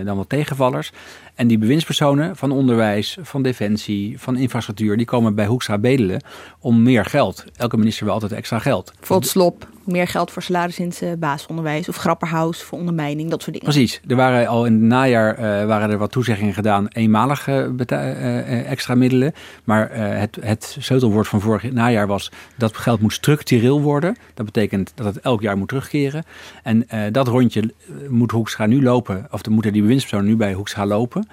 dan 0.06 0.18
wat 0.18 0.30
tegenvallers. 0.30 0.92
En 1.36 1.48
die 1.48 1.58
bewindspersonen 1.58 2.36
van 2.36 2.52
onderwijs, 2.52 3.18
van 3.22 3.42
defensie, 3.42 4.20
van 4.20 4.38
infrastructuur, 4.38 4.98
die 4.98 5.06
komen 5.06 5.36
bij 5.36 5.46
Hoekstra 5.46 5.78
bedelen 5.78 6.22
om 6.60 6.84
meer 6.84 7.06
geld. 7.06 7.46
Elke 7.56 7.78
minister 7.78 8.06
wil 8.06 8.14
altijd 8.14 8.32
extra 8.32 8.60
geld. 8.60 8.94
Bijvoorbeeld 8.98 9.32
slop, 9.32 9.68
meer 9.84 10.08
geld 10.08 10.32
voor 10.32 10.42
salaris 10.42 10.80
in 10.80 10.94
het 11.00 11.20
basisonderwijs 11.20 11.90
of 11.90 11.96
grapperhaus 11.96 12.64
voor 12.64 12.78
ondermijning, 12.78 13.30
dat 13.30 13.42
soort 13.42 13.54
dingen. 13.54 13.74
Precies. 13.74 14.02
Er 14.08 14.16
waren 14.16 14.48
al 14.48 14.66
in 14.66 14.74
het 14.74 14.82
najaar 14.82 15.40
uh, 15.40 15.66
waren 15.66 15.90
er 15.90 15.98
wat 15.98 16.12
toezeggingen 16.12 16.54
gedaan, 16.54 16.88
eenmalige 16.88 17.74
uh, 17.92 18.70
extra 18.70 18.96
middelen. 18.96 19.34
Maar 19.64 19.92
het, 19.96 20.38
het 20.42 20.78
sleutelwoord 20.80 21.28
van 21.28 21.42
vorig 21.42 21.72
najaar 21.72 22.08
was 22.08 22.32
dat 22.58 22.78
geld 22.78 23.02
moet 23.02 23.14
structureel 23.14 23.82
worden. 23.82 24.16
Dat 24.34 24.46
betekent 24.46 24.92
dat 24.96 25.06
het 25.06 25.20
elk 25.20 25.42
jaar 25.42 25.58
moet 25.58 25.68
terugkeren. 25.68 26.24
En 26.64 26.88
dat 27.12 27.28
rondje 27.28 27.74
moet 28.10 28.32
Hoekstra 28.32 28.66
nu 28.66 28.84
lopen, 28.84 29.28
of 29.32 29.50
moeten 29.50 29.74
die 29.74 29.82
bewindspersonen 29.82 30.26
nu 30.26 30.36
bij 30.36 30.54
Hoekstra 30.54 30.86
lopen. 30.86 31.25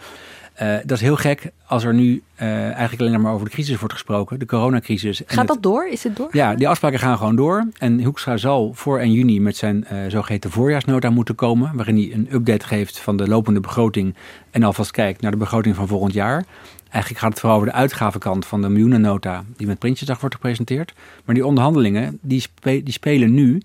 Uh, 0.62 0.76
dat 0.84 0.90
is 0.90 1.00
heel 1.00 1.16
gek 1.16 1.50
als 1.66 1.84
er 1.84 1.94
nu 1.94 2.22
uh, 2.42 2.48
eigenlijk 2.64 3.00
alleen 3.00 3.20
maar 3.20 3.32
over 3.32 3.46
de 3.46 3.52
crisis 3.52 3.78
wordt 3.78 3.94
gesproken, 3.94 4.38
de 4.38 4.46
coronacrisis. 4.46 5.22
Gaat 5.26 5.46
dat 5.46 5.62
door? 5.62 5.88
Is 5.88 6.04
het 6.04 6.16
door? 6.16 6.28
Ja, 6.32 6.54
die 6.54 6.68
afspraken 6.68 6.98
gaan 6.98 7.16
gewoon 7.16 7.36
door. 7.36 7.68
En 7.78 8.02
Hoekstra 8.02 8.36
zal 8.36 8.72
voor 8.74 8.98
1 8.98 9.12
juni 9.12 9.40
met 9.40 9.56
zijn 9.56 9.86
uh, 9.92 9.98
zogeheten 10.08 10.50
voorjaarsnota 10.50 11.10
moeten 11.10 11.34
komen, 11.34 11.70
waarin 11.74 11.96
hij 11.96 12.12
een 12.12 12.28
update 12.32 12.66
geeft 12.66 12.98
van 12.98 13.16
de 13.16 13.28
lopende 13.28 13.60
begroting 13.60 14.14
en 14.50 14.62
alvast 14.62 14.90
kijkt 14.90 15.20
naar 15.20 15.30
de 15.30 15.36
begroting 15.36 15.74
van 15.74 15.88
volgend 15.88 16.12
jaar. 16.12 16.44
Eigenlijk 16.90 17.22
gaat 17.22 17.30
het 17.30 17.40
vooral 17.40 17.58
over 17.58 17.70
de 17.70 17.76
uitgavenkant 17.76 18.46
van 18.46 18.62
de 18.62 18.68
miljoenennota 18.68 19.44
die 19.56 19.66
met 19.66 19.78
Prinsjesdag 19.78 20.20
wordt 20.20 20.34
gepresenteerd. 20.34 20.94
Maar 21.24 21.34
die 21.34 21.46
onderhandelingen 21.46 22.18
die, 22.20 22.40
spe 22.40 22.82
die 22.82 22.92
spelen 22.92 23.34
nu 23.34 23.62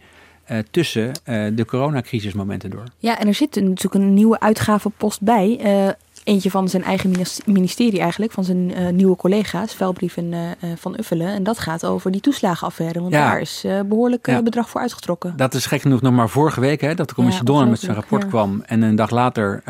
uh, 0.52 0.58
tussen 0.72 1.08
uh, 1.08 1.46
de 1.54 1.66
coronacrisismomenten 1.66 2.70
door. 2.70 2.84
Ja, 2.98 3.20
en 3.20 3.28
er 3.28 3.34
zit 3.34 3.56
natuurlijk 3.56 3.94
een 3.94 4.14
nieuwe 4.14 4.40
uitgavenpost 4.40 5.22
bij. 5.22 5.60
Uh, 5.64 5.90
eentje 6.28 6.52
van 6.52 6.70
zijn 6.70 6.84
eigen 6.84 7.14
ministerie 7.46 8.00
eigenlijk, 8.00 8.32
van 8.32 8.44
zijn 8.44 8.70
uh, 8.70 8.90
nieuwe 8.90 9.16
collega's, 9.16 9.74
Velbrief 9.74 10.18
en 10.18 10.32
uh, 10.34 10.40
Van 10.76 10.96
Uffelen. 11.00 11.28
En 11.28 11.44
dat 11.44 11.60
gaat 11.60 11.86
over 11.86 12.12
die 12.12 12.22
toeslagenaffaire, 12.22 13.00
want 13.00 13.14
ja. 13.14 13.30
daar 13.30 13.42
is 13.42 13.64
uh, 13.66 13.80
behoorlijk 13.82 14.28
ja. 14.28 14.42
bedrag 14.42 14.70
voor 14.70 14.82
uitgetrokken. 14.82 15.34
Dat 15.38 15.54
is 15.54 15.66
gek 15.66 15.82
genoeg 15.82 16.02
nog 16.02 16.14
maar 16.14 16.30
vorige 16.30 16.60
week, 16.60 16.82
hè, 16.82 16.96
dat 16.96 17.08
de 17.10 17.14
commissie 17.14 17.44
ja, 17.46 17.52
Donner 17.52 17.70
met 17.70 17.80
zijn 17.80 17.96
rapport 17.96 18.28
kwam. 18.28 18.64
En 18.66 18.82
een 18.82 18.96
dag 18.96 19.10
later 19.10 19.62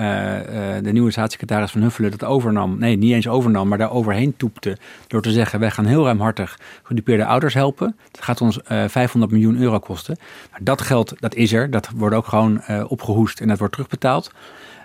de 0.83 0.91
nieuwe 0.91 1.11
staatssecretaris 1.11 1.71
Van 1.71 1.81
Huffelen 1.81 2.11
dat 2.11 2.23
overnam. 2.23 2.79
Nee, 2.79 2.97
niet 2.97 3.13
eens 3.13 3.27
overnam, 3.27 3.67
maar 3.67 3.77
daar 3.77 3.91
overheen 3.91 4.37
toepte. 4.37 4.77
Door 5.07 5.21
te 5.21 5.31
zeggen, 5.31 5.59
wij 5.59 5.71
gaan 5.71 5.85
heel 5.85 6.03
ruimhartig 6.03 6.59
gedupeerde 6.83 7.25
ouders 7.25 7.53
helpen. 7.53 7.95
Dat 8.11 8.23
gaat 8.23 8.41
ons 8.41 8.59
500 8.87 9.31
miljoen 9.31 9.57
euro 9.57 9.79
kosten. 9.79 10.17
Maar 10.51 10.59
dat 10.63 10.81
geld, 10.81 11.13
dat 11.19 11.35
is 11.35 11.53
er. 11.53 11.71
Dat 11.71 11.89
wordt 11.95 12.15
ook 12.15 12.27
gewoon 12.27 12.61
opgehoest 12.87 13.41
en 13.41 13.47
dat 13.47 13.57
wordt 13.57 13.73
terugbetaald. 13.73 14.31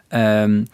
Um, 0.08 0.66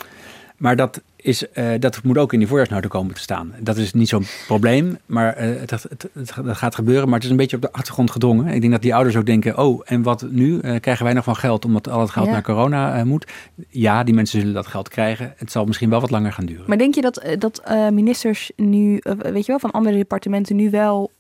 maar 0.59 0.77
dat, 0.77 1.03
is, 1.17 1.45
uh, 1.55 1.71
dat 1.79 2.03
moet 2.03 2.19
ook 2.19 2.33
in 2.33 2.39
die 2.39 2.49
voorjaarsnota 2.49 2.89
komen 2.89 3.15
te 3.15 3.21
staan. 3.21 3.55
Dat 3.61 3.77
is 3.77 3.93
niet 3.93 4.09
zo'n 4.09 4.25
probleem, 4.47 4.99
maar 5.07 5.49
uh, 5.49 5.61
het, 5.61 5.71
het, 5.71 5.83
het, 5.89 6.09
het, 6.13 6.57
gaat 6.57 6.75
gebeuren. 6.75 7.05
Maar 7.05 7.15
het 7.15 7.25
is 7.25 7.31
een 7.31 7.37
beetje 7.37 7.57
op 7.57 7.63
de 7.63 7.73
achtergrond 7.73 8.11
gedrongen. 8.11 8.55
Ik 8.55 8.61
denk 8.61 8.73
dat 8.73 8.83
die 8.83 8.95
ouders 8.95 9.17
ook 9.17 9.27
denken, 9.27 9.59
oh, 9.59 9.83
en 9.85 10.03
wat 10.03 10.27
nu? 10.31 10.61
Uh, 10.63 10.77
krijgen 10.81 11.05
wij 11.05 11.15
nog 11.15 11.25
van 11.25 11.37
geld 11.37 11.65
omdat 11.65 11.89
al 11.89 12.01
het 12.01 12.11
geld 12.11 12.27
ja. 12.27 12.33
naar 12.33 12.43
corona 12.43 13.05
moet? 13.05 13.33
Ja, 13.69 14.05
die 14.05 14.15
mensen 14.15 14.41
zullen 14.41 14.55
dat 14.55 14.67
geld 14.67 14.89
krijgen. 14.89 15.35
Het 15.37 15.53
zal 15.53 15.65
misschien 15.65 15.91
wel 15.91 16.01
wat 16.01 16.11
langer 16.11 16.33
gaan 16.33 16.47
duren. 16.47 16.65
Maar 16.67 16.79
denk 16.79 16.95
je 16.95 17.01
dat, 17.01 17.23
dat 17.39 17.63
ministers 17.93 18.51
nu, 18.57 19.01
weet 19.19 19.47
je 19.47 19.53
wel, 19.53 19.59
van 19.59 19.71
andere 19.71 19.97
departementen 19.97 20.57
nu 20.57 20.71
wel 20.71 21.11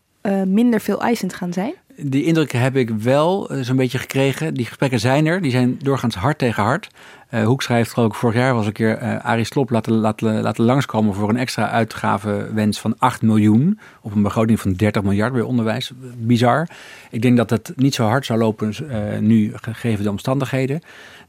minder 0.44 0.80
veel 0.80 1.00
eisend 1.00 1.34
gaan 1.34 1.52
zijn? 1.52 1.74
Die 2.00 2.24
indruk 2.24 2.52
heb 2.52 2.76
ik 2.76 2.90
wel 2.90 3.50
zo'n 3.60 3.76
beetje 3.76 3.98
gekregen. 3.98 4.54
Die 4.54 4.66
gesprekken 4.66 5.00
zijn 5.00 5.26
er. 5.26 5.42
Die 5.42 5.50
zijn 5.50 5.78
doorgaans 5.82 6.14
hard 6.14 6.38
tegen 6.38 6.62
hard. 6.62 6.88
Uh, 7.30 7.44
Hoek 7.44 7.62
schrijft 7.62 7.92
geloof 7.92 8.16
vorig 8.16 8.36
jaar 8.36 8.54
was 8.54 8.66
een 8.66 8.72
keer 8.72 9.02
uh, 9.02 9.24
Arie 9.24 9.46
laten, 9.68 9.92
laten, 9.92 10.40
laten 10.40 10.64
langskomen 10.64 11.14
voor 11.14 11.28
een 11.28 11.36
extra 11.36 11.70
uitgavenwens 11.70 12.80
van 12.80 12.94
8 12.98 13.22
miljoen. 13.22 13.78
Op 14.00 14.14
een 14.14 14.22
begroting 14.22 14.60
van 14.60 14.72
30 14.72 15.02
miljard 15.02 15.32
bij 15.32 15.42
onderwijs. 15.42 15.92
Bizar. 16.18 16.68
Ik 17.10 17.22
denk 17.22 17.36
dat 17.36 17.50
het 17.50 17.72
niet 17.76 17.94
zo 17.94 18.06
hard 18.06 18.26
zou 18.26 18.38
lopen 18.38 18.74
nu, 19.20 19.52
gegeven 19.54 20.04
de 20.04 20.10
omstandigheden. 20.10 20.80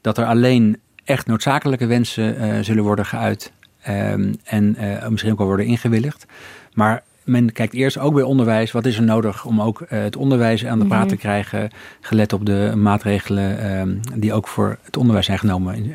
Dat 0.01 0.17
er 0.17 0.25
alleen 0.25 0.79
echt 1.03 1.27
noodzakelijke 1.27 1.85
wensen 1.85 2.65
zullen 2.65 2.83
worden 2.83 3.05
geuit. 3.05 3.51
Um, 3.87 4.35
en 4.43 4.77
misschien 5.09 5.31
ook 5.31 5.37
wel 5.37 5.47
worden 5.47 5.65
ingewilligd. 5.65 6.25
Maar 6.73 7.03
men 7.23 7.51
kijkt 7.51 7.73
eerst 7.73 7.97
ook 7.97 8.13
bij 8.13 8.23
onderwijs. 8.23 8.71
Wat 8.71 8.85
is 8.85 8.97
er 8.97 9.03
nodig 9.03 9.45
om 9.45 9.61
ook 9.61 9.81
uh, 9.81 9.87
het 9.89 10.15
onderwijs 10.15 10.65
aan 10.65 10.79
de 10.79 10.85
praat 10.85 11.09
te 11.09 11.15
krijgen? 11.15 11.69
Gelet 12.01 12.33
op 12.33 12.45
de 12.45 12.73
maatregelen 12.75 13.59
uh, 13.63 14.19
die 14.19 14.33
ook 14.33 14.47
voor 14.47 14.77
het 14.83 14.97
onderwijs 14.97 15.25
zijn 15.25 15.39
genomen 15.39 15.85
uh, 15.85 15.93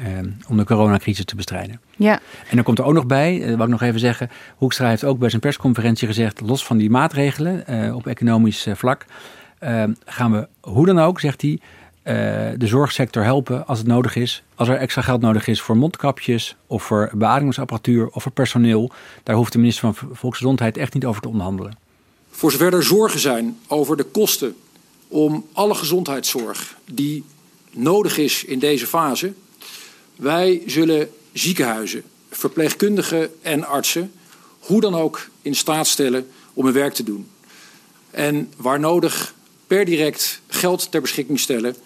om 0.48 0.56
de 0.56 0.64
coronacrisis 0.64 1.24
te 1.24 1.36
bestrijden. 1.36 1.80
Ja. 1.96 2.20
En 2.48 2.54
dan 2.54 2.64
komt 2.64 2.78
er 2.78 2.84
ook 2.84 2.94
nog 2.94 3.06
bij, 3.06 3.38
uh, 3.38 3.56
wat 3.56 3.66
ik 3.66 3.72
nog 3.72 3.82
even 3.82 4.00
zeggen. 4.00 4.30
Hoekstra 4.56 4.88
heeft 4.88 5.04
ook 5.04 5.18
bij 5.18 5.28
zijn 5.28 5.40
persconferentie 5.40 6.06
gezegd, 6.06 6.40
los 6.40 6.66
van 6.66 6.76
die 6.76 6.90
maatregelen 6.90 7.64
op 7.94 8.06
economisch 8.06 8.66
vlak, 8.72 9.04
gaan 10.04 10.32
we 10.32 10.48
hoe 10.60 10.86
dan 10.86 10.98
ook, 10.98 11.20
zegt 11.20 11.42
hij, 11.42 11.60
de 12.04 12.66
zorgsector 12.66 13.22
helpen 13.22 13.66
als 13.66 13.78
het 13.78 13.86
nodig 13.86 14.16
is. 14.16 14.42
Als 14.54 14.68
er 14.68 14.76
extra 14.76 15.02
geld 15.02 15.20
nodig 15.20 15.46
is 15.46 15.60
voor 15.60 15.76
mondkapjes 15.76 16.56
of 16.66 16.82
voor 16.82 17.10
beademingsapparatuur 17.14 18.08
of 18.08 18.22
voor 18.22 18.32
personeel, 18.32 18.90
daar 19.22 19.36
hoeft 19.36 19.52
de 19.52 19.58
minister 19.58 19.94
van 19.94 20.08
Volksgezondheid 20.12 20.76
echt 20.76 20.94
niet 20.94 21.04
over 21.04 21.22
te 21.22 21.28
onderhandelen. 21.28 21.76
Voor 22.30 22.50
zover 22.50 22.74
er 22.74 22.82
zorgen 22.82 23.20
zijn 23.20 23.58
over 23.66 23.96
de 23.96 24.04
kosten 24.04 24.56
om 25.08 25.46
alle 25.52 25.74
gezondheidszorg 25.74 26.76
die 26.84 27.24
nodig 27.70 28.18
is 28.18 28.44
in 28.44 28.58
deze 28.58 28.86
fase, 28.86 29.32
wij 30.16 30.62
zullen 30.66 31.10
ziekenhuizen, 31.32 32.02
verpleegkundigen 32.30 33.30
en 33.42 33.64
artsen 33.66 34.12
hoe 34.58 34.80
dan 34.80 34.94
ook 34.94 35.28
in 35.42 35.54
staat 35.54 35.86
stellen 35.86 36.26
om 36.54 36.64
hun 36.64 36.74
werk 36.74 36.94
te 36.94 37.02
doen. 37.02 37.28
En 38.10 38.52
waar 38.56 38.80
nodig 38.80 39.34
per 39.66 39.84
direct 39.84 40.40
geld 40.46 40.90
ter 40.90 41.00
beschikking 41.00 41.40
stellen 41.40 41.76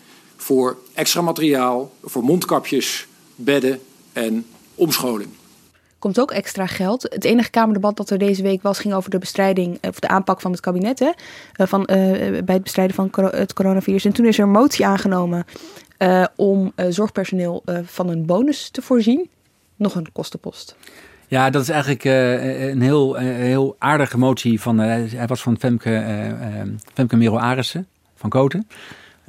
voor 0.40 0.76
extra 0.94 1.20
materiaal, 1.20 1.92
voor 2.02 2.22
mondkapjes, 2.22 3.06
bedden 3.34 3.80
en 4.12 4.46
omscholing. 4.74 5.30
Komt 5.98 6.20
ook 6.20 6.30
extra 6.30 6.66
geld. 6.66 7.02
Het 7.02 7.24
enige 7.24 7.50
Kamerdebat 7.50 7.96
dat 7.96 8.10
er 8.10 8.18
deze 8.18 8.42
week 8.42 8.62
was, 8.62 8.78
ging 8.78 8.94
over 8.94 9.10
de 9.10 9.18
bestrijding 9.18 9.78
of 9.80 10.00
de 10.00 10.08
aanpak 10.08 10.40
van 10.40 10.50
het 10.50 10.60
kabinet. 10.60 10.98
Hè, 10.98 11.10
eh, 11.52 11.66
van, 11.66 11.80
uh, 11.80 11.86
bij 12.44 12.54
het 12.54 12.62
bestrijden 12.62 12.94
van 12.94 13.10
het 13.30 13.52
coronavirus. 13.52 14.04
En 14.04 14.12
toen 14.12 14.26
is 14.26 14.38
er 14.38 14.44
een 14.44 14.50
motie 14.50 14.86
aangenomen 14.86 15.44
uh, 15.98 16.24
om 16.36 16.72
uh, 16.76 16.86
zorgpersoneel 16.88 17.62
van 17.84 18.08
een 18.08 18.26
bonus 18.26 18.70
te 18.70 18.82
voorzien. 18.82 19.28
Nog 19.76 19.94
een 19.94 20.12
kostenpost. 20.12 20.76
Ja, 21.28 21.50
dat 21.50 21.62
is 21.62 21.68
eigenlijk 21.68 22.04
uh, 22.04 22.68
een 22.68 22.80
heel, 22.80 23.20
uh, 23.20 23.22
heel 23.22 23.76
aardige 23.78 24.18
motie 24.18 24.60
van. 24.60 24.80
Uh, 24.80 24.86
hij 25.12 25.26
was 25.26 25.42
van 25.42 25.58
Femke, 25.58 26.04
Femke 26.94 27.16
Merel 27.16 27.40
Arissen 27.40 27.86
van 28.14 28.30
Koten. 28.30 28.68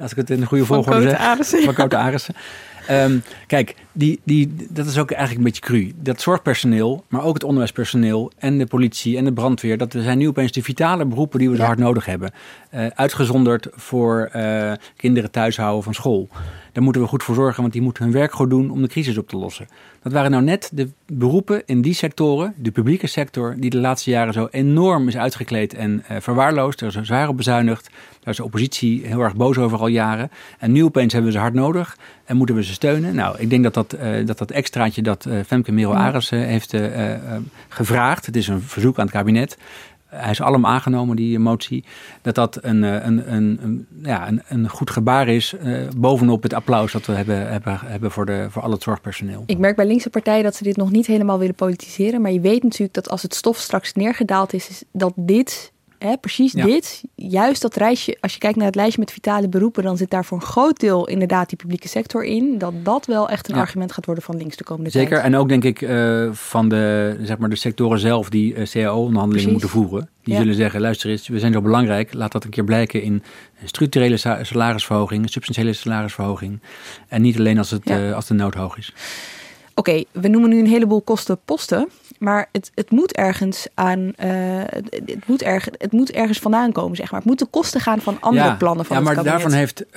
Als 0.00 0.10
ik 0.10 0.16
het 0.16 0.30
in 0.30 0.40
de 0.40 0.46
goede 0.46 0.64
volgorde 0.64 1.00
zeg. 1.42 1.64
Van 1.64 1.74
Koten 1.74 1.98
Arissen. 1.98 2.34
Um, 2.90 3.22
kijk, 3.46 3.74
die, 3.92 4.20
die, 4.24 4.56
dat 4.70 4.86
is 4.86 4.98
ook 4.98 5.10
eigenlijk 5.10 5.38
een 5.38 5.52
beetje 5.52 5.60
cru. 5.60 5.92
Dat 5.96 6.20
zorgpersoneel, 6.20 7.04
maar 7.08 7.24
ook 7.24 7.34
het 7.34 7.44
onderwijspersoneel 7.44 8.32
en 8.38 8.58
de 8.58 8.66
politie 8.66 9.16
en 9.16 9.24
de 9.24 9.32
brandweer, 9.32 9.78
dat 9.78 9.94
zijn 9.98 10.18
nu 10.18 10.28
opeens 10.28 10.52
de 10.52 10.62
vitale 10.62 11.06
beroepen 11.06 11.38
die 11.38 11.50
we 11.50 11.56
ja. 11.56 11.64
hard 11.64 11.78
nodig 11.78 12.04
hebben. 12.04 12.32
Uh, 12.74 12.86
uitgezonderd 12.86 13.68
voor 13.70 14.30
uh, 14.36 14.72
kinderen 14.96 15.30
thuis 15.30 15.56
houden 15.56 15.82
van 15.82 15.94
school. 15.94 16.28
Daar 16.72 16.82
moeten 16.82 17.02
we 17.02 17.08
goed 17.08 17.22
voor 17.22 17.34
zorgen, 17.34 17.60
want 17.60 17.72
die 17.72 17.82
moeten 17.82 18.02
hun 18.04 18.12
werk 18.12 18.32
goed 18.32 18.50
doen 18.50 18.70
om 18.70 18.82
de 18.82 18.88
crisis 18.88 19.18
op 19.18 19.28
te 19.28 19.36
lossen. 19.36 19.68
Dat 20.02 20.12
waren 20.12 20.30
nou 20.30 20.42
net 20.42 20.70
de 20.72 20.90
beroepen 21.06 21.62
in 21.66 21.80
die 21.80 21.94
sectoren, 21.94 22.54
de 22.56 22.70
publieke 22.70 23.06
sector, 23.06 23.54
die 23.58 23.70
de 23.70 23.78
laatste 23.78 24.10
jaren 24.10 24.32
zo 24.32 24.48
enorm 24.50 25.08
is 25.08 25.16
uitgekleed 25.16 25.74
en 25.74 26.04
uh, 26.10 26.16
verwaarloosd. 26.20 26.80
Er 26.80 26.86
is 26.86 27.06
zwaar 27.06 27.28
op 27.28 27.36
bezuinigd. 27.36 27.90
Daar 28.20 28.32
is 28.32 28.36
de 28.36 28.44
oppositie 28.44 29.06
heel 29.06 29.20
erg 29.20 29.36
boos 29.36 29.58
over 29.58 29.78
al 29.78 29.86
jaren. 29.86 30.30
En 30.58 30.72
nu 30.72 30.84
opeens 30.84 31.12
hebben 31.12 31.30
we 31.30 31.36
ze 31.36 31.42
hard 31.42 31.54
nodig 31.54 31.96
en 32.24 32.36
moeten 32.36 32.54
we 32.54 32.64
ze 32.64 32.72
steunen. 32.72 33.14
Nou, 33.14 33.38
ik 33.38 33.50
denk 33.50 33.62
dat 33.62 33.74
dat, 33.74 33.96
dat, 34.26 34.38
dat 34.38 34.50
extraatje 34.50 35.02
dat 35.02 35.26
Femke 35.46 35.72
Merel 35.72 35.96
Arissen 35.96 36.46
heeft 36.46 36.76
gevraagd, 37.68 38.26
het 38.26 38.36
is 38.36 38.48
een 38.48 38.60
verzoek 38.62 38.98
aan 38.98 39.04
het 39.04 39.14
kabinet, 39.14 39.56
hij 40.10 40.30
is 40.30 40.40
allemaal 40.40 40.70
aangenomen, 40.70 41.16
die 41.16 41.38
motie, 41.38 41.84
dat 42.22 42.34
dat 42.34 42.58
een, 42.60 42.82
een, 42.82 43.32
een, 43.32 43.58
een, 43.62 43.86
ja, 44.02 44.28
een, 44.28 44.42
een 44.48 44.68
goed 44.68 44.90
gebaar 44.90 45.28
is 45.28 45.54
uh, 45.64 45.88
bovenop 45.96 46.42
het 46.42 46.54
applaus 46.54 46.92
dat 46.92 47.06
we 47.06 47.12
hebben, 47.12 47.50
hebben, 47.50 47.78
hebben 47.84 48.10
voor, 48.10 48.26
de, 48.26 48.46
voor 48.50 48.62
al 48.62 48.70
het 48.70 48.82
zorgpersoneel. 48.82 49.42
Ik 49.46 49.58
merk 49.58 49.76
bij 49.76 49.86
linkse 49.86 50.10
partijen 50.10 50.44
dat 50.44 50.54
ze 50.54 50.62
dit 50.62 50.76
nog 50.76 50.90
niet 50.90 51.06
helemaal 51.06 51.38
willen 51.38 51.54
politiseren, 51.54 52.20
maar 52.20 52.32
je 52.32 52.40
weet 52.40 52.62
natuurlijk 52.62 52.94
dat 52.94 53.10
als 53.10 53.22
het 53.22 53.34
stof 53.34 53.56
straks 53.56 53.92
neergedaald 53.92 54.52
is, 54.52 54.68
is 54.68 54.82
dat 54.92 55.12
dit 55.16 55.72
Hè, 56.00 56.16
precies 56.16 56.52
ja. 56.52 56.64
dit. 56.64 57.02
Juist 57.14 57.62
dat 57.62 57.74
rijtje, 57.74 58.16
als 58.20 58.32
je 58.32 58.38
kijkt 58.38 58.56
naar 58.56 58.66
het 58.66 58.74
lijstje 58.74 59.00
met 59.00 59.12
vitale 59.12 59.48
beroepen, 59.48 59.82
dan 59.82 59.96
zit 59.96 60.10
daar 60.10 60.24
voor 60.24 60.38
een 60.38 60.46
groot 60.46 60.80
deel 60.80 61.08
inderdaad 61.08 61.48
die 61.48 61.58
publieke 61.58 61.88
sector 61.88 62.24
in. 62.24 62.58
Dat 62.58 62.72
dat 62.82 63.06
wel 63.06 63.28
echt 63.28 63.48
een 63.48 63.54
ja. 63.54 63.60
argument 63.60 63.92
gaat 63.92 64.06
worden 64.06 64.24
van 64.24 64.36
links 64.36 64.56
de 64.56 64.64
komende 64.64 64.90
Zeker. 64.90 65.10
tijd. 65.10 65.24
En 65.24 65.36
ook 65.36 65.48
denk 65.48 65.64
ik 65.64 65.80
uh, 65.80 66.32
van 66.32 66.68
de, 66.68 67.16
zeg 67.22 67.38
maar 67.38 67.48
de 67.48 67.56
sectoren 67.56 67.98
zelf 67.98 68.28
die 68.28 68.54
uh, 68.54 68.66
CAO-onderhandelingen 68.66 69.50
moeten 69.50 69.68
voeren. 69.68 70.08
Die 70.22 70.34
ja. 70.34 70.40
zullen 70.40 70.54
zeggen, 70.54 70.80
luister 70.80 71.10
eens, 71.10 71.28
we 71.28 71.38
zijn 71.38 71.52
zo 71.52 71.60
belangrijk. 71.60 72.14
Laat 72.14 72.32
dat 72.32 72.44
een 72.44 72.50
keer 72.50 72.64
blijken 72.64 73.02
in 73.02 73.22
structurele 73.64 74.16
salarisverhoging, 74.42 75.30
substantiële 75.30 75.72
salarisverhoging. 75.72 76.60
En 77.08 77.22
niet 77.22 77.38
alleen 77.38 77.58
als, 77.58 77.70
het, 77.70 77.90
uh, 77.90 78.14
als 78.14 78.26
de 78.26 78.34
nood 78.34 78.54
hoog 78.54 78.78
is. 78.78 78.92
Oké, 79.80 80.04
we 80.12 80.28
noemen 80.28 80.50
nu 80.50 80.58
een 80.58 80.66
heleboel 80.66 81.00
kostenposten. 81.00 81.88
Maar 82.18 82.48
het, 82.52 82.70
het 82.74 82.90
moet 82.90 83.12
ergens 83.12 83.66
aan. 83.74 83.98
Uh, 83.98 84.12
het, 84.66 85.02
het, 85.06 85.26
moet 85.26 85.42
erg, 85.42 85.68
het 85.78 85.92
moet 85.92 86.10
ergens 86.10 86.38
vandaan 86.38 86.72
komen, 86.72 86.96
zeg 86.96 87.10
maar. 87.10 87.20
Het 87.20 87.28
moet 87.28 87.38
de 87.38 87.46
kosten 87.46 87.80
gaan 87.80 88.00
van 88.00 88.16
andere 88.20 88.56
plannen 88.56 88.84
van 88.84 88.96
ja, 88.96 89.02
maar 89.02 89.22
daarvan 89.22 89.52
heeft, 89.52 89.84
uh, 89.90 89.96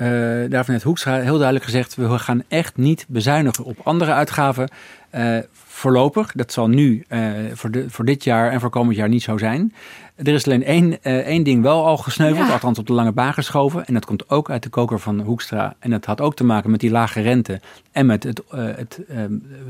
daarvan 0.50 0.74
heeft 0.74 0.84
Hoekstra 0.84 1.20
heel 1.20 1.38
duidelijk 1.38 1.66
gezegd: 1.66 1.96
we 1.96 2.20
gaan 2.20 2.44
echt 2.48 2.78
niet 2.78 3.06
bezuinigen 3.08 3.64
op 3.64 3.78
andere 3.84 4.12
uitgaven. 4.12 4.70
Uh, 5.16 5.38
voorlopig. 5.54 6.32
Dat 6.32 6.54
zal 6.54 6.68
nu 6.68 7.06
voor, 7.54 7.72
de, 7.72 7.90
voor 7.90 8.06
dit 8.06 8.24
jaar 8.24 8.52
en 8.52 8.60
voor 8.60 8.70
komend 8.70 8.98
jaar 8.98 9.10
niet 9.10 9.24
zo 9.24 9.38
zijn. 9.38 9.74
Er 10.16 10.34
is 10.34 10.46
alleen 10.46 10.64
één, 10.64 10.92
uh, 10.92 11.18
één 11.18 11.44
ding 11.44 11.62
wel 11.62 11.86
al 11.86 11.98
gesneuveld, 11.98 12.50
althans 12.50 12.80
op 12.80 12.88
de 12.88 12.94
lange 12.94 13.12
baan 13.12 13.34
geschoven. 13.34 13.86
En 13.86 13.94
dat 13.94 14.06
komt 14.06 14.30
ook 14.30 14.50
uit 14.50 14.64
de 14.64 14.70
koker 14.70 15.00
van 15.00 15.20
Hoekstra. 15.20 15.76
En 15.80 15.90
dat 15.90 16.06
had 16.06 16.22
ook 16.22 16.36
te 16.36 16.44
maken 16.44 16.72
met 16.72 16.80
die 16.80 16.92
lage 16.92 17.22
rente 17.22 17.62
en 17.92 18.06
met 18.06 18.24
het, 18.24 18.42
het, 18.50 19.00
uh, 19.10 19.18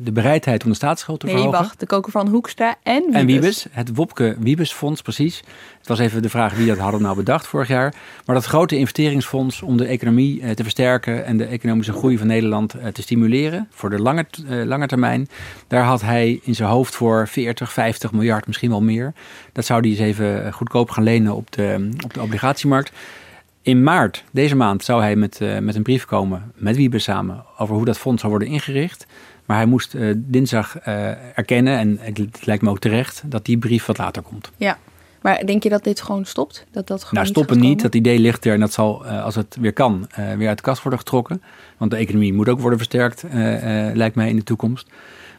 de 0.03 0.11
bereidheid 0.11 0.63
om 0.63 0.69
de 0.69 0.75
staatsschuld 0.75 1.19
te 1.19 1.25
nee, 1.25 1.35
verhogen. 1.35 1.59
Nee, 1.59 1.67
wacht. 1.67 1.79
De 1.79 1.85
koker 1.85 2.11
van 2.11 2.27
Hoekstra 2.27 2.75
en 2.83 3.01
Wiebes. 3.01 3.19
En 3.19 3.25
Wiebes. 3.25 3.65
Het 3.71 3.95
Wopke 3.95 4.35
Wiebes 4.39 4.73
Fonds, 4.73 5.01
precies. 5.01 5.43
Het 5.77 5.87
was 5.87 5.99
even 5.99 6.21
de 6.21 6.29
vraag 6.29 6.55
wie 6.55 6.67
dat 6.67 6.77
hadden 6.77 7.01
nou 7.01 7.15
bedacht 7.15 7.47
vorig 7.47 7.67
jaar. 7.67 7.93
Maar 8.25 8.35
dat 8.35 8.45
grote 8.45 8.77
investeringsfonds 8.77 9.61
om 9.61 9.77
de 9.77 9.85
economie 9.85 10.53
te 10.53 10.63
versterken 10.63 11.25
en 11.25 11.37
de 11.37 11.45
economische 11.45 11.93
groei 11.93 12.17
van 12.17 12.27
Nederland 12.27 12.75
te 12.93 13.01
stimuleren 13.01 13.67
voor 13.71 13.89
de 13.89 13.99
lange, 13.99 14.25
lange 14.65 14.87
termijn. 14.87 15.27
Daar 15.67 15.83
had 15.83 16.01
hij 16.01 16.39
in 16.43 16.55
zijn 16.55 16.69
hoofd 16.69 16.95
voor 16.95 17.27
40, 17.27 17.73
50 17.73 18.11
miljard, 18.11 18.47
misschien 18.47 18.69
wel 18.69 18.81
meer. 18.81 19.13
Dat 19.51 19.65
zou 19.65 19.79
hij 19.79 19.89
eens 19.89 19.99
even 19.99 20.53
goedkoop 20.53 20.89
gaan 20.89 21.03
lenen 21.03 21.35
op 21.35 21.51
de, 21.51 21.89
op 22.03 22.13
de 22.13 22.21
obligatiemarkt. 22.21 22.91
In 23.63 23.83
maart, 23.83 24.23
deze 24.31 24.55
maand, 24.55 24.83
zou 24.83 25.01
hij 25.01 25.15
met, 25.15 25.39
uh, 25.41 25.59
met 25.59 25.75
een 25.75 25.83
brief 25.83 26.05
komen, 26.05 26.51
met 26.55 26.75
Wiebe 26.75 26.99
samen, 26.99 27.43
over 27.57 27.75
hoe 27.75 27.85
dat 27.85 27.97
fonds 27.97 28.19
zou 28.19 28.33
worden 28.33 28.51
ingericht. 28.51 29.05
Maar 29.45 29.57
hij 29.57 29.65
moest 29.65 29.93
uh, 29.93 30.13
dinsdag 30.17 30.77
uh, 30.87 31.37
erkennen, 31.37 31.77
en 31.77 31.97
het 32.01 32.45
lijkt 32.45 32.63
me 32.63 32.69
ook 32.69 32.79
terecht, 32.79 33.21
dat 33.25 33.45
die 33.45 33.57
brief 33.57 33.85
wat 33.85 33.97
later 33.97 34.21
komt. 34.21 34.51
Ja, 34.57 34.77
maar 35.21 35.45
denk 35.45 35.63
je 35.63 35.69
dat 35.69 35.83
dit 35.83 36.01
gewoon 36.01 36.25
stopt? 36.25 36.65
Dat 36.71 36.87
dat 36.87 37.03
gewoon 37.03 37.23
nou, 37.23 37.27
stoppen 37.27 37.59
niet. 37.59 37.81
Dat 37.81 37.95
idee 37.95 38.19
ligt 38.19 38.45
er 38.45 38.53
en 38.53 38.59
dat 38.59 38.73
zal, 38.73 39.05
als 39.05 39.35
het 39.35 39.57
weer 39.59 39.73
kan, 39.73 40.07
weer 40.37 40.47
uit 40.47 40.57
de 40.57 40.63
kast 40.63 40.81
worden 40.81 40.99
getrokken. 40.99 41.41
Want 41.77 41.91
de 41.91 41.97
economie 41.97 42.33
moet 42.33 42.49
ook 42.49 42.59
worden 42.59 42.77
versterkt, 42.77 43.23
lijkt 43.93 44.15
mij 44.15 44.29
in 44.29 44.35
de 44.35 44.43
toekomst. 44.43 44.87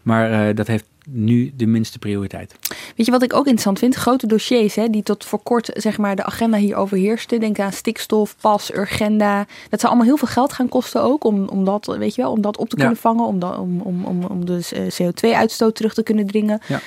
Maar 0.04 0.54
dat 0.54 0.66
heeft 0.66 0.84
nu 1.08 1.52
de 1.56 1.66
minste 1.66 1.98
prioriteit. 1.98 2.54
Weet 2.96 3.06
je 3.06 3.12
wat 3.12 3.22
ik 3.22 3.32
ook 3.32 3.44
interessant 3.44 3.78
vind? 3.78 3.94
Grote 3.94 4.26
dossiers 4.26 4.74
hè, 4.74 4.88
die 4.88 5.02
tot 5.02 5.24
voor 5.24 5.42
kort 5.42 5.70
zeg 5.74 5.98
maar, 5.98 6.16
de 6.16 6.24
agenda 6.24 6.58
hier 6.58 6.76
overheersten. 6.76 7.40
Denk 7.40 7.58
aan 7.58 7.72
stikstof, 7.72 8.36
pas, 8.40 8.74
urgenda. 8.74 9.46
Dat 9.68 9.80
zou 9.80 9.92
allemaal 9.92 10.06
heel 10.06 10.16
veel 10.16 10.28
geld 10.28 10.52
gaan 10.52 10.68
kosten 10.68 11.02
ook 11.02 11.24
om, 11.24 11.48
om, 11.48 11.64
dat, 11.64 11.86
weet 11.86 12.14
je 12.14 12.22
wel, 12.22 12.30
om 12.30 12.40
dat 12.40 12.56
op 12.56 12.68
te 12.68 12.76
kunnen 12.76 12.96
vangen. 12.96 13.26
Om, 13.26 13.38
dat, 13.38 13.58
om, 13.58 13.80
om, 13.80 14.04
om, 14.04 14.24
om 14.24 14.44
de 14.44 14.88
CO2-uitstoot 15.02 15.74
terug 15.74 15.94
te 15.94 16.02
kunnen 16.02 16.26
dringen. 16.26 16.60
Ja. 16.66 16.80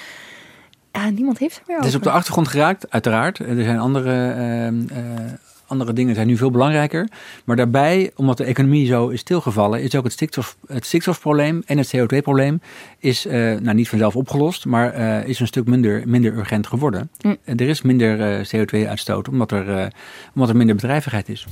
Ja, 0.91 1.09
niemand 1.09 1.38
heeft 1.38 1.55
er 1.55 1.63
meer 1.68 1.76
over. 1.76 1.86
Het 1.86 1.93
is 1.93 1.99
op 1.99 2.03
de 2.03 2.18
achtergrond 2.18 2.47
geraakt, 2.47 2.91
uiteraard. 2.91 3.39
Er 3.39 3.63
zijn 3.63 3.80
andere 3.80 4.36
uh, 4.36 4.65
uh, 4.68 5.34
andere 5.68 5.93
dingen 5.93 6.15
zijn 6.15 6.28
nu 6.28 6.38
veel 6.38 6.51
belangrijker. 6.51 7.07
Maar 7.45 7.55
daarbij, 7.55 8.11
omdat 8.15 8.38
de 8.38 8.43
economie 8.43 8.88
zo 8.88 9.07
is 9.07 9.20
stilgevallen, 9.20 9.82
is 9.82 9.95
ook 9.95 10.03
het, 10.03 10.13
stikstof, 10.13 10.57
het 10.68 10.86
stikstofprobleem 10.86 11.63
en 11.65 11.78
het 11.78 11.97
CO2-probleem 11.97 12.61
is 12.99 13.26
uh, 13.26 13.34
nou, 13.34 13.74
niet 13.74 13.89
vanzelf 13.89 14.15
opgelost, 14.15 14.65
maar 14.65 14.99
uh, 14.99 15.28
is 15.28 15.39
een 15.39 15.47
stuk 15.47 15.68
minder, 15.68 16.03
minder 16.05 16.38
urgent 16.38 16.68
geworden. 16.68 17.09
Mm. 17.22 17.38
Er 17.45 17.61
is 17.70 17.82
minder 17.82 18.39
uh, 18.39 18.45
CO2-uitstoot 18.45 19.28
omdat 19.28 19.51
er, 19.51 19.93
omdat 20.34 20.49
er 20.49 20.55
minder 20.55 20.76
bedrijvigheid 20.76 21.30
is. 21.30 21.47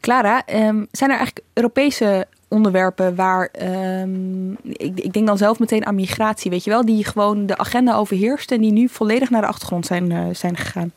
Clara, 0.00 0.36
um, 0.36 0.86
zijn 0.90 1.10
er 1.10 1.16
eigenlijk 1.16 1.46
Europese 1.52 2.26
onderwerpen 2.48 3.14
waar 3.14 3.50
um, 4.00 4.56
ik, 4.62 5.00
ik, 5.00 5.12
denk 5.12 5.26
dan 5.26 5.38
zelf 5.38 5.58
meteen 5.58 5.86
aan 5.86 5.94
migratie, 5.94 6.50
weet 6.50 6.64
je 6.64 6.70
wel, 6.70 6.84
die 6.84 7.04
gewoon 7.04 7.46
de 7.46 7.58
agenda 7.58 7.96
overheerst 7.96 8.52
en 8.52 8.60
die 8.60 8.72
nu 8.72 8.88
volledig 8.88 9.30
naar 9.30 9.40
de 9.40 9.46
achtergrond 9.46 9.86
zijn, 9.86 10.36
zijn 10.36 10.56
gegaan? 10.56 10.92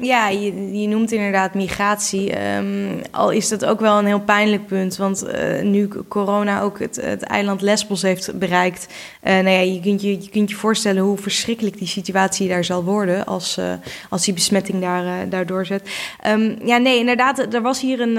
Ja, 0.00 0.28
je, 0.28 0.88
noemt 0.88 1.12
inderdaad 1.12 1.54
migratie. 1.54 2.56
Um, 2.56 3.00
al 3.10 3.30
is 3.30 3.48
dat 3.48 3.64
ook 3.64 3.80
wel 3.80 3.98
een 3.98 4.06
heel 4.06 4.20
pijnlijk 4.20 4.66
punt. 4.66 4.96
Want 4.96 5.24
uh, 5.24 5.62
nu 5.62 5.88
corona 6.08 6.60
ook 6.60 6.78
het, 6.78 6.96
het, 6.96 7.22
eiland 7.22 7.60
Lesbos 7.60 8.02
heeft 8.02 8.38
bereikt. 8.38 8.86
Uh, 9.24 9.32
nou 9.32 9.48
ja, 9.48 9.60
je, 9.60 9.80
kunt 9.80 10.02
je, 10.02 10.22
je 10.22 10.28
kunt 10.28 10.50
je 10.50 10.56
voorstellen 10.56 11.02
hoe 11.02 11.18
verschrikkelijk 11.18 11.78
die 11.78 11.86
situatie 11.86 12.48
daar 12.48 12.64
zal 12.64 12.84
worden. 12.84 13.26
Als, 13.26 13.58
uh, 13.58 13.72
als 14.10 14.24
die 14.24 14.34
besmetting 14.34 14.80
daar, 14.80 15.28
daar 15.28 15.46
doorzet. 15.46 15.90
Um, 16.26 16.56
ja, 16.64 16.76
nee, 16.76 16.98
inderdaad. 16.98 17.54
Er 17.54 17.62
was 17.62 17.80
hier 17.80 18.00
een 18.00 18.18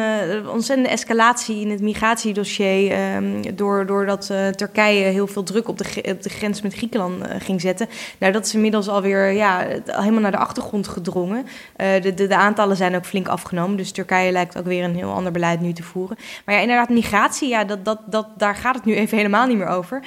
ontzettende 0.50 0.90
escalatie 0.90 1.62
in 1.62 1.70
het 1.70 1.82
migratiedossier. 1.82 3.16
Um, 3.16 3.56
door, 3.56 3.86
doordat 3.86 4.32
Turkije 4.56 5.04
heel 5.04 5.28
veel 5.28 5.44
druk 5.44 5.68
op 5.68 5.78
de, 5.78 6.04
op 6.12 6.22
de 6.22 6.30
grens 6.30 6.62
met 6.62 6.74
Griekenland 6.74 7.26
ging 7.40 7.62
zetten. 7.62 7.88
Nou, 8.18 8.34
dat 8.34 8.46
is 8.46 8.54
inmiddels 8.54 8.88
alweer 8.88 9.32
ja, 9.32 9.68
helemaal 9.86 10.22
naar 10.22 10.32
de 10.32 10.38
achtergrond 10.38 10.88
gedrongen. 10.88 11.46
Uh, 11.78 12.02
de, 12.02 12.14
de, 12.14 12.36
aantallen 12.36 12.76
zijn 12.76 12.96
ook 12.96 13.06
flink 13.06 13.28
afgenomen. 13.28 13.78
Dus 13.78 13.92
Turkije 13.92 14.32
lijkt 14.32 14.58
ook 14.58 14.66
weer 14.66 14.84
een 14.84 14.96
heel 14.96 15.12
ander 15.12 15.32
beleid 15.32 15.60
nu 15.60 15.74
te 15.74 15.84
voeren. 15.84 16.18
Maar 16.46 16.56
ja, 16.56 16.62
inderdaad, 16.62 16.90
migratie, 16.90 17.50
ja, 17.50 17.64
dat, 17.64 17.86
dat, 17.86 18.00
dat, 18.06 18.28
daar 18.38 18.56
gaat 18.56 18.76
het 18.76 18.86
nu 18.86 18.96
even 18.96 19.18
helemaal 19.18 19.48
niet 19.48 19.58
meer 19.58 19.68
over. 19.68 20.04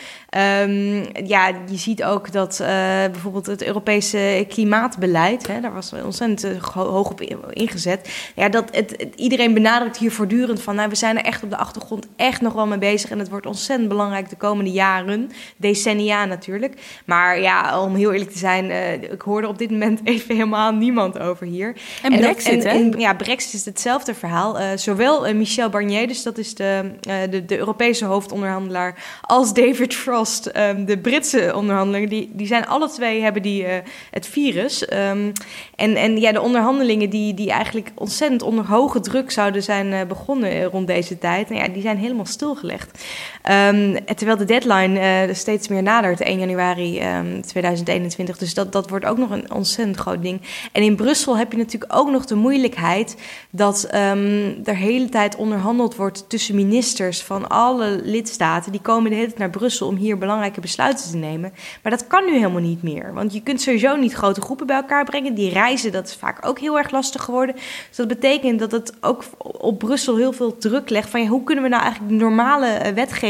Um, 0.61 1.05
ja, 1.27 1.47
je 1.47 1.77
ziet 1.77 2.05
ook 2.05 2.33
dat 2.33 2.59
uh, 2.61 2.67
bijvoorbeeld 3.11 3.47
het 3.47 3.65
Europese 3.65 4.47
klimaatbeleid, 4.49 5.47
hè, 5.47 5.61
daar 5.61 5.73
was 5.73 5.93
ontzettend 5.93 6.61
hoog 6.73 7.11
op 7.11 7.21
ingezet. 7.51 8.31
Ja, 8.35 8.49
dat 8.49 8.69
het, 8.71 9.07
iedereen 9.15 9.55
benadrukt 9.55 9.97
hier 9.97 10.13
voortdurend 10.13 10.63
van, 10.63 10.75
nou, 10.75 10.89
we 10.89 10.95
zijn 10.95 11.19
er 11.19 11.25
echt 11.25 11.43
op 11.43 11.51
de 11.51 11.57
achtergrond 11.57 12.07
echt 12.17 12.41
nog 12.41 12.53
wel 12.53 12.67
mee 12.67 12.79
bezig. 12.79 13.11
En 13.11 13.19
het 13.19 13.29
wordt 13.29 13.47
ontzettend 13.47 13.89
belangrijk 13.89 14.29
de 14.29 14.37
komende 14.37 14.71
jaren, 14.71 15.31
decennia 15.57 16.25
natuurlijk. 16.25 17.01
Maar 17.05 17.41
ja, 17.41 17.83
om 17.83 17.95
heel 17.95 18.13
eerlijk 18.13 18.31
te 18.31 18.39
zijn, 18.39 18.65
uh, 18.65 18.93
ik 18.93 19.23
hoor 19.23 19.43
er 19.43 19.49
op 19.49 19.59
dit 19.59 19.71
moment 19.71 20.01
even 20.05 20.35
helemaal 20.35 20.73
niemand 20.73 21.19
over 21.19 21.47
hier. 21.51 21.77
En 22.03 22.17
Brexit, 22.17 22.65
en, 22.65 22.93
en, 22.93 23.01
ja, 23.01 23.15
Brexit 23.15 23.53
is 23.53 23.65
hetzelfde 23.65 24.15
verhaal. 24.15 24.61
Uh, 24.61 24.67
zowel 24.75 25.29
uh, 25.29 25.35
Michel 25.35 25.69
Barnier, 25.69 26.09
dus 26.09 26.23
dat 26.23 26.39
is 26.39 26.55
de, 26.55 26.91
uh, 27.09 27.15
de, 27.31 27.45
de, 27.45 27.59
Europese 27.59 28.05
hoofdonderhandelaar, 28.05 29.21
als 29.21 29.53
David 29.53 29.95
Frost, 29.95 30.51
um, 30.57 30.85
de 30.85 30.99
Britse 30.99 31.53
onderhandelaar, 31.57 32.09
die, 32.09 32.31
die 32.33 32.47
zijn 32.47 32.67
alle 32.67 32.89
twee 32.89 33.23
hebben 33.23 33.43
die 33.43 33.67
het 34.11 34.27
virus. 34.27 34.93
Um, 34.93 35.33
en, 35.77 35.97
en 35.97 36.21
ja, 36.21 36.33
de 36.33 36.41
onderhandelingen 36.41 37.11
die, 37.11 37.35
die 37.35 37.51
eigenlijk 37.51 37.91
ontzettend 37.95 38.43
onder 38.43 38.67
hoge 38.67 39.01
druk 39.01 39.31
zouden 39.31 39.63
zijn 39.63 40.09
begonnen 40.09 40.65
rond 40.65 40.87
deze 40.87 41.19
tijd, 41.19 41.49
nou 41.49 41.63
ja, 41.63 41.69
die 41.69 41.83
zijn 41.83 41.97
helemaal 41.97 42.27
stilgelegd. 42.27 43.05
Um, 43.51 44.05
terwijl 44.05 44.36
de 44.36 44.45
deadline 44.45 45.28
steeds 45.32 45.68
meer 45.68 45.82
nadert, 45.82 46.20
1 46.20 46.38
januari 46.38 47.03
2021. 47.47 48.38
Dus 48.38 48.55
dat, 48.55 48.72
dat 48.72 48.88
wordt 48.88 49.05
ook 49.05 49.18
nog 49.18 49.30
een 49.30 49.53
ontzettend 49.53 49.97
groot 49.97 50.22
ding. 50.22 50.41
En 50.72 50.82
in 50.82 50.97
Brussel 50.97 51.36
heb 51.36 51.53
je 51.53 51.59
natuurlijk 51.59 51.97
ook 51.97 52.11
nog 52.11 52.26
de 52.26 52.34
moeilijkheid 52.34 53.16
dat 53.51 53.88
um, 53.95 54.61
er 54.64 54.76
hele 54.76 55.09
tijd 55.09 55.36
onderhandeld 55.36 55.97
wordt 55.97 56.28
tussen 56.28 56.55
ministers 56.55 57.22
van 57.22 57.49
alle 57.49 58.01
lidstaten. 58.03 58.72
Die 58.72 58.80
komen 58.80 59.11
de 59.11 59.16
hele 59.16 59.26
tijd 59.26 59.38
naar 59.38 59.51
Brussel 59.51 59.86
om 59.86 59.97
hier 59.97 60.18
belangrijke 60.18 60.61
besluiten 60.61 61.11
te 61.11 61.16
nemen. 61.16 61.53
Maar 61.82 61.93
dat 61.93 62.07
kan 62.07 62.24
nu 62.24 62.32
helemaal 62.32 62.61
niet 62.61 62.82
meer. 62.82 63.14
Want 63.14 63.32
je 63.32 63.43
kunt 63.43 63.61
sowieso 63.61 63.97
niet 63.97 64.12
grote 64.12 64.41
groepen 64.41 64.66
bij 64.66 64.76
elkaar 64.76 65.05
brengen. 65.05 65.34
Die 65.34 65.53
reizen, 65.53 65.93
dat 65.93 66.07
is 66.07 66.14
vaak 66.14 66.47
ook 66.47 66.59
heel 66.59 66.78
erg 66.78 66.91
lastig 66.91 67.22
geworden. 67.22 67.55
Dus 67.88 67.97
dat 67.97 68.09
betekent 68.09 68.59
dat 68.59 68.72
het 68.72 68.93
ook 69.01 69.24
op 69.38 69.78
Brussel 69.78 70.16
heel 70.16 70.32
veel 70.32 70.59
druk 70.59 70.91
legt 70.91 71.11
van 71.11 71.22
ja, 71.22 71.28
hoe 71.28 71.45
kunnen 71.45 71.64
we 71.64 71.70
nou 71.70 71.82
eigenlijk 71.82 72.12
de 72.12 72.24
normale 72.24 72.66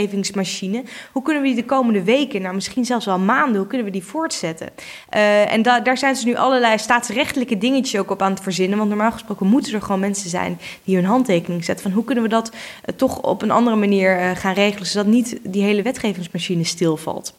wetgevingsmachine, 0.00 0.82
hoe 1.12 1.22
kunnen 1.22 1.42
we 1.42 1.48
die 1.48 1.56
de 1.56 1.64
komende 1.64 2.02
weken, 2.02 2.42
nou 2.42 2.54
misschien 2.54 2.84
zelfs 2.84 3.06
wel 3.06 3.18
maanden, 3.18 3.56
hoe 3.56 3.66
kunnen 3.66 3.86
we 3.86 3.92
die 3.92 4.04
voortzetten? 4.04 4.68
Uh, 5.14 5.52
en 5.52 5.62
da 5.62 5.80
daar 5.80 5.98
zijn 5.98 6.16
ze 6.16 6.26
nu 6.26 6.34
allerlei 6.34 6.78
staatsrechtelijke 6.78 7.58
dingetjes 7.58 8.00
ook 8.00 8.10
op 8.10 8.22
aan 8.22 8.32
het 8.32 8.42
verzinnen. 8.42 8.78
Want 8.78 8.90
normaal 8.90 9.12
gesproken 9.12 9.46
moeten 9.46 9.74
er 9.74 9.82
gewoon 9.82 10.00
mensen 10.00 10.30
zijn 10.30 10.58
die 10.84 10.96
hun 10.96 11.04
handtekening 11.04 11.64
zetten. 11.64 11.84
Van 11.84 11.94
hoe 11.94 12.04
kunnen 12.04 12.24
we 12.24 12.30
dat 12.30 12.50
uh, 12.50 12.96
toch 12.96 13.22
op 13.22 13.42
een 13.42 13.50
andere 13.50 13.76
manier 13.76 14.20
uh, 14.20 14.30
gaan 14.34 14.54
regelen, 14.54 14.86
zodat 14.86 15.06
niet 15.06 15.38
die 15.42 15.62
hele 15.62 15.82
wetgevingsmachine 15.82 16.64
stilvalt. 16.64 17.38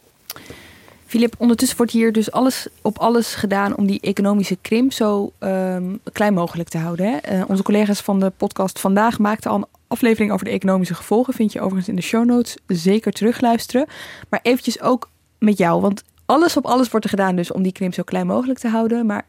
Filip, 1.06 1.36
ondertussen 1.38 1.78
wordt 1.78 1.92
hier 1.92 2.12
dus 2.12 2.32
alles 2.32 2.68
op 2.82 3.00
alles 3.00 3.36
gedaan 3.36 3.78
om 3.78 3.86
die 3.86 4.00
economische 4.02 4.58
krimp 4.62 4.94
zo 4.94 5.32
um, 5.40 6.00
klein 6.14 6.34
mogelijk 6.34 6.70
te 6.70 6.78
houden. 6.78 7.20
Hè? 7.22 7.44
Onze 7.44 7.64
collega's 7.64 8.02
van 8.02 8.20
de 8.20 8.32
podcast 8.38 8.80
vandaag 8.80 9.20
maakten 9.20 9.52
al 9.52 9.68
aflevering 9.92 10.32
over 10.32 10.46
de 10.46 10.52
economische 10.52 10.94
gevolgen. 10.96 11.34
Vind 11.34 11.54
je 11.54 11.60
overigens 11.60 11.90
in 11.90 11.96
de 11.96 12.02
show 12.02 12.26
notes. 12.26 12.58
Zeker 12.68 13.12
terugluisteren. 13.12 13.86
Maar 14.30 14.40
eventjes 14.44 14.82
ook 14.82 15.10
met 15.40 15.58
jou, 15.58 15.82
want 15.82 16.04
alles 16.26 16.58
op 16.58 16.66
alles 16.66 16.90
wordt 16.90 17.06
er 17.06 17.12
gedaan 17.12 17.36
dus 17.36 17.52
om 17.52 17.64
die 17.64 17.72
krimp 17.72 17.94
zo 17.94 18.04
klein 18.04 18.28
mogelijk 18.28 18.60
te 18.60 18.68
houden. 18.68 19.06
Maar 19.06 19.26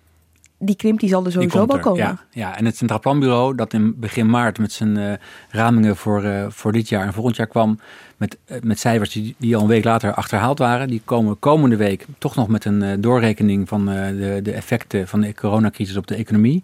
die 0.59 0.77
krimp 0.77 1.01
die 1.01 1.09
zal 1.09 1.25
er 1.25 1.33
sowieso 1.33 1.67
wel 1.67 1.79
komen. 1.79 1.99
Ja, 1.99 2.19
ja, 2.31 2.57
en 2.57 2.65
het 2.65 2.77
Centraal 2.77 3.01
Planbureau 3.01 3.55
dat 3.55 3.73
in 3.73 4.01
begin 4.01 4.31
maart 4.31 4.59
met 4.59 4.73
zijn 4.73 4.99
uh, 4.99 5.13
ramingen 5.49 5.97
voor, 5.97 6.25
uh, 6.25 6.47
voor 6.49 6.73
dit 6.73 6.89
jaar 6.89 7.07
en 7.07 7.13
volgend 7.13 7.37
jaar 7.37 7.47
kwam... 7.47 7.79
met, 8.17 8.39
uh, 8.47 8.57
met 8.61 8.79
cijfers 8.79 9.11
die, 9.13 9.35
die 9.39 9.57
al 9.57 9.63
een 9.63 9.69
week 9.69 9.85
later 9.85 10.15
achterhaald 10.15 10.59
waren... 10.59 10.89
die 10.89 11.03
komen 11.05 11.39
komende 11.39 11.77
week 11.77 12.07
toch 12.19 12.35
nog 12.35 12.49
met 12.49 12.65
een 12.65 13.01
doorrekening 13.01 13.69
van 13.69 13.87
de, 13.87 14.41
de 14.43 14.53
effecten 14.53 15.09
van 15.09 15.21
de 15.21 15.35
coronacrisis 15.35 15.97
op 15.97 16.07
de 16.07 16.15
economie... 16.15 16.63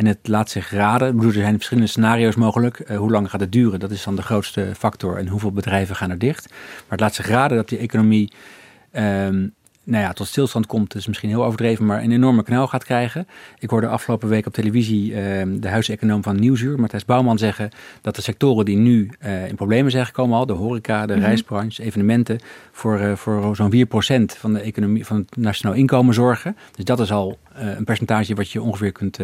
En 0.00 0.06
het 0.06 0.28
laat 0.28 0.50
zich 0.50 0.70
raden. 0.70 1.08
Ik 1.08 1.14
bedoel, 1.14 1.32
er 1.32 1.40
zijn 1.40 1.54
verschillende 1.54 1.88
scenario's 1.88 2.34
mogelijk. 2.34 2.88
hoe 2.88 3.10
lang 3.10 3.30
gaat 3.30 3.40
het 3.40 3.52
duren? 3.52 3.80
Dat 3.80 3.90
is 3.90 4.04
dan 4.04 4.16
de 4.16 4.22
grootste 4.22 4.72
factor. 4.78 5.16
En 5.16 5.26
hoeveel 5.26 5.52
bedrijven 5.52 5.96
gaan 5.96 6.10
er 6.10 6.18
dicht? 6.18 6.48
Maar 6.50 6.88
het 6.88 7.00
laat 7.00 7.14
zich 7.14 7.28
raden 7.28 7.56
dat 7.56 7.68
die 7.68 7.78
economie 7.78 8.32
ehm, 8.90 9.46
nou 9.84 10.02
ja, 10.04 10.12
tot 10.12 10.26
stilstand 10.26 10.66
komt, 10.66 10.94
is 10.94 11.06
misschien 11.06 11.28
heel 11.28 11.44
overdreven, 11.44 11.86
maar 11.86 12.02
een 12.02 12.12
enorme 12.12 12.42
knel 12.42 12.66
gaat 12.66 12.84
krijgen. 12.84 13.28
Ik 13.58 13.70
hoorde 13.70 13.86
afgelopen 13.86 14.28
week 14.28 14.46
op 14.46 14.52
televisie 14.52 15.10
uh, 15.10 15.16
de 15.60 15.68
huiseconoom 15.68 16.22
van 16.22 16.40
Nieuwsuur, 16.40 16.80
Matthijs 16.80 17.04
Bouwman, 17.04 17.38
zeggen 17.38 17.70
dat 18.00 18.16
de 18.16 18.22
sectoren 18.22 18.64
die 18.64 18.76
nu 18.76 19.10
uh, 19.24 19.46
in 19.46 19.54
problemen 19.54 19.90
zijn 19.90 20.06
gekomen 20.06 20.38
al, 20.38 20.46
de 20.46 20.52
horeca, 20.52 21.06
de 21.06 21.14
mm 21.14 21.20
reisbranche, 21.20 21.82
evenementen, 21.82 22.38
voor, 22.72 23.00
uh, 23.00 23.12
voor 23.16 23.56
zo'n 23.56 23.72
4% 23.72 23.76
van 24.38 24.52
de 24.52 24.60
economie, 24.60 25.06
van 25.06 25.16
het 25.16 25.36
nationaal 25.36 25.74
inkomen 25.74 26.14
zorgen. 26.14 26.56
Dus 26.74 26.84
dat 26.84 27.00
is 27.00 27.12
al 27.12 27.38
een 27.54 27.84
percentage 27.84 28.34
wat 28.34 28.50
je 28.50 28.62
ongeveer 28.62 28.92
kunt, 28.92 29.18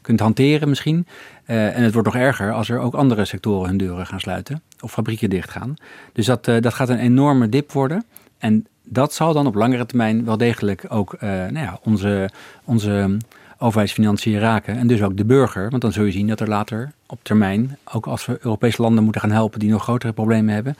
kunt 0.00 0.20
hanteren 0.20 0.68
misschien. 0.68 1.06
en 1.44 1.82
het 1.82 1.92
wordt 1.92 2.08
nog 2.08 2.22
erger 2.22 2.52
als 2.52 2.68
er 2.68 2.78
ook 2.78 2.94
andere 2.94 3.24
sectoren 3.24 3.68
hun 3.68 3.78
deuren 3.78 4.06
gaan 4.06 4.20
sluiten 4.20 4.62
of 4.80 4.92
fabrieken 4.92 5.30
dichtgaan. 5.30 5.74
Dus 6.12 6.26
dat, 6.26 6.44
dat 6.44 6.74
gaat 6.74 6.88
een 6.88 6.98
enorme 6.98 7.48
dip 7.48 7.72
worden. 7.72 8.04
En 8.38 8.66
dat 8.84 9.14
zal 9.14 9.32
dan 9.32 9.46
op 9.46 9.54
langere 9.54 9.86
termijn 9.86 10.24
wel 10.24 10.36
degelijk 10.36 10.84
ook 10.88 11.14
uh, 11.14 11.20
nou 11.30 11.58
ja, 11.58 11.78
onze, 11.82 12.30
onze 12.64 13.16
overheidsfinanciën 13.58 14.38
raken. 14.38 14.76
En 14.78 14.86
dus 14.86 15.02
ook 15.02 15.16
de 15.16 15.24
burger. 15.24 15.70
Want 15.70 15.82
dan 15.82 15.92
zul 15.92 16.04
je 16.04 16.12
zien 16.12 16.26
dat 16.26 16.40
er 16.40 16.48
later 16.48 16.92
op 17.06 17.18
termijn, 17.22 17.78
ook 17.92 18.06
als 18.06 18.26
we 18.26 18.38
Europese 18.40 18.82
landen 18.82 19.02
moeten 19.04 19.20
gaan 19.20 19.30
helpen 19.30 19.58
die 19.58 19.70
nog 19.70 19.82
grotere 19.82 20.12
problemen 20.12 20.54
hebben, 20.54 20.76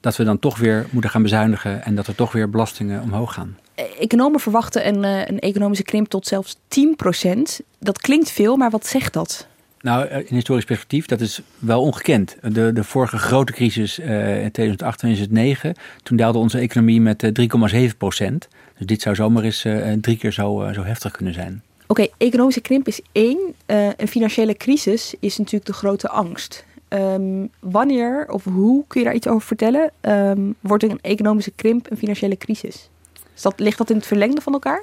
dat 0.00 0.16
we 0.16 0.24
dan 0.24 0.38
toch 0.38 0.58
weer 0.58 0.86
moeten 0.90 1.10
gaan 1.10 1.22
bezuinigen 1.22 1.84
en 1.84 1.94
dat 1.94 2.06
er 2.06 2.14
toch 2.14 2.32
weer 2.32 2.50
belastingen 2.50 3.02
omhoog 3.02 3.34
gaan. 3.34 3.56
Economen 3.74 4.40
verwachten 4.40 4.86
een, 4.86 5.04
eh, 5.04 5.26
een 5.26 5.38
economische 5.38 5.84
krimp 5.84 6.08
tot 6.08 6.26
zelfs 6.26 6.56
10%. 6.68 7.60
Dat 7.78 8.00
klinkt 8.00 8.30
veel, 8.30 8.56
maar 8.56 8.70
wat 8.70 8.86
zegt 8.86 9.12
dat? 9.12 9.46
Nou, 9.80 10.06
in 10.06 10.34
historisch 10.34 10.64
perspectief, 10.64 11.06
dat 11.06 11.20
is 11.20 11.40
wel 11.58 11.82
ongekend. 11.82 12.36
De, 12.42 12.72
de 12.72 12.84
vorige 12.84 13.18
grote 13.18 13.52
crisis 13.52 13.98
uh, 13.98 14.42
in 14.42 14.50
2008, 14.50 14.98
2009, 14.98 15.74
toen 16.02 16.16
daalde 16.16 16.38
onze 16.38 16.58
economie 16.58 17.00
met 17.00 17.22
3,7 17.40 17.72
eh, 17.72 17.90
procent. 17.98 18.48
Dus 18.78 18.86
dit 18.86 19.02
zou 19.02 19.14
zomaar 19.14 19.42
eens 19.42 19.64
uh, 19.64 19.92
drie 20.00 20.16
keer 20.16 20.32
zo, 20.32 20.70
zo 20.74 20.84
heftig 20.84 21.12
kunnen 21.12 21.34
zijn. 21.34 21.62
Oké, 21.86 22.06
economische 22.18 22.60
krimp 22.60 22.86
is 22.86 23.00
één. 23.12 23.54
een 23.96 24.08
financiële 24.08 24.54
crisis 24.54 25.14
is 25.20 25.38
natuurlijk 25.38 25.66
de 25.66 25.72
grote 25.72 26.08
angst. 26.08 26.64
Um, 26.88 27.50
wanneer 27.60 28.26
of 28.28 28.44
hoe, 28.44 28.84
kun 28.86 29.00
je 29.00 29.06
daar 29.06 29.16
iets 29.16 29.28
over 29.28 29.46
vertellen, 29.46 29.90
um, 30.00 30.54
wordt 30.60 30.84
een 30.84 30.98
economische 31.00 31.52
krimp 31.56 31.90
een 31.90 31.96
financiële 31.96 32.36
crisis? 32.36 32.90
Is 33.34 33.42
dat, 33.42 33.60
ligt 33.60 33.78
dat 33.78 33.90
in 33.90 33.96
het 33.96 34.06
verlengde 34.06 34.40
van 34.40 34.52
elkaar? 34.52 34.82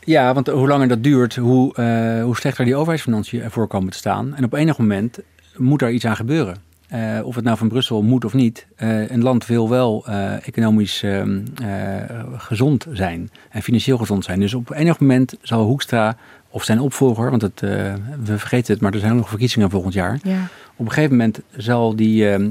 Ja, 0.00 0.34
want 0.34 0.46
hoe 0.46 0.68
langer 0.68 0.88
dat 0.88 1.02
duurt, 1.02 1.36
hoe, 1.36 1.74
uh, 1.78 2.24
hoe 2.24 2.36
slechter 2.36 2.64
die 2.64 2.74
overheidsfinanciën 2.74 3.42
ervoor 3.42 3.66
komen 3.66 3.90
te 3.90 3.98
staan. 3.98 4.34
En 4.34 4.44
op 4.44 4.52
enig 4.52 4.78
moment 4.78 5.18
moet 5.56 5.82
er 5.82 5.90
iets 5.90 6.06
aan 6.06 6.16
gebeuren. 6.16 6.56
Uh, 6.92 7.26
of 7.26 7.34
het 7.34 7.44
nou 7.44 7.56
van 7.56 7.68
Brussel 7.68 8.02
moet 8.02 8.24
of 8.24 8.32
niet. 8.32 8.66
Uh, 8.78 9.10
een 9.10 9.22
land 9.22 9.46
wil 9.46 9.68
wel 9.68 10.06
economisch 10.42 11.02
ehm, 11.02 11.40
gezond 12.36 12.86
zijn 12.92 13.30
en 13.50 13.62
financieel 13.62 13.98
gezond 13.98 14.24
zijn. 14.24 14.40
Dus 14.40 14.54
op 14.54 14.70
enig 14.70 15.00
moment 15.00 15.34
zal 15.42 15.64
Hoekstra 15.64 16.16
of 16.48 16.64
zijn 16.64 16.80
opvolger, 16.80 17.30
want 17.30 17.42
het, 17.42 17.60
we 17.60 18.38
vergeten 18.38 18.72
het, 18.72 18.82
maar 18.82 18.92
er 18.92 18.98
zijn 18.98 19.16
nog 19.16 19.28
verkiezingen 19.28 19.70
volgend 19.70 19.94
jaar. 19.94 20.18
Ja 20.22 20.48
op 20.76 20.86
een 20.86 20.92
gegeven 20.92 21.16
moment 21.16 21.40
zal, 21.56 21.96
die, 21.96 22.38
uh, 22.38 22.46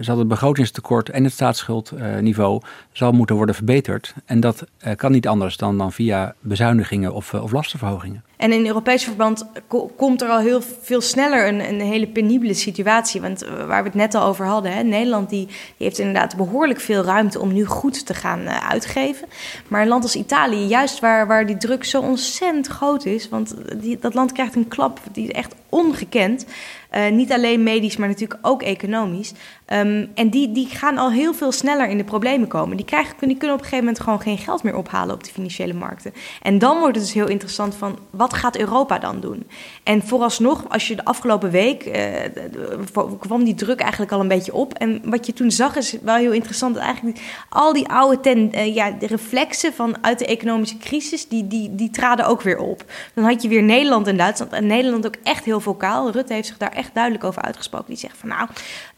zal 0.00 0.18
het 0.18 0.28
begrotingstekort 0.28 1.08
en 1.08 1.24
het 1.24 1.32
staatsschuldniveau 1.32 2.60
zal 2.92 3.12
moeten 3.12 3.36
worden 3.36 3.54
verbeterd. 3.54 4.14
En 4.24 4.40
dat 4.40 4.64
uh, 4.86 4.94
kan 4.94 5.12
niet 5.12 5.28
anders 5.28 5.56
dan, 5.56 5.78
dan 5.78 5.92
via 5.92 6.34
bezuinigingen 6.40 7.12
of, 7.12 7.34
of 7.34 7.52
lastenverhogingen. 7.52 8.24
En 8.36 8.52
in 8.52 8.66
Europees 8.66 9.04
verband 9.04 9.46
komt 9.96 10.22
er 10.22 10.28
al 10.28 10.38
heel 10.38 10.60
veel 10.80 11.00
sneller 11.00 11.48
een, 11.48 11.68
een 11.68 11.80
hele 11.80 12.06
penibele 12.06 12.54
situatie. 12.54 13.20
Want 13.20 13.44
waar 13.66 13.82
we 13.82 13.88
het 13.88 13.94
net 13.94 14.14
al 14.14 14.26
over 14.26 14.46
hadden, 14.46 14.72
hè, 14.72 14.82
Nederland 14.82 15.30
die, 15.30 15.48
heeft 15.78 15.98
inderdaad 15.98 16.36
behoorlijk 16.36 16.80
veel 16.80 17.02
ruimte 17.02 17.40
om 17.40 17.52
nu 17.52 17.64
goed 17.64 18.06
te 18.06 18.14
gaan 18.14 18.48
uitgeven. 18.48 19.28
Maar 19.68 19.82
een 19.82 19.88
land 19.88 20.02
als 20.02 20.16
Italië, 20.16 20.66
juist 20.66 21.00
waar, 21.00 21.26
waar 21.26 21.46
die 21.46 21.56
druk 21.56 21.84
zo 21.84 22.00
ontzettend 22.00 22.66
groot 22.66 23.04
is, 23.04 23.28
want 23.28 23.54
die, 23.80 23.98
dat 24.00 24.14
land 24.14 24.32
krijgt 24.32 24.54
een 24.54 24.68
klap 24.68 25.00
die 25.12 25.32
echt 25.32 25.54
ongekend. 25.68 26.46
Uh, 26.96 27.10
niet 27.10 27.32
alleen 27.32 27.62
medisch, 27.62 27.96
maar 27.96 28.08
natuurlijk 28.08 28.46
ook 28.46 28.62
economisch. 28.62 29.32
Um, 29.72 30.10
en 30.14 30.30
die, 30.30 30.52
die 30.52 30.66
gaan 30.66 30.98
al 30.98 31.10
heel 31.10 31.34
veel 31.34 31.52
sneller 31.52 31.88
in 31.88 31.96
de 31.96 32.04
problemen 32.04 32.48
komen. 32.48 32.76
Die, 32.76 32.86
krijgen, 32.86 33.16
kunnen 33.16 33.36
op 33.38 33.42
een 33.42 33.58
gegeven 33.58 33.78
moment 33.78 34.00
gewoon 34.00 34.20
geen 34.20 34.38
geld 34.38 34.62
meer 34.62 34.76
ophalen 34.76 35.14
op 35.14 35.24
de 35.24 35.30
financiële 35.30 35.72
markten. 35.72 36.14
En 36.42 36.58
dan 36.58 36.78
wordt 36.78 36.96
het 36.96 37.04
dus 37.04 37.14
heel 37.14 37.28
interessant 37.28 37.74
van, 37.74 37.98
wat 38.10 38.34
gaat 38.34 38.56
Europa 38.56 38.98
dan 38.98 39.20
doen? 39.20 39.46
En 39.82 40.02
vooralsnog, 40.02 40.64
als 40.68 40.88
je 40.88 40.96
de 40.96 41.04
afgelopen 41.04 41.50
week, 41.50 41.86
uh, 41.86 43.14
kwam 43.18 43.44
die 43.44 43.54
druk 43.54 43.80
eigenlijk 43.80 44.12
al 44.12 44.20
een 44.20 44.28
beetje 44.28 44.54
op. 44.54 44.74
En 44.74 45.00
wat 45.04 45.26
je 45.26 45.32
toen 45.32 45.50
zag 45.50 45.76
is 45.76 45.96
wel 46.02 46.16
heel 46.16 46.32
interessant. 46.32 46.74
Dat 46.74 46.82
eigenlijk 46.84 47.20
al 47.48 47.72
die 47.72 47.88
oude 47.88 48.34
uh, 48.36 48.74
ja, 48.74 48.90
de 48.90 49.06
reflexen 49.06 49.72
van 49.72 49.96
uit 50.00 50.18
de 50.18 50.26
economische 50.26 50.78
crisis, 50.78 51.28
die, 51.28 51.46
die, 51.46 51.74
die 51.74 51.90
traden 51.90 52.26
ook 52.26 52.42
weer 52.42 52.58
op. 52.58 52.84
Dan 53.14 53.24
had 53.24 53.42
je 53.42 53.48
weer 53.48 53.62
Nederland 53.62 54.06
en 54.06 54.16
Duitsland. 54.16 54.52
En 54.52 54.66
Nederland 54.66 55.06
ook 55.06 55.16
echt 55.22 55.44
heel 55.44 55.60
vocaal. 55.60 56.10
Rutte 56.10 56.32
heeft 56.32 56.48
zich 56.48 56.56
daar 56.56 56.72
echt 56.72 56.94
duidelijk 56.94 57.24
over 57.24 57.42
uitgesproken. 57.42 57.86
Die 57.88 57.96
zegt 57.96 58.16
van 58.16 58.28
nou, 58.28 58.48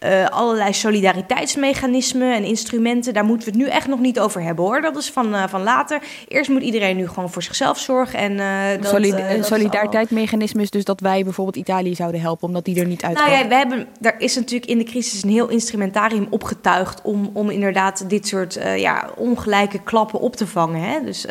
uh, 0.01 0.27
allerlei 0.59 0.81
solidariteitsmechanismen 0.81 2.35
en 2.35 2.45
instrumenten, 2.45 3.15
daar 3.15 3.25
moeten 3.25 3.53
we 3.53 3.59
het 3.59 3.67
nu 3.67 3.69
echt 3.69 3.87
nog 3.87 4.01
niet 4.01 4.21
over 4.21 4.43
hebben 4.43 4.65
hoor. 4.65 4.81
Dat 4.81 4.97
is 4.97 5.11
van, 5.11 5.35
uh, 5.35 5.49
van 5.49 5.63
later. 5.63 6.03
Eerst 6.29 6.51
moet 6.51 6.63
iedereen 6.63 6.97
nu 6.97 7.09
gewoon 7.09 7.31
voor 7.31 7.43
zichzelf 7.43 7.79
zorgen. 7.79 8.19
En, 8.19 8.33
uh, 8.33 8.83
dat, 8.83 8.91
Solid 8.91 9.15
een 9.19 9.45
solidariteitsmechanisme 9.45 10.63
is 10.63 10.71
dus 10.71 10.85
dat 10.85 11.01
wij 11.01 11.25
bijvoorbeeld 11.25 11.57
Italië 11.57 11.95
zouden 11.95 12.21
helpen, 12.21 12.49
omdat 12.49 12.65
die 12.65 12.81
er 12.81 12.87
niet 12.87 13.03
uitkomt. 13.03 13.29
Nou 13.29 13.43
ja, 13.43 13.49
we 13.49 13.55
hebben, 13.55 13.87
er 14.01 14.21
is 14.21 14.35
natuurlijk 14.35 14.71
in 14.71 14.79
de 14.79 14.85
crisis 14.85 15.23
een 15.23 15.31
heel 15.31 15.49
instrumentarium 15.49 16.27
opgetuigd 16.31 17.03
om, 17.03 17.31
om 17.33 17.51
inderdaad 17.51 18.05
dit 18.09 18.27
soort 18.27 18.59
ja, 18.77 19.11
ongelijke 19.17 19.83
klappen 19.83 20.21
op 20.21 20.37
te 20.37 20.47
vangen. 20.47 20.83
Hè? 20.83 21.05
Dus 21.05 21.23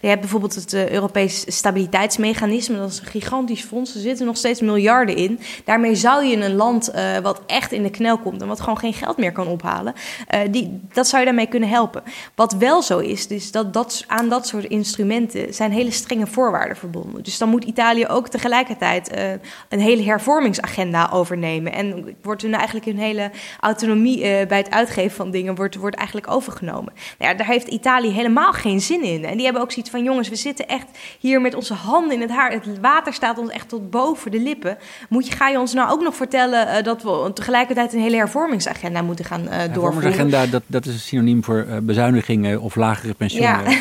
je 0.00 0.08
hebt 0.08 0.20
bijvoorbeeld 0.20 0.54
het 0.54 0.74
Europees 0.74 1.44
Stabiliteitsmechanisme, 1.46 2.76
dat 2.76 2.90
is 2.90 2.98
een 2.98 3.06
gigantisch 3.06 3.62
fonds. 3.62 3.94
Er 3.94 4.00
zitten 4.00 4.26
nog 4.26 4.36
steeds 4.36 4.60
miljarden 4.60 5.16
in. 5.16 5.40
Daarmee 5.64 5.94
zou 5.94 6.24
je 6.24 6.36
een 6.36 6.54
land 6.54 6.92
wat 7.22 7.40
echt 7.46 7.72
in 7.72 7.82
de 7.82 7.90
knel 7.90 8.18
komt 8.18 8.42
en 8.42 8.48
wat 8.48 8.60
gewoon 8.60 8.71
geen 8.76 8.94
geld 8.94 9.16
meer 9.16 9.32
kan 9.32 9.46
ophalen, 9.46 9.94
uh, 10.34 10.40
die, 10.50 10.80
dat 10.92 11.08
zou 11.08 11.20
je 11.20 11.26
daarmee 11.26 11.46
kunnen 11.46 11.68
helpen. 11.68 12.02
Wat 12.34 12.52
wel 12.52 12.82
zo 12.82 12.98
is, 12.98 13.26
dus 13.26 13.50
dat, 13.50 13.72
dat 13.72 14.04
aan 14.06 14.28
dat 14.28 14.46
soort 14.46 14.64
instrumenten 14.64 15.54
zijn 15.54 15.72
hele 15.72 15.90
strenge 15.90 16.26
voorwaarden 16.26 16.76
verbonden. 16.76 17.22
Dus 17.22 17.38
dan 17.38 17.48
moet 17.48 17.64
Italië 17.64 18.06
ook 18.06 18.28
tegelijkertijd 18.28 19.14
uh, 19.14 19.30
een 19.68 19.80
hele 19.80 20.02
hervormingsagenda 20.02 21.08
overnemen. 21.12 21.72
En 21.72 22.16
wordt 22.22 22.42
hun 22.42 22.54
eigenlijk 22.54 22.84
hun 22.84 22.98
hele 22.98 23.30
autonomie 23.60 24.16
uh, 24.18 24.46
bij 24.46 24.58
het 24.58 24.70
uitgeven 24.70 25.16
van 25.16 25.30
dingen 25.30 25.54
wordt, 25.54 25.76
wordt 25.76 25.96
eigenlijk 25.96 26.30
overgenomen. 26.30 26.92
Nou 27.18 27.30
ja, 27.30 27.36
daar 27.36 27.46
heeft 27.46 27.68
Italië 27.68 28.10
helemaal 28.10 28.52
geen 28.52 28.80
zin 28.80 29.02
in. 29.02 29.24
En 29.24 29.34
die 29.34 29.44
hebben 29.44 29.62
ook 29.62 29.72
zoiets 29.72 29.90
van: 29.90 30.02
jongens, 30.02 30.28
we 30.28 30.36
zitten 30.36 30.68
echt 30.68 30.86
hier 31.18 31.40
met 31.40 31.54
onze 31.54 31.74
handen 31.74 32.14
in 32.14 32.20
het 32.20 32.30
haar. 32.30 32.52
Het 32.52 32.80
water 32.80 33.12
staat 33.12 33.38
ons 33.38 33.50
echt 33.50 33.68
tot 33.68 33.90
boven 33.90 34.30
de 34.30 34.40
lippen. 34.40 34.78
Moet 35.08 35.26
je, 35.26 35.32
ga 35.32 35.48
je 35.48 35.58
ons 35.58 35.72
nou 35.72 35.90
ook 35.90 36.02
nog 36.02 36.16
vertellen 36.16 36.84
dat 36.84 37.02
we 37.02 37.30
tegelijkertijd 37.34 37.92
een 37.92 38.00
hele 38.00 38.16
hervormingsagenda 38.64 39.02
moeten 39.02 39.24
gaan 39.24 39.40
uh, 39.40 39.48
doorvoeren. 39.48 39.82
Hervormingsagenda, 39.82 40.46
dat, 40.46 40.62
dat 40.66 40.86
is 40.86 40.92
een 40.92 41.00
synoniem 41.00 41.44
voor 41.44 41.66
uh, 41.68 41.76
bezuinigingen 41.78 42.60
of 42.60 42.74
lagere 42.74 43.14
pensioenen. 43.14 43.70
Ja, 43.70 43.78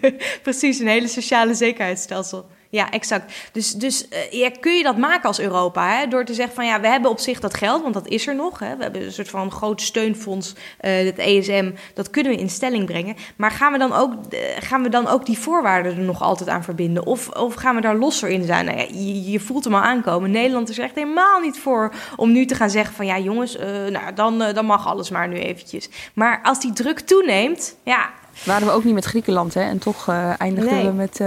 precies, 0.42 0.78
een 0.78 0.86
hele 0.86 1.08
sociale 1.08 1.54
zekerheidsstelsel. 1.54 2.46
Ja, 2.70 2.90
exact. 2.90 3.32
Dus, 3.52 3.72
dus 3.72 4.08
ja, 4.30 4.50
kun 4.60 4.76
je 4.76 4.82
dat 4.82 4.96
maken 4.96 5.28
als 5.28 5.40
Europa? 5.40 5.88
Hè? 5.88 6.06
Door 6.06 6.24
te 6.24 6.34
zeggen 6.34 6.54
van 6.54 6.66
ja, 6.66 6.80
we 6.80 6.88
hebben 6.88 7.10
op 7.10 7.18
zich 7.18 7.40
dat 7.40 7.54
geld, 7.54 7.82
want 7.82 7.94
dat 7.94 8.08
is 8.08 8.26
er 8.26 8.34
nog. 8.34 8.58
Hè? 8.58 8.76
We 8.76 8.82
hebben 8.82 9.02
een 9.02 9.12
soort 9.12 9.28
van 9.28 9.50
groot 9.50 9.80
steunfonds, 9.80 10.54
uh, 10.80 11.04
het 11.04 11.18
ESM, 11.18 11.70
dat 11.94 12.10
kunnen 12.10 12.32
we 12.32 12.38
in 12.38 12.50
stelling 12.50 12.86
brengen. 12.86 13.16
Maar 13.36 13.50
gaan 13.50 13.72
we 13.72 13.78
dan 13.78 13.92
ook, 13.92 14.12
uh, 14.12 14.40
gaan 14.58 14.82
we 14.82 14.88
dan 14.88 15.08
ook 15.08 15.26
die 15.26 15.38
voorwaarden 15.38 15.96
er 15.96 16.02
nog 16.02 16.22
altijd 16.22 16.48
aan 16.48 16.64
verbinden? 16.64 17.06
Of, 17.06 17.28
of 17.28 17.54
gaan 17.54 17.74
we 17.74 17.80
daar 17.80 17.96
losser 17.96 18.28
in 18.28 18.44
zijn? 18.44 18.64
Nou 18.64 18.78
ja, 18.78 18.86
je, 18.90 19.30
je, 19.30 19.40
voelt 19.40 19.64
hem 19.64 19.74
al 19.74 19.80
aankomen. 19.80 20.30
Nederland 20.30 20.68
is 20.68 20.78
er 20.78 20.84
echt 20.84 20.94
helemaal 20.94 21.40
niet 21.40 21.58
voor 21.58 21.94
om 22.16 22.32
nu 22.32 22.46
te 22.46 22.54
gaan 22.54 22.70
zeggen 22.70 22.94
van 22.94 23.06
ja, 23.06 23.18
jongens, 23.18 23.56
nou, 23.90 24.14
dan, 24.14 24.38
dan 24.38 24.64
mag 24.64 24.86
alles 24.86 25.10
maar 25.10 25.28
nu 25.28 25.36
eventjes. 25.36 25.88
Maar 26.14 26.40
als 26.42 26.60
die 26.60 26.72
druk 26.72 27.00
toeneemt, 27.00 27.76
ja. 27.82 28.10
Waren 28.44 28.66
we 28.66 28.72
ook 28.72 28.84
niet 28.84 28.94
met 28.94 29.04
Griekenland, 29.04 29.54
hè? 29.54 29.60
En 29.60 29.78
toch 29.78 30.08
eindigen 30.38 30.74
nee. 30.74 30.86
we 30.86 30.92
met 30.92 31.20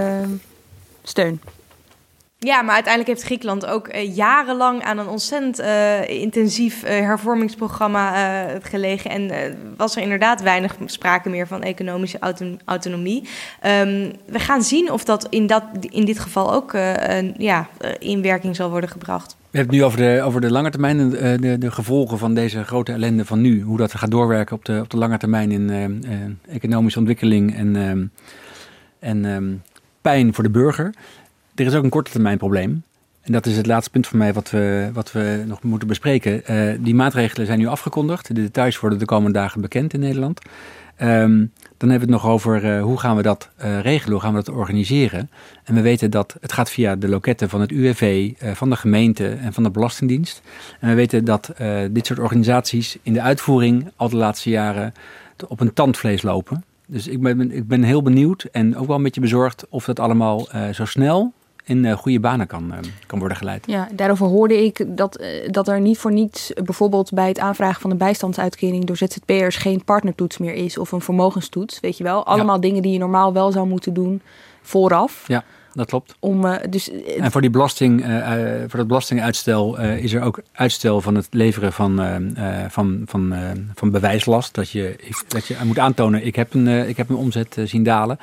steun. 1.02 1.40
Ja, 2.44 2.62
maar 2.62 2.74
uiteindelijk 2.74 3.12
heeft 3.12 3.26
Griekenland 3.26 3.66
ook 3.66 3.94
uh, 3.94 4.16
jarenlang 4.16 4.82
aan 4.82 4.98
een 4.98 5.08
ontzettend 5.08 5.60
uh, 5.60 6.08
intensief 6.08 6.84
uh, 6.84 6.90
hervormingsprogramma 6.90 8.46
gelegen. 8.62 9.10
En 9.10 9.54
was 9.76 9.96
er 9.96 10.02
inderdaad 10.02 10.42
weinig 10.42 10.76
sprake 10.86 11.28
meer 11.28 11.46
van 11.46 11.62
economische 11.62 12.18
auton 12.18 12.60
autonomie. 12.64 13.20
Um, 13.66 14.12
we 14.26 14.38
gaan 14.38 14.62
zien 14.62 14.90
of 14.90 15.04
dat 15.04 15.26
in, 15.30 15.46
dat, 15.46 15.64
in 15.80 16.04
dit 16.04 16.18
geval 16.18 16.52
ook 16.52 16.72
ja, 17.36 17.68
in 17.98 18.22
werking 18.22 18.56
zal 18.56 18.70
worden 18.70 18.90
gebracht. 18.90 19.36
We 19.50 19.58
hebben 19.58 19.74
het 19.74 19.82
nu 19.82 19.84
over 19.84 19.98
de, 19.98 20.22
over 20.22 20.40
de 20.40 20.50
lange 20.50 20.70
termijn, 20.70 21.10
de, 21.10 21.36
de, 21.40 21.58
de, 21.58 21.70
gevolgen 21.70 22.18
van 22.18 22.34
deze 22.34 22.64
grote 22.64 22.92
ellende 22.92 23.24
van 23.24 23.40
nu. 23.40 23.62
Hoe 23.62 23.76
dat 23.76 23.94
gaat 23.94 24.10
doorwerken 24.10 24.56
op 24.56 24.64
de, 24.64 24.80
op 24.82 24.90
de 24.90 24.96
lange 24.96 25.18
termijn 25.18 25.50
in 25.50 25.70
economische 26.48 26.98
ontwikkeling 26.98 27.56
en, 27.56 28.12
en 28.98 29.24
um, 29.24 29.62
pijn 30.02 30.34
voor 30.34 30.44
de 30.44 30.50
burger. 30.50 30.94
Er 31.54 31.66
is 31.66 31.74
ook 31.74 31.84
een 31.84 31.90
korte 31.90 32.10
termijn 32.10 32.38
probleem. 32.38 32.82
en 33.22 33.32
dat 33.32 33.46
is 33.46 33.56
het 33.56 33.66
laatste 33.66 33.90
punt 33.90 34.06
van 34.06 34.18
mij 34.18 34.32
wat 34.32 34.50
we, 34.50 34.90
wat 34.92 35.12
we 35.12 35.44
nog 35.46 35.62
moeten 35.62 35.88
bespreken. 35.88 36.42
Uh, 36.50 36.74
die 36.80 36.94
maatregelen 36.94 37.46
zijn 37.46 37.58
nu 37.58 37.66
afgekondigd. 37.66 38.26
De 38.26 38.34
details 38.34 38.80
worden 38.80 38.98
de 38.98 39.04
komende 39.04 39.38
dagen 39.38 39.60
bekend 39.60 39.94
in 39.94 40.00
Nederland. 40.00 40.40
Um, 41.02 41.52
dan 41.76 41.90
hebben 41.90 42.08
we 42.08 42.14
het 42.14 42.22
nog 42.22 42.32
over 42.32 42.64
uh, 42.64 42.82
hoe 42.82 42.98
gaan 42.98 43.16
we 43.16 43.22
dat 43.22 43.48
uh, 43.64 43.80
regelen, 43.80 44.12
hoe 44.12 44.20
gaan 44.20 44.34
we 44.34 44.42
dat 44.44 44.54
organiseren. 44.54 45.30
En 45.64 45.74
we 45.74 45.80
weten 45.80 46.10
dat 46.10 46.36
het 46.40 46.52
gaat 46.52 46.70
via 46.70 46.96
de 46.96 47.08
loketten 47.08 47.48
van 47.48 47.60
het 47.60 47.70
UWV, 47.70 48.32
van 48.38 48.70
de 48.70 48.76
gemeente 48.76 49.28
en 49.28 49.52
van 49.52 49.62
de 49.62 49.70
Belastingdienst. 49.70 50.42
En 50.80 50.88
we 50.88 50.94
weten 50.94 51.24
dat 51.24 51.52
dit 51.90 52.06
soort 52.06 52.18
organisaties 52.18 52.98
in 53.02 53.12
de 53.12 53.20
uitvoering 53.20 53.90
al 53.96 54.08
de 54.08 54.16
laatste 54.16 54.50
jaren 54.50 54.92
op 55.48 55.60
een 55.60 55.72
tandvlees 55.72 56.22
lopen. 56.22 56.64
Dus 56.92 57.08
ik 57.08 57.20
ben, 57.20 57.50
ik 57.50 57.66
ben 57.66 57.82
heel 57.82 58.02
benieuwd 58.02 58.42
en 58.52 58.76
ook 58.76 58.86
wel 58.86 58.96
een 58.96 59.02
beetje 59.02 59.20
bezorgd 59.20 59.66
of 59.68 59.84
dat 59.84 60.00
allemaal 60.00 60.48
zo 60.72 60.84
snel 60.84 61.32
in 61.64 61.84
uh, 61.84 61.92
goede 61.92 62.20
banen 62.20 62.46
kan, 62.46 62.72
uh, 62.72 62.78
kan 63.06 63.18
worden 63.18 63.36
geleid. 63.36 63.64
Ja, 63.66 63.88
daarover 63.92 64.26
hoorde 64.26 64.64
ik 64.64 64.84
dat, 64.96 65.24
dat 65.50 65.68
er 65.68 65.80
niet 65.80 65.98
voor 65.98 66.12
niets 66.12 66.52
bijvoorbeeld 66.64 67.12
bij 67.12 67.28
het 67.28 67.38
aanvragen 67.38 67.80
van 67.80 67.90
een 67.90 67.96
bijstandsuitkering 67.96 68.84
door 68.84 68.96
ZZP'ers 68.96 69.56
geen 69.56 69.84
partnertoets 69.84 70.38
meer 70.38 70.54
is 70.54 70.78
of 70.78 70.92
een 70.92 71.00
vermogenstoets. 71.00 71.80
Weet 71.80 71.96
je 71.96 72.04
wel, 72.04 72.26
allemaal 72.26 72.54
ja. 72.54 72.60
dingen 72.60 72.82
die 72.82 72.92
je 72.92 72.98
normaal 72.98 73.32
wel 73.32 73.52
zou 73.52 73.68
moeten 73.68 73.94
doen 73.94 74.22
vooraf. 74.62 75.24
Ja. 75.26 75.44
Dat 75.72 75.86
klopt. 75.86 76.14
Om, 76.18 76.58
dus, 76.70 76.90
en 77.18 77.32
voor, 77.32 77.40
die 77.40 77.50
belasting, 77.50 78.04
voor 78.68 78.78
dat 78.78 78.86
belastinguitstel 78.86 79.78
is 79.78 80.12
er 80.12 80.22
ook 80.22 80.42
uitstel 80.52 81.00
van 81.00 81.14
het 81.14 81.26
leveren 81.30 81.72
van, 81.72 82.00
van, 82.68 83.02
van, 83.06 83.34
van 83.74 83.90
bewijslast. 83.90 84.54
Dat 84.54 84.70
je, 84.70 84.96
dat 85.28 85.46
je 85.46 85.56
moet 85.64 85.78
aantonen, 85.78 86.26
ik 86.26 86.36
heb 86.36 86.54
een, 86.54 86.88
ik 86.88 86.96
heb 86.96 87.08
een 87.08 87.16
omzet 87.16 87.56
zien 87.64 87.82
dalen. 87.82 88.18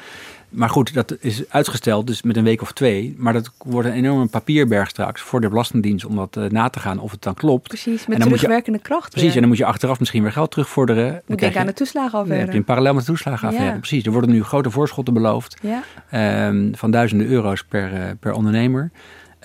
Maar 0.50 0.70
goed, 0.70 0.94
dat 0.94 1.18
is 1.20 1.50
uitgesteld, 1.50 2.08
dus 2.08 2.22
met 2.22 2.38
een 2.38 2.44
week 2.44 2.62
of 2.62 2.72
twee. 2.72 3.16
Maar 3.18 3.34
dat 3.34 3.52
wordt 3.58 3.88
een 3.88 3.94
enorme 3.94 4.26
papierberg 4.26 4.90
straks 4.90 5.22
voor 5.22 5.42
de 5.42 5.50
Belastingdienst 5.50 6.06
om 6.06 6.16
dat 6.16 6.38
uh, 6.38 6.46
na 6.46 6.70
te 6.70 6.80
gaan 6.80 7.00
of 7.00 7.12
het 7.12 7.22
dan 7.22 7.34
klopt. 7.34 7.68
Precies, 7.68 8.08
met 8.08 8.22
terugwerkende 8.22 8.80
kracht. 8.80 9.12
Precies, 9.12 9.34
en 9.34 9.40
dan 9.40 9.50
moet 9.50 9.58
je 9.58 9.66
achteraf 9.66 10.00
misschien 10.00 10.22
weer 10.22 10.32
geld 10.32 10.52
terugvorderen. 10.52 11.22
Moet 11.26 11.40
denk 11.40 11.56
aan 11.56 11.66
de 11.66 11.74
toeslagenaffaire. 11.74 12.30
Dan 12.30 12.40
heb 12.40 12.52
je 12.52 12.58
in 12.58 12.64
parallel 12.64 12.94
met 12.94 13.06
de 13.06 13.10
toeslagenaffaire. 13.10 13.72
Ja. 13.74 13.78
Precies, 13.78 14.06
er 14.06 14.12
worden 14.12 14.30
nu 14.30 14.44
grote 14.44 14.70
voorschotten 14.70 15.14
beloofd 15.14 15.58
ja. 15.62 16.48
um, 16.48 16.72
van 16.76 16.92
duizenden 16.92 17.28
euro's 17.28 17.64
per, 17.64 17.94
uh, 17.94 18.00
per 18.20 18.34
ondernemer. 18.34 18.92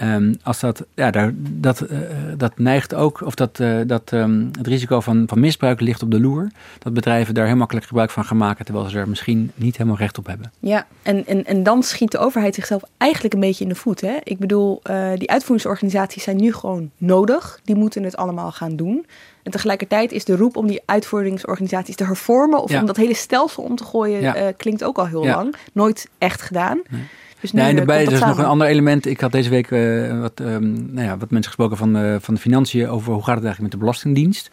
Um, 0.02 0.36
als 0.42 0.60
dat, 0.60 0.84
ja, 0.94 1.10
daar, 1.10 1.32
dat, 1.36 1.90
uh, 1.90 1.98
dat 2.36 2.58
neigt 2.58 2.94
ook, 2.94 3.20
of 3.20 3.34
dat, 3.34 3.58
uh, 3.58 3.80
dat 3.86 4.12
um, 4.12 4.50
het 4.58 4.66
risico 4.66 5.00
van, 5.00 5.24
van 5.26 5.40
misbruik 5.40 5.80
ligt 5.80 6.02
op 6.02 6.10
de 6.10 6.20
loer. 6.20 6.50
Dat 6.78 6.92
bedrijven 6.92 7.34
daar 7.34 7.46
heel 7.46 7.56
makkelijk 7.56 7.86
gebruik 7.86 8.10
van 8.10 8.24
gaan 8.24 8.36
maken, 8.36 8.64
terwijl 8.64 8.88
ze 8.88 8.98
er 8.98 9.08
misschien 9.08 9.50
niet 9.54 9.76
helemaal 9.76 9.98
recht 9.98 10.18
op 10.18 10.26
hebben. 10.26 10.52
Ja, 10.58 10.86
en, 11.02 11.26
en, 11.26 11.44
en 11.44 11.62
dan 11.62 11.82
schiet 11.82 12.10
de 12.10 12.18
overheid 12.18 12.54
zichzelf 12.54 12.82
eigenlijk 12.96 13.34
een 13.34 13.40
beetje 13.40 13.64
in 13.64 13.70
de 13.70 13.76
voet. 13.76 14.00
Hè? 14.00 14.16
Ik 14.22 14.38
bedoel, 14.38 14.80
uh, 14.90 15.10
die 15.16 15.30
uitvoeringsorganisaties 15.30 16.22
zijn 16.22 16.36
nu 16.36 16.52
gewoon 16.52 16.90
nodig. 16.96 17.60
Die 17.64 17.76
moeten 17.76 18.02
het 18.02 18.16
allemaal 18.16 18.52
gaan 18.52 18.76
doen. 18.76 19.06
En 19.42 19.50
tegelijkertijd 19.50 20.12
is 20.12 20.24
de 20.24 20.36
roep 20.36 20.56
om 20.56 20.66
die 20.66 20.82
uitvoeringsorganisaties 20.84 21.96
te 21.96 22.04
hervormen 22.04 22.62
of 22.62 22.70
ja. 22.70 22.80
om 22.80 22.86
dat 22.86 22.96
hele 22.96 23.14
stelsel 23.14 23.62
om 23.62 23.76
te 23.76 23.84
gooien, 23.84 24.20
ja. 24.20 24.52
klinkt 24.52 24.84
ook 24.84 24.98
al 24.98 25.06
heel 25.06 25.24
ja. 25.24 25.36
lang. 25.36 25.54
Nooit 25.72 26.08
echt 26.18 26.42
gedaan. 26.42 26.80
Nee. 26.88 27.02
Dus 27.44 27.52
nee, 27.52 27.68
en 27.68 27.76
daarbij 27.76 28.02
is 28.02 28.08
dus 28.08 28.20
nog 28.20 28.38
een 28.38 28.44
ander 28.44 28.66
element. 28.66 29.06
Ik 29.06 29.20
had 29.20 29.32
deze 29.32 29.50
week 29.50 29.70
uh, 29.70 30.20
wat, 30.20 30.40
um, 30.40 30.94
nou 30.94 31.06
ja, 31.06 31.16
wat 31.18 31.30
mensen 31.30 31.52
gesproken 31.52 31.76
van, 31.76 31.96
uh, 31.96 32.16
van 32.20 32.34
de 32.34 32.40
financiën 32.40 32.88
over 32.88 33.12
hoe 33.12 33.22
gaat 33.22 33.34
het 33.34 33.44
eigenlijk 33.44 33.60
met 33.60 33.70
de 33.70 33.78
Belastingdienst. 33.78 34.50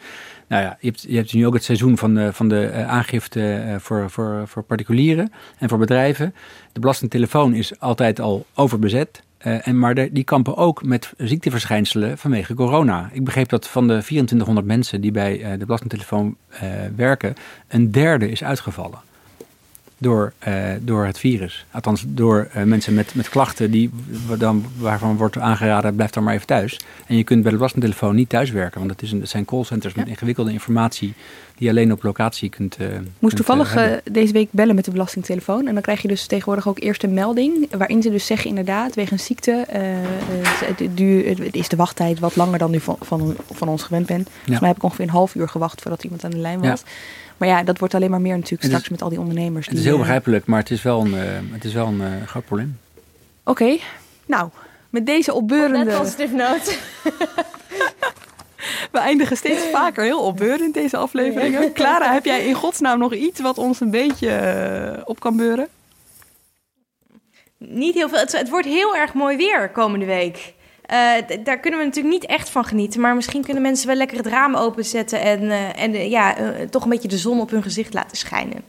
Nou 0.48 0.64
ja, 0.64 0.78
je 0.80 0.88
hebt, 0.88 1.06
je 1.08 1.16
hebt 1.16 1.34
nu 1.34 1.46
ook 1.46 1.54
het 1.54 1.64
seizoen 1.64 1.98
van 1.98 2.14
de, 2.14 2.34
van 2.34 2.48
de 2.48 2.72
uh, 2.74 2.90
aangifte 2.90 3.76
voor, 3.80 4.10
voor, 4.10 4.44
voor 4.46 4.64
particulieren 4.64 5.32
en 5.58 5.70
voor 5.70 5.78
bedrijven. 5.78 6.36
De 6.72 6.80
belastingtelefoon 6.80 7.54
is 7.54 7.80
altijd 7.80 8.20
al 8.20 8.46
overbezet. 8.54 9.24
en 9.38 9.80
maar 9.80 9.96
de, 9.96 10.10
die 10.12 10.24
kampen 10.24 10.58
ook 10.58 10.84
met 10.84 11.14
ziekteverschijnselen 11.18 12.18
vanwege 12.18 12.54
corona. 12.54 13.10
Ik 13.14 13.24
begreep 13.24 13.50
dat 13.50 13.68
van 13.68 13.88
de 13.88 14.00
2400 14.00 14.68
mensen 14.68 15.02
die 15.02 15.12
bij 15.12 15.58
de 15.58 15.66
belastingtelefoon 15.66 16.36
werken, 16.96 17.34
een 17.68 17.92
derde 17.92 18.30
is 18.30 18.44
uitgevallen 18.44 19.00
door, 20.02 20.34
uh, 20.48 20.64
door 20.80 21.06
het 21.06 21.20
virus. 21.20 21.66
Althans, 21.72 22.04
door 22.08 22.50
uh, 22.56 22.64
mensen 22.64 22.94
met, 22.94 23.16
met 23.16 23.30
klachten 23.30 23.72
die, 23.72 23.90
dan, 24.38 24.66
waarvan 24.78 25.18
wordt 25.18 25.38
aangeraden, 25.38 25.96
blijf 25.96 26.12
dan 26.12 26.24
maar 26.24 26.34
even 26.34 26.48
thuis. 26.48 26.80
En 27.06 27.18
je 27.18 27.24
kunt 27.24 27.42
bij 27.42 27.52
de 27.52 27.58
belastingtelefoon 27.58 28.16
niet 28.16 28.30
thuiswerken, 28.30 28.80
want 28.80 28.92
het, 28.92 29.02
is 29.02 29.12
een, 29.12 29.20
het 29.20 29.30
zijn 29.30 29.46
callcenters 29.46 29.94
ja. 29.94 30.00
met 30.00 30.10
ingewikkelde 30.10 30.52
informatie 30.52 31.14
die 31.56 31.68
je 31.68 31.70
alleen 31.70 31.92
op 31.92 32.04
locatie 32.04 32.50
kunt. 32.50 32.78
Uh, 32.82 32.88
Moest 32.88 33.06
kunt, 33.20 33.36
toevallig 33.36 34.02
deze 34.12 34.34
week 34.34 34.48
bellen 34.52 34.76
met 34.76 34.86
de 34.86 34.92
belastingtelefoon. 34.92 35.68
En 35.68 35.74
dan 35.74 35.84
krijg 35.84 36.02
je 36.02 36.08
dus 36.08 36.26
tegenwoordig 36.26 36.68
ook 36.68 36.80
eerst 36.80 37.04
een 37.04 37.14
melding. 37.14 37.68
Waarin 37.78 38.02
ze 38.02 38.10
dus 38.10 38.26
zeggen, 38.26 38.50
inderdaad, 38.50 38.96
wegens 38.96 39.26
ziekte. 39.26 39.66
het 40.66 41.56
is 41.56 41.70
de 41.70 41.76
wachttijd 41.76 42.20
wat 42.20 42.36
langer 42.36 42.58
dan 42.58 42.74
u 42.74 42.80
van, 42.80 42.98
van, 43.00 43.36
van 43.52 43.68
ons 43.68 43.84
gewend 43.84 44.06
bent. 44.06 44.28
Volgens 44.28 44.54
ja. 44.54 44.60
mij 44.60 44.68
heb 44.68 44.78
ik 44.78 44.84
ongeveer 44.84 45.06
een 45.06 45.12
half 45.12 45.36
uur 45.36 45.50
gewacht 45.50 45.82
voordat 45.82 46.04
iemand 46.04 46.24
aan 46.24 46.32
de 46.32 46.38
lijn 46.38 46.60
was. 46.60 46.80
Ja. 46.86 46.92
Maar 47.42 47.50
ja, 47.50 47.64
dat 47.64 47.80
wordt 47.80 47.94
alleen 47.94 48.10
maar 48.10 48.22
meer 48.22 48.36
natuurlijk 48.36 48.64
straks 48.64 48.90
met 48.90 49.02
al 49.02 49.10
die 49.10 49.20
ondernemers. 49.20 49.68
Het 49.68 49.78
is 49.78 49.84
heel 49.84 49.98
begrijpelijk, 49.98 50.46
maar 50.46 50.60
het 50.60 50.72
is 50.72 50.82
wel 50.82 51.02
een, 51.02 51.14
uh, 51.14 51.22
het 51.52 51.64
is 51.64 51.74
wel 51.74 51.88
een 51.88 52.02
uh, 52.02 52.08
groot 52.26 52.46
probleem. 52.46 52.78
Oké, 53.44 53.64
okay. 53.64 53.82
nou, 54.26 54.50
met 54.90 55.06
deze 55.06 55.34
opbeurende... 55.34 55.84
Net 55.84 55.98
positieve 55.98 56.36
noot. 56.36 56.78
We 58.92 59.00
eindigen 59.00 59.38
steeds 59.38 59.64
vaker 59.72 60.04
heel 60.04 60.22
opbeurend 60.22 60.74
deze 60.74 60.98
afleveringen. 60.98 61.74
Clara, 61.74 62.14
heb 62.14 62.26
jij 62.26 62.46
in 62.46 62.54
godsnaam 62.54 63.00
nog 63.00 63.14
iets 63.14 63.40
wat 63.40 63.58
ons 63.58 63.80
een 63.80 63.92
beetje 63.92 64.28
uh, 64.98 65.02
op 65.06 65.20
kan 65.20 65.38
beuren? 65.38 65.68
Niet 67.58 67.94
heel 67.94 68.10
veel. 68.10 68.20
Het, 68.20 68.32
het 68.32 68.50
wordt 68.50 68.68
heel 68.68 68.96
erg 68.96 69.14
mooi 69.14 69.38
weer 69.38 69.70
komende 69.70 70.06
week. 70.06 70.54
Uh, 70.92 70.98
daar 71.44 71.60
kunnen 71.60 71.80
we 71.80 71.86
natuurlijk 71.86 72.14
niet 72.14 72.26
echt 72.26 72.50
van 72.50 72.66
genieten. 72.66 73.02
Maar 73.02 73.16
misschien 73.16 73.44
kunnen 73.44 73.62
mensen 73.62 73.88
wel 73.88 73.96
lekker 73.96 74.18
het 74.18 74.28
raam 74.28 74.56
openzetten 74.56 75.22
en, 75.22 75.42
uh, 75.42 75.82
en 75.82 75.94
uh, 75.94 76.10
ja, 76.10 76.36
toch 76.70 76.84
een 76.84 76.90
beetje 76.90 77.08
de 77.08 77.18
zon 77.18 77.40
op 77.40 77.50
hun 77.50 77.64
gezicht 77.64 77.94
laten 77.94 78.18
schijnen. 78.18 78.62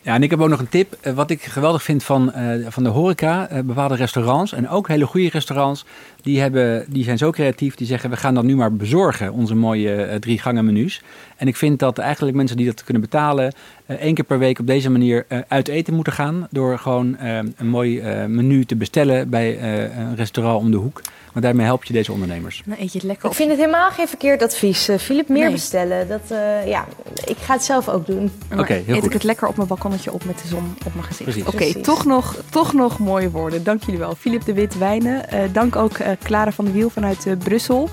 Ja, 0.00 0.14
en 0.14 0.22
ik 0.22 0.30
heb 0.30 0.40
ook 0.40 0.48
nog 0.48 0.60
een 0.60 0.68
tip. 0.68 0.98
Wat 1.14 1.30
ik 1.30 1.42
geweldig 1.42 1.82
vind 1.82 2.04
van, 2.04 2.32
van 2.68 2.82
de 2.82 2.88
horeca, 2.88 3.48
bepaalde 3.64 3.94
restaurants 3.94 4.52
en 4.52 4.68
ook 4.68 4.88
hele 4.88 5.06
goede 5.06 5.28
restaurants, 5.28 5.84
die, 6.22 6.40
hebben, 6.40 6.84
die 6.88 7.04
zijn 7.04 7.18
zo 7.18 7.30
creatief. 7.30 7.74
Die 7.74 7.86
zeggen, 7.86 8.10
we 8.10 8.16
gaan 8.16 8.34
dat 8.34 8.44
nu 8.44 8.56
maar 8.56 8.72
bezorgen, 8.72 9.32
onze 9.32 9.54
mooie 9.54 10.16
drie 10.18 10.38
gangen 10.38 10.64
menus. 10.64 11.02
En 11.36 11.46
ik 11.46 11.56
vind 11.56 11.78
dat 11.78 11.98
eigenlijk 11.98 12.36
mensen 12.36 12.56
die 12.56 12.66
dat 12.66 12.84
kunnen 12.84 13.02
betalen, 13.02 13.52
één 13.86 14.14
keer 14.14 14.24
per 14.24 14.38
week 14.38 14.58
op 14.58 14.66
deze 14.66 14.90
manier 14.90 15.26
uit 15.48 15.68
eten 15.68 15.94
moeten 15.94 16.12
gaan. 16.12 16.46
Door 16.50 16.78
gewoon 16.78 17.16
een 17.18 17.68
mooi 17.68 18.02
menu 18.26 18.64
te 18.64 18.76
bestellen 18.76 19.28
bij 19.28 19.62
een 19.62 20.16
restaurant 20.16 20.60
om 20.60 20.70
de 20.70 20.76
hoek. 20.76 21.00
Maar 21.34 21.42
daarmee 21.42 21.66
help 21.66 21.84
je 21.84 21.92
deze 21.92 22.12
ondernemers. 22.12 22.62
Nou, 22.64 22.80
eet 22.80 22.92
je 22.92 22.98
het 22.98 23.06
lekker 23.06 23.28
Ik 23.28 23.34
vind 23.34 23.50
het 23.50 23.58
helemaal 23.58 23.90
geen 23.90 24.08
verkeerd 24.08 24.42
advies. 24.42 24.88
Uh, 24.88 24.96
Philip, 24.98 25.28
meer 25.28 25.42
nee. 25.42 25.52
bestellen. 25.52 26.08
Dat, 26.08 26.20
uh, 26.32 26.66
ja, 26.66 26.86
ik 27.24 27.36
ga 27.36 27.52
het 27.52 27.64
zelf 27.64 27.88
ook 27.88 28.06
doen. 28.06 28.30
Oké, 28.52 28.60
okay, 28.60 28.76
heel 28.76 28.94
eet 28.94 29.00
goed. 29.00 29.04
ik 29.04 29.12
het 29.12 29.22
lekker 29.22 29.48
op 29.48 29.56
mijn 29.56 29.68
balkonnetje 29.68 30.12
op 30.12 30.24
met 30.24 30.38
de 30.38 30.48
zon 30.48 30.76
op 30.86 30.94
mijn 30.94 31.06
gezicht. 31.06 31.40
Oké, 31.40 31.48
okay, 31.48 31.72
toch, 31.72 32.04
nog, 32.04 32.36
toch 32.50 32.72
nog 32.72 32.98
mooie 32.98 33.30
woorden. 33.30 33.64
Dank 33.64 33.84
jullie 33.84 34.00
wel. 34.00 34.14
Philip 34.14 34.44
de 34.44 34.52
Wit 34.52 34.78
Wijnen. 34.78 35.22
Uh, 35.32 35.40
dank 35.52 35.76
ook 35.76 35.96
Clara 36.22 36.52
van 36.52 36.64
de 36.64 36.72
Wiel 36.72 36.90
vanuit 36.90 37.26
Brussel. 37.38 37.90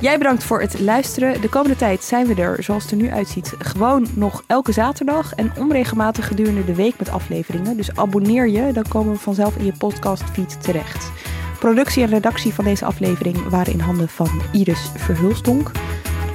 Jij 0.00 0.18
bedankt 0.18 0.44
voor 0.44 0.60
het 0.60 0.80
luisteren. 0.80 1.40
De 1.40 1.48
komende 1.48 1.76
tijd 1.76 2.04
zijn 2.04 2.26
we 2.26 2.34
er, 2.42 2.62
zoals 2.62 2.82
het 2.82 2.92
er 2.92 2.98
nu 2.98 3.10
uitziet, 3.10 3.54
gewoon 3.58 4.06
nog 4.14 4.44
elke 4.46 4.72
zaterdag 4.72 5.34
en 5.34 5.52
onregelmatig 5.56 6.26
gedurende 6.26 6.64
de 6.64 6.74
week 6.74 6.98
met 6.98 7.08
afleveringen. 7.08 7.76
Dus 7.76 7.96
abonneer 7.96 8.48
je, 8.48 8.72
dan 8.72 8.88
komen 8.88 9.12
we 9.12 9.18
vanzelf 9.18 9.56
in 9.56 9.64
je 9.64 9.72
podcastfeed 9.78 10.62
terecht. 10.62 11.10
Productie 11.58 12.02
en 12.02 12.08
redactie 12.08 12.54
van 12.54 12.64
deze 12.64 12.84
aflevering 12.84 13.48
waren 13.48 13.72
in 13.72 13.80
handen 13.80 14.08
van 14.08 14.42
Iris 14.52 14.90
Verhulstonk. 14.96 15.70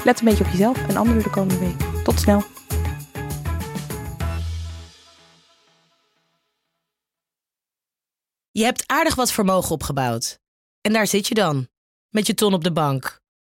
Let 0.03 0.19
een 0.19 0.25
beetje 0.25 0.43
op 0.43 0.49
jezelf 0.49 0.87
en 0.87 0.97
anderen 0.97 1.23
de 1.23 1.29
komende 1.29 1.59
week. 1.59 2.03
Tot 2.03 2.19
snel. 2.19 2.43
Je 8.51 8.63
hebt 8.63 8.83
aardig 8.87 9.15
wat 9.15 9.31
vermogen 9.31 9.71
opgebouwd. 9.71 10.39
En 10.81 10.93
daar 10.93 11.07
zit 11.07 11.27
je 11.27 11.33
dan, 11.33 11.67
met 12.09 12.27
je 12.27 12.33
ton 12.33 12.53
op 12.53 12.63
de 12.63 12.71
bank. 12.71 13.21